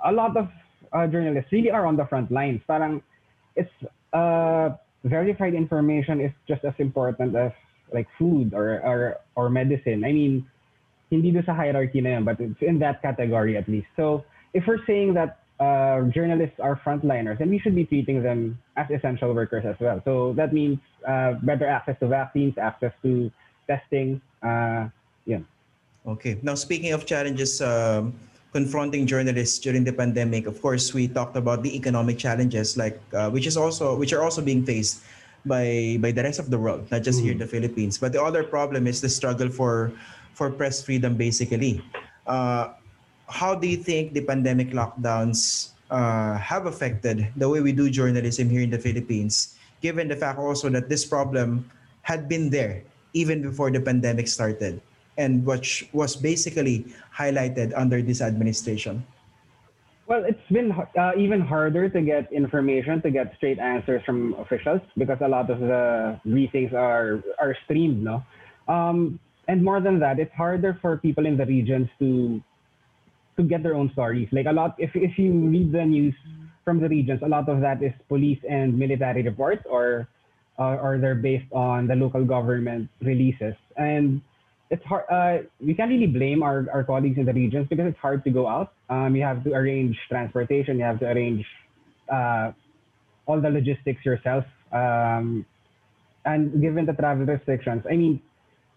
a 0.06 0.12
lot 0.14 0.38
of 0.38 0.46
uh, 0.94 1.08
journalists 1.08 1.52
really 1.52 1.72
are 1.72 1.86
on 1.86 1.96
the 1.96 2.06
front 2.06 2.32
lines. 2.32 2.62
Parang 2.68 3.02
it's 3.56 3.72
uh, 4.14 4.70
verified 5.04 5.54
information 5.54 6.22
is 6.22 6.32
just 6.48 6.64
as 6.66 6.74
important 6.80 7.36
as 7.36 7.52
like 7.94 8.08
food 8.18 8.54
or 8.54 8.80
or 8.82 9.18
or 9.36 9.50
medicine. 9.50 10.04
I 10.04 10.12
mean, 10.12 10.46
hindi 11.10 11.32
do 11.32 11.42
sa 11.44 11.54
hierarchy 11.54 12.02
na 12.02 12.22
but 12.22 12.40
it's 12.40 12.62
in 12.62 12.80
that 12.80 13.02
category 13.02 13.58
at 13.58 13.68
least. 13.68 13.88
So 13.96 14.26
if 14.54 14.66
we're 14.68 14.84
saying 14.86 15.14
that 15.16 15.40
uh, 15.60 16.08
journalists 16.14 16.60
are 16.60 16.80
frontliners, 16.86 17.40
then 17.40 17.50
we 17.50 17.60
should 17.60 17.76
be 17.76 17.86
treating 17.86 18.24
them 18.24 18.58
as 18.78 18.88
essential 18.90 19.34
workers 19.34 19.66
as 19.66 19.76
well. 19.80 20.02
So 20.06 20.34
that 20.34 20.54
means 20.54 20.80
uh, 21.08 21.34
better 21.44 21.68
access 21.68 22.00
to 22.00 22.08
vaccines, 22.08 22.58
access 22.58 22.94
to 23.04 23.32
testing. 23.68 24.22
Uh, 24.42 24.88
yeah. 25.26 25.44
Okay. 26.08 26.40
Now, 26.42 26.56
speaking 26.56 26.94
of 26.94 27.06
challenges 27.06 27.62
um, 27.62 28.16
confronting 28.52 29.06
journalists 29.06 29.60
during 29.60 29.84
the 29.84 29.94
pandemic, 29.94 30.48
of 30.48 30.62
course, 30.62 30.94
we 30.94 31.08
talked 31.08 31.38
about 31.38 31.62
the 31.62 31.76
economic 31.76 32.18
challenges, 32.18 32.78
like 32.78 33.00
uh, 33.14 33.30
which 33.30 33.46
is 33.46 33.58
also 33.58 33.96
which 33.96 34.14
are 34.14 34.24
also 34.24 34.42
being 34.42 34.66
faced 34.66 35.06
by 35.46 35.98
by 36.02 36.12
the 36.12 36.24
rest 36.24 36.40
of 36.40 36.50
the 36.50 36.58
world, 36.58 36.90
not 36.90 37.04
just 37.04 37.22
here 37.22 37.32
in 37.32 37.40
the 37.40 37.48
Philippines. 37.48 37.98
But 37.98 38.14
the 38.14 38.22
other 38.22 38.44
problem 38.44 38.88
is 38.88 39.02
the 39.02 39.10
struggle 39.10 39.50
for 39.50 39.94
for 40.34 40.50
press 40.50 40.82
freedom, 40.82 41.16
basically. 41.16 41.84
Uh, 42.26 42.74
how 43.30 43.54
do 43.54 43.70
you 43.70 43.78
think 43.78 44.14
the 44.14 44.26
pandemic 44.26 44.74
lockdowns 44.74 45.72
uh, 45.94 46.38
have 46.38 46.66
affected 46.66 47.30
the 47.38 47.46
way 47.46 47.62
we 47.62 47.72
do 47.72 47.90
journalism 47.90 48.50
here 48.50 48.62
in 48.66 48.74
the 48.74 48.82
Philippines, 48.82 49.58
given 49.82 50.10
the 50.10 50.18
fact 50.18 50.42
also 50.42 50.70
that 50.70 50.90
this 50.90 51.06
problem 51.06 51.70
had 52.02 52.26
been 52.26 52.50
there 52.50 52.82
even 53.14 53.42
before 53.42 53.70
the 53.70 53.82
pandemic 53.82 54.28
started 54.28 54.82
and 55.20 55.46
which 55.46 55.92
was 55.92 56.16
basically 56.16 56.88
highlighted 57.12 57.76
under 57.76 58.02
this 58.02 58.24
administration? 58.24 59.04
Well, 60.08 60.26
it's 60.26 60.42
been 60.50 60.72
uh, 60.72 61.12
even 61.20 61.44
harder 61.44 61.86
to 61.92 62.02
get 62.02 62.32
information, 62.34 63.04
to 63.04 63.12
get 63.12 63.36
straight 63.38 63.60
answers 63.60 64.02
from 64.08 64.34
officials 64.42 64.82
because 64.98 65.20
a 65.22 65.28
lot 65.28 65.52
of 65.52 65.60
the 65.60 66.18
briefings 66.26 66.74
are 66.74 67.22
are 67.38 67.54
streamed, 67.68 68.02
no. 68.02 68.24
Um, 68.66 69.20
and 69.46 69.62
more 69.62 69.78
than 69.82 70.00
that, 70.00 70.18
it's 70.18 70.34
harder 70.34 70.80
for 70.82 70.98
people 70.98 71.28
in 71.28 71.38
the 71.38 71.46
regions 71.46 71.94
to 72.00 72.42
to 73.38 73.44
get 73.46 73.62
their 73.62 73.76
own 73.76 73.94
stories. 73.94 74.26
Like 74.32 74.48
a 74.50 74.56
lot, 74.56 74.74
if 74.82 74.90
if 74.96 75.20
you 75.20 75.30
read 75.46 75.70
the 75.70 75.86
news 75.86 76.18
from 76.66 76.82
the 76.82 76.90
regions, 76.90 77.22
a 77.22 77.30
lot 77.30 77.46
of 77.46 77.62
that 77.62 77.84
is 77.86 77.94
police 78.10 78.42
and 78.50 78.74
military 78.74 79.22
reports, 79.22 79.62
or 79.70 80.10
uh, 80.58 80.82
or 80.82 80.98
they're 80.98 81.22
based 81.22 81.54
on 81.54 81.86
the 81.86 81.94
local 81.94 82.26
government 82.26 82.90
releases. 83.06 83.54
And 83.78 84.26
it's 84.70 84.86
hard. 84.86 85.06
Uh, 85.10 85.48
we 85.60 85.74
can't 85.74 85.90
really 85.90 86.08
blame 86.08 86.44
our, 86.44 86.68
our 86.72 86.84
colleagues 86.84 87.18
in 87.18 87.26
the 87.26 87.34
regions 87.34 87.68
because 87.70 87.88
it's 87.88 87.98
hard 87.98 88.24
to 88.24 88.30
go 88.30 88.48
out. 88.48 88.74
Um, 88.90 89.16
you 89.16 89.24
have 89.24 89.44
to 89.44 89.54
arrange 89.54 89.98
transportation. 90.08 90.78
You 90.78 90.84
have 90.84 91.00
to 91.00 91.08
arrange 91.08 91.46
uh, 92.12 92.52
all 93.26 93.42
the 93.42 93.50
logistics 93.50 94.06
yourself. 94.06 94.46
Um, 94.72 95.46
and 96.26 96.62
given 96.62 96.86
the 96.86 96.94
travel 96.94 97.26
restrictions, 97.26 97.84
I 97.90 97.96
mean, 97.96 98.22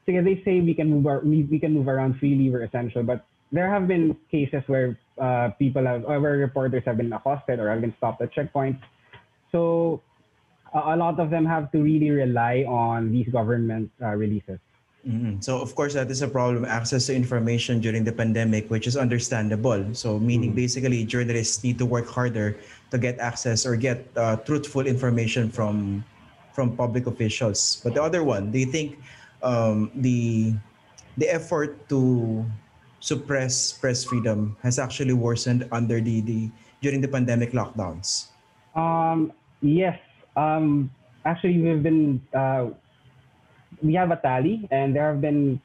so 0.07 0.13
they 0.13 0.43
say 0.45 0.61
we 0.61 0.75
can 0.75 0.89
move 0.91 1.07
our, 1.07 1.21
we, 1.21 1.45
we 1.45 1.59
can 1.59 1.75
move 1.75 1.89
around 1.89 2.19
freely, 2.19 2.51
we're 2.51 2.65
essential, 2.65 3.03
but 3.03 3.25
there 3.53 3.69
have 3.69 3.87
been 3.87 4.17
cases 4.31 4.63
where 4.67 4.99
uh, 5.21 5.51
people 5.59 5.85
have, 5.85 6.05
or 6.07 6.19
where 6.21 6.39
reporters 6.39 6.83
have 6.87 6.97
been 6.97 7.13
accosted 7.13 7.61
or 7.61 7.71
have 7.71 7.83
been 7.83 7.95
stopped 7.99 8.23
at 8.23 8.35
checkpoints. 8.35 8.81
So 9.53 10.01
a, 10.75 10.95
a 10.95 10.97
lot 10.97 11.21
of 11.21 11.31
them 11.31 11.45
have 11.45 11.71
to 11.73 11.79
really 11.79 12.11
rely 12.11 12.65
on 12.67 13.13
these 13.13 13.29
government 13.29 13.91
uh, 14.01 14.07
releases. 14.17 14.59
Mm-hmm. 15.03 15.43
So 15.43 15.59
of 15.59 15.75
course 15.75 15.95
that 15.95 16.11
is 16.11 16.23
a 16.23 16.29
problem 16.29 16.65
access 16.65 17.07
to 17.07 17.15
information 17.15 17.81
during 17.81 18.05
the 18.05 18.13
pandemic 18.15 18.71
which 18.71 18.87
is 18.87 18.97
understandable. 18.97 19.95
So 19.95 20.19
meaning 20.19 20.55
mm-hmm. 20.55 20.63
basically 20.63 21.05
journalists 21.05 21.63
need 21.65 21.79
to 21.79 21.87
work 21.87 22.07
harder 22.07 22.55
to 22.91 22.99
get 22.99 23.19
access 23.19 23.67
or 23.67 23.75
get 23.75 24.07
uh, 24.15 24.37
truthful 24.47 24.87
information 24.87 25.51
from 25.51 26.05
from 26.55 26.77
public 26.77 27.07
officials. 27.09 27.81
But 27.83 27.95
the 27.95 28.03
other 28.03 28.23
one, 28.23 28.53
do 28.53 28.61
you 28.61 28.71
think 28.71 29.01
um, 29.43 29.91
the 29.97 30.55
the 31.19 31.27
effort 31.27 31.89
to 31.89 32.45
suppress 33.01 33.73
press 33.73 34.05
freedom 34.05 34.57
has 34.63 34.79
actually 34.79 35.13
worsened 35.13 35.67
under 35.73 36.01
the, 36.01 36.21
the 36.23 36.51
during 36.81 37.01
the 37.01 37.09
pandemic 37.09 37.53
lockdowns? 37.53 38.31
Um, 38.77 39.33
yes. 39.61 39.99
Um, 40.37 40.91
actually, 41.25 41.59
we've 41.59 41.83
been 41.83 42.23
uh, 42.33 42.71
we 43.83 43.95
have 43.95 44.11
a 44.11 44.17
tally, 44.17 44.69
and 44.71 44.95
there 44.95 45.11
have 45.11 45.21
been 45.21 45.61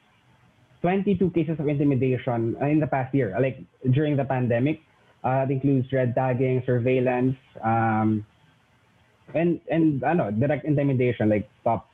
22 0.82 1.30
cases 1.30 1.58
of 1.58 1.68
intimidation 1.68 2.56
in 2.62 2.78
the 2.80 2.86
past 2.86 3.14
year, 3.14 3.34
like 3.40 3.58
during 3.90 4.16
the 4.16 4.24
pandemic. 4.24 4.82
Uh, 5.24 5.46
it 5.48 5.50
includes 5.50 5.90
red 5.92 6.14
tagging, 6.14 6.62
surveillance, 6.64 7.34
um, 7.62 8.24
and 9.34 9.60
and 9.70 10.02
ano, 10.04 10.30
direct 10.30 10.64
intimidation, 10.64 11.28
like 11.28 11.50
stop 11.60 11.90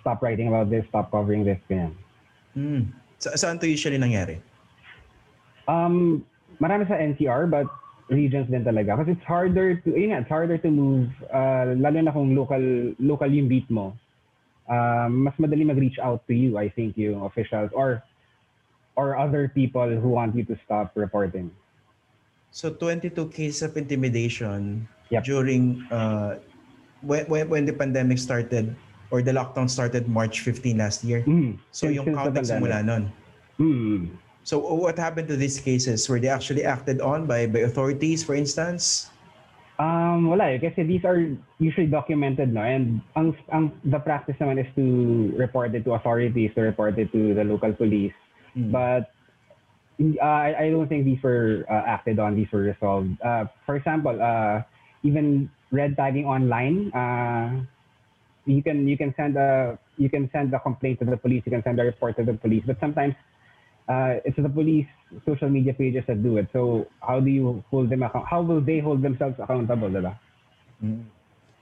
stop 0.00 0.22
writing 0.22 0.48
about 0.48 0.70
this, 0.70 0.84
stop 0.88 1.10
covering 1.10 1.44
this, 1.44 1.60
ganyan. 1.68 1.92
Mm. 2.56 2.88
Sa 3.20 3.36
saan 3.36 3.60
to 3.60 3.68
usually 3.68 4.00
nangyari? 4.00 4.40
Um, 5.68 6.24
marami 6.56 6.88
sa 6.88 6.96
NCR, 6.96 7.50
but 7.52 7.68
regions 8.08 8.48
din 8.48 8.64
talaga. 8.64 9.02
Kasi 9.02 9.18
it's 9.18 9.26
harder 9.26 9.76
to, 9.82 9.88
yun 9.92 10.14
nga, 10.14 10.22
it's 10.22 10.30
harder 10.30 10.56
to 10.56 10.70
move, 10.70 11.10
uh, 11.34 11.74
lalo 11.74 11.98
na 12.00 12.14
kung 12.14 12.32
local, 12.38 12.62
local 13.02 13.28
yung 13.28 13.50
beat 13.50 13.66
mo. 13.68 13.92
Um, 14.66 15.30
mas 15.30 15.34
madali 15.38 15.62
mag-reach 15.62 15.98
out 16.02 16.26
to 16.26 16.34
you, 16.34 16.58
I 16.58 16.68
think, 16.68 16.98
yung 16.98 17.22
officials 17.22 17.70
or 17.70 18.02
or 18.96 19.14
other 19.14 19.46
people 19.46 19.86
who 19.86 20.08
want 20.08 20.34
you 20.34 20.42
to 20.50 20.56
stop 20.64 20.90
reporting. 20.96 21.52
So 22.50 22.72
22 22.72 23.12
cases 23.30 23.62
of 23.62 23.76
intimidation 23.76 24.88
yep. 25.12 25.22
during 25.24 25.84
uh, 25.92 26.40
when, 27.04 27.28
when 27.28 27.44
when 27.52 27.62
the 27.68 27.76
pandemic 27.76 28.18
started 28.18 28.74
or 29.10 29.22
the 29.22 29.30
lockdown 29.30 29.70
started 29.70 30.08
March 30.08 30.40
15 30.40 30.78
last 30.78 31.04
year. 31.04 31.22
Mm. 31.22 31.58
So 31.70 31.86
yung 31.86 32.10
counting 32.10 32.42
simula 32.42 32.82
nun. 32.82 33.12
Mm. 33.60 34.10
So 34.46 34.62
what 34.62 34.98
happened 34.98 35.28
to 35.28 35.36
these 35.36 35.58
cases? 35.58 36.08
Were 36.08 36.18
they 36.18 36.30
actually 36.30 36.62
acted 36.62 37.02
on 37.02 37.26
by, 37.26 37.46
by 37.46 37.66
authorities, 37.66 38.22
for 38.22 38.34
instance? 38.34 39.10
Um, 39.78 40.32
wala 40.32 40.56
eh. 40.56 40.58
Kasi 40.58 40.84
these 40.88 41.04
are 41.04 41.20
usually 41.58 41.86
documented, 41.86 42.52
no? 42.52 42.64
And 42.64 43.00
ang, 43.14 43.36
ang, 43.52 43.72
the 43.84 43.98
practice 44.00 44.36
naman 44.40 44.60
is 44.60 44.68
to 44.76 45.36
report 45.36 45.74
it 45.74 45.84
to 45.84 45.92
authorities, 45.92 46.50
to 46.56 46.62
report 46.62 46.98
it 46.98 47.12
to 47.12 47.34
the 47.34 47.44
local 47.44 47.72
police. 47.72 48.16
Mm. 48.56 48.72
But 48.72 49.12
uh, 50.00 50.24
I, 50.24 50.64
I 50.64 50.70
don't 50.70 50.88
think 50.88 51.04
these 51.04 51.22
were 51.22 51.64
uh, 51.68 51.84
acted 51.86 52.18
on, 52.18 52.36
these 52.36 52.48
were 52.52 52.72
resolved. 52.72 53.20
Uh, 53.20 53.44
for 53.64 53.76
example, 53.76 54.16
uh, 54.16 54.62
even 55.02 55.50
red 55.70 55.96
tagging 55.96 56.24
online, 56.24 56.90
uh, 56.92 57.60
you 58.46 58.62
can 58.62 58.86
you 58.86 58.96
can 58.96 59.12
send 59.16 59.36
a 59.36 59.78
you 59.98 60.08
can 60.08 60.30
send 60.32 60.54
a 60.54 60.60
complaint 60.60 61.00
to 61.00 61.04
the 61.04 61.16
police, 61.16 61.42
you 61.44 61.52
can 61.52 61.62
send 61.62 61.80
a 61.80 61.84
report 61.84 62.16
to 62.16 62.24
the 62.24 62.34
police, 62.34 62.62
but 62.66 62.78
sometimes 62.80 63.14
uh, 63.88 64.18
it's 64.24 64.36
the 64.36 64.48
police 64.48 64.86
social 65.24 65.48
media 65.48 65.72
pages 65.72 66.04
that 66.06 66.22
do 66.22 66.36
it. 66.38 66.48
So 66.52 66.86
how 67.00 67.20
do 67.20 67.30
you 67.30 67.62
hold 67.70 67.90
them 67.90 68.02
account? 68.02 68.26
How 68.26 68.42
will 68.42 68.60
they 68.60 68.80
hold 68.80 69.02
themselves 69.02 69.36
accountable, 69.38 69.88
diba? 69.88 70.18
Mm. 70.82 71.04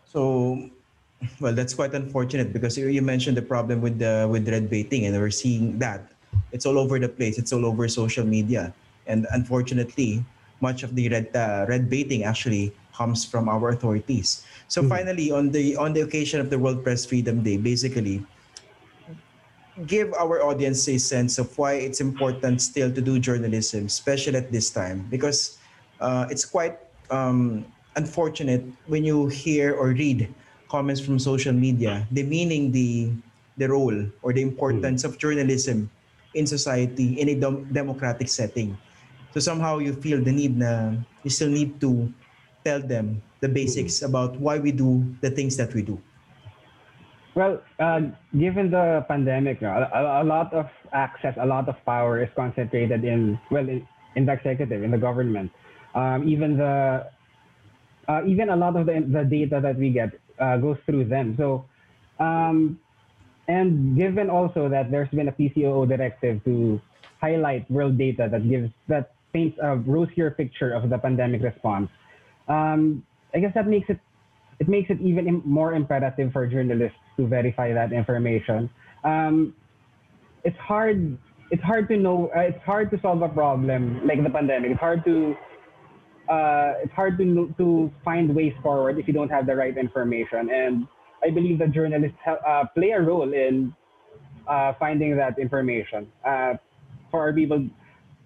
So, 0.05 0.71
well, 1.41 1.53
that's 1.53 1.75
quite 1.75 1.95
unfortunate 1.95 2.53
because 2.53 2.79
you 2.79 3.03
mentioned 3.03 3.37
the 3.37 3.45
problem 3.45 3.81
with 3.81 3.99
the 3.99 4.27
with 4.31 4.49
red 4.49 4.71
baiting, 4.71 5.07
and 5.07 5.17
we're 5.17 5.31
seeing 5.31 5.79
that 5.79 6.09
it's 6.53 6.65
all 6.67 6.79
over 6.79 6.99
the 6.99 7.09
place. 7.09 7.39
It's 7.39 7.53
all 7.53 7.67
over 7.67 7.87
social 7.89 8.25
media, 8.25 8.73
and 9.07 9.27
unfortunately, 9.33 10.25
much 10.61 10.83
of 10.83 10.97
the 10.97 11.09
red 11.09 11.29
uh, 11.37 11.67
red 11.69 11.91
baiting 11.91 12.25
actually 12.25 12.73
comes 12.95 13.25
from 13.27 13.51
our 13.51 13.75
authorities. 13.75 14.47
So 14.69 14.81
mm-hmm. 14.81 14.89
finally, 14.89 15.29
on 15.31 15.51
the 15.51 15.77
on 15.77 15.93
the 15.93 16.01
occasion 16.01 16.41
of 16.41 16.49
the 16.49 16.59
World 16.59 16.83
Press 16.83 17.05
Freedom 17.05 17.43
Day, 17.43 17.59
basically, 17.59 18.25
give 19.87 20.15
our 20.15 20.43
audience 20.43 20.87
a 20.89 20.99
sense 20.99 21.39
of 21.39 21.51
why 21.59 21.75
it's 21.75 22.01
important 22.01 22.63
still 22.63 22.93
to 22.93 23.03
do 23.03 23.19
journalism, 23.19 23.87
especially 23.87 24.39
at 24.39 24.53
this 24.53 24.71
time, 24.71 25.07
because 25.11 25.59
uh, 26.01 26.27
it's 26.31 26.45
quite 26.45 26.79
um, 27.11 27.67
unfortunate 27.97 28.63
when 28.87 29.05
you 29.05 29.27
hear 29.27 29.75
or 29.75 29.91
read 29.91 30.33
comments 30.69 31.01
from 31.01 31.19
social 31.19 31.53
media 31.53 32.07
demeaning 32.13 32.73
the 32.73 33.11
the 33.57 33.69
role 33.69 33.95
or 34.23 34.33
the 34.33 34.43
importance 34.43 35.03
mm-hmm. 35.03 35.15
of 35.15 35.19
journalism 35.19 35.91
in 36.35 36.47
society 36.47 37.15
in 37.21 37.29
a 37.31 37.37
dem- 37.39 37.63
democratic 37.71 38.27
setting. 38.27 38.75
So 39.31 39.39
somehow 39.39 39.79
you 39.79 39.95
feel 39.95 40.19
the 40.23 40.33
need 40.33 40.59
na 40.59 40.99
you 41.23 41.31
still 41.31 41.51
need 41.51 41.79
to 41.83 42.11
tell 42.67 42.83
them 42.83 43.23
the 43.39 43.49
basics 43.49 44.03
about 44.03 44.35
why 44.41 44.59
we 44.59 44.73
do 44.73 45.07
the 45.21 45.31
things 45.31 45.55
that 45.59 45.75
we 45.75 45.83
do? 45.83 46.01
Well, 47.35 47.61
uh, 47.81 48.01
given 48.39 48.71
the 48.71 49.05
pandemic, 49.09 49.61
a, 49.63 50.23
a, 50.23 50.25
lot 50.25 50.53
of 50.53 50.67
access, 50.93 51.35
a 51.41 51.47
lot 51.47 51.69
of 51.69 51.75
power 51.85 52.23
is 52.23 52.29
concentrated 52.37 53.05
in 53.05 53.39
well, 53.51 53.69
in, 53.69 53.87
in 54.15 54.27
the 54.27 54.33
executive, 54.33 54.83
in 54.83 54.91
the 54.91 54.99
government. 54.99 55.51
Um, 55.95 56.29
even 56.29 56.57
the 56.57 57.11
uh, 58.09 58.21
even 58.27 58.51
a 58.51 58.57
lot 58.57 58.77
of 58.77 58.87
the, 58.87 59.05
the 59.11 59.25
data 59.25 59.61
that 59.61 59.77
we 59.77 59.91
get 59.91 60.11
uh, 60.39 60.59
goes 60.59 60.77
through 60.87 61.07
them. 61.07 61.35
So, 61.37 61.65
um, 62.21 62.79
and 63.49 63.97
given 63.99 64.31
also 64.31 64.69
that 64.69 64.91
there's 64.91 65.09
been 65.11 65.29
a 65.29 65.33
PCOO 65.33 65.89
directive 65.89 66.45
to 66.45 66.81
highlight 67.21 67.69
world 67.71 67.99
data 67.99 68.29
that 68.31 68.49
gives 68.49 68.71
that 68.89 69.13
paints 69.33 69.59
a 69.61 69.77
rosier 69.77 70.31
picture 70.31 70.73
of 70.73 70.89
the 70.89 70.99
pandemic 70.99 71.43
response 71.43 71.91
um, 72.49 73.03
I 73.35 73.41
guess 73.41 73.53
that 73.55 73.67
makes 73.67 73.89
it 73.91 73.99
it 74.61 74.69
makes 74.69 74.91
it 74.91 75.01
even 75.01 75.43
more 75.45 75.75
imperative 75.75 76.33
for 76.33 76.47
journalists 76.47 76.99
to 77.17 77.27
verify 77.27 77.73
that 77.73 77.93
information. 77.93 78.71
Um, 79.03 79.55
it's 80.45 80.59
hard 80.59 81.19
it's 81.51 81.63
hard 81.63 81.89
to 81.89 81.97
know 81.97 82.31
uh, 82.37 82.41
it's 82.41 82.63
hard 82.65 82.91
to 82.91 83.01
solve 83.01 83.23
a 83.23 83.29
problem 83.29 84.07
like 84.07 84.23
the 84.23 84.31
pandemic. 84.31 84.71
It's 84.73 84.81
hard 84.81 85.05
to 85.05 85.37
uh, 86.29 86.75
it's 86.83 86.93
hard 86.93 87.19
to 87.19 87.55
to 87.59 87.93
find 88.05 88.35
ways 88.35 88.55
forward 88.63 88.99
if 88.99 89.07
you 89.07 89.15
don't 89.15 89.31
have 89.31 89.47
the 89.47 89.55
right 89.55 89.77
information. 89.77 90.51
And 90.51 90.87
I 91.23 91.31
believe 91.31 91.59
that 91.59 91.73
journalists 91.73 92.17
uh, 92.27 92.65
play 92.75 92.91
a 92.91 93.01
role 93.01 93.33
in 93.33 93.75
uh, 94.47 94.73
finding 94.79 95.17
that 95.17 95.39
information 95.39 96.11
uh, 96.25 96.55
for 97.11 97.33
people 97.33 97.69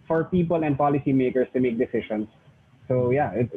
for 0.06 0.24
people 0.24 0.64
and 0.64 0.76
policymakers 0.76 1.52
to 1.52 1.60
make 1.60 1.78
decisions. 1.78 2.28
So 2.88 3.10
yeah, 3.10 3.32
it, 3.32 3.50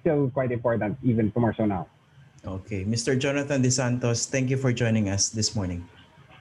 still 0.00 0.28
quite 0.30 0.52
important, 0.52 0.98
even 1.02 1.32
more 1.36 1.54
so 1.56 1.64
now. 1.64 1.86
Okay. 2.46 2.84
Mr. 2.84 3.18
Jonathan 3.18 3.62
De 3.62 3.70
Santos, 3.70 4.26
thank 4.26 4.50
you 4.50 4.56
for 4.56 4.72
joining 4.72 5.08
us 5.08 5.28
this 5.30 5.56
morning. 5.56 5.86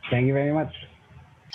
Thank 0.10 0.28
you 0.28 0.34
very 0.34 0.52
much. 0.52 0.74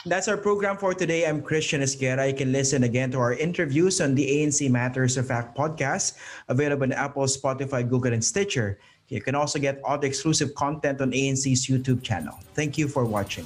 That's 0.06 0.28
our 0.28 0.36
program 0.36 0.78
for 0.78 0.94
today. 0.94 1.26
I'm 1.26 1.42
Christian 1.42 1.82
Esguerra. 1.82 2.28
You 2.28 2.34
can 2.34 2.52
listen 2.52 2.84
again 2.84 3.10
to 3.12 3.18
our 3.18 3.34
interviews 3.34 4.00
on 4.00 4.14
the 4.14 4.24
ANC 4.24 4.70
Matters 4.70 5.16
of 5.16 5.26
Fact 5.26 5.58
podcast, 5.58 6.16
available 6.48 6.84
on 6.84 6.92
Apple, 6.92 7.24
Spotify, 7.24 7.82
Google, 7.88 8.12
and 8.12 8.24
Stitcher. 8.24 8.78
You 9.08 9.20
can 9.20 9.34
also 9.34 9.58
get 9.58 9.80
all 9.84 9.98
the 9.98 10.06
exclusive 10.06 10.54
content 10.54 11.00
on 11.00 11.10
ANC's 11.10 11.66
YouTube 11.66 12.02
channel. 12.02 12.38
Thank 12.54 12.78
you 12.78 12.86
for 12.86 13.04
watching. 13.04 13.44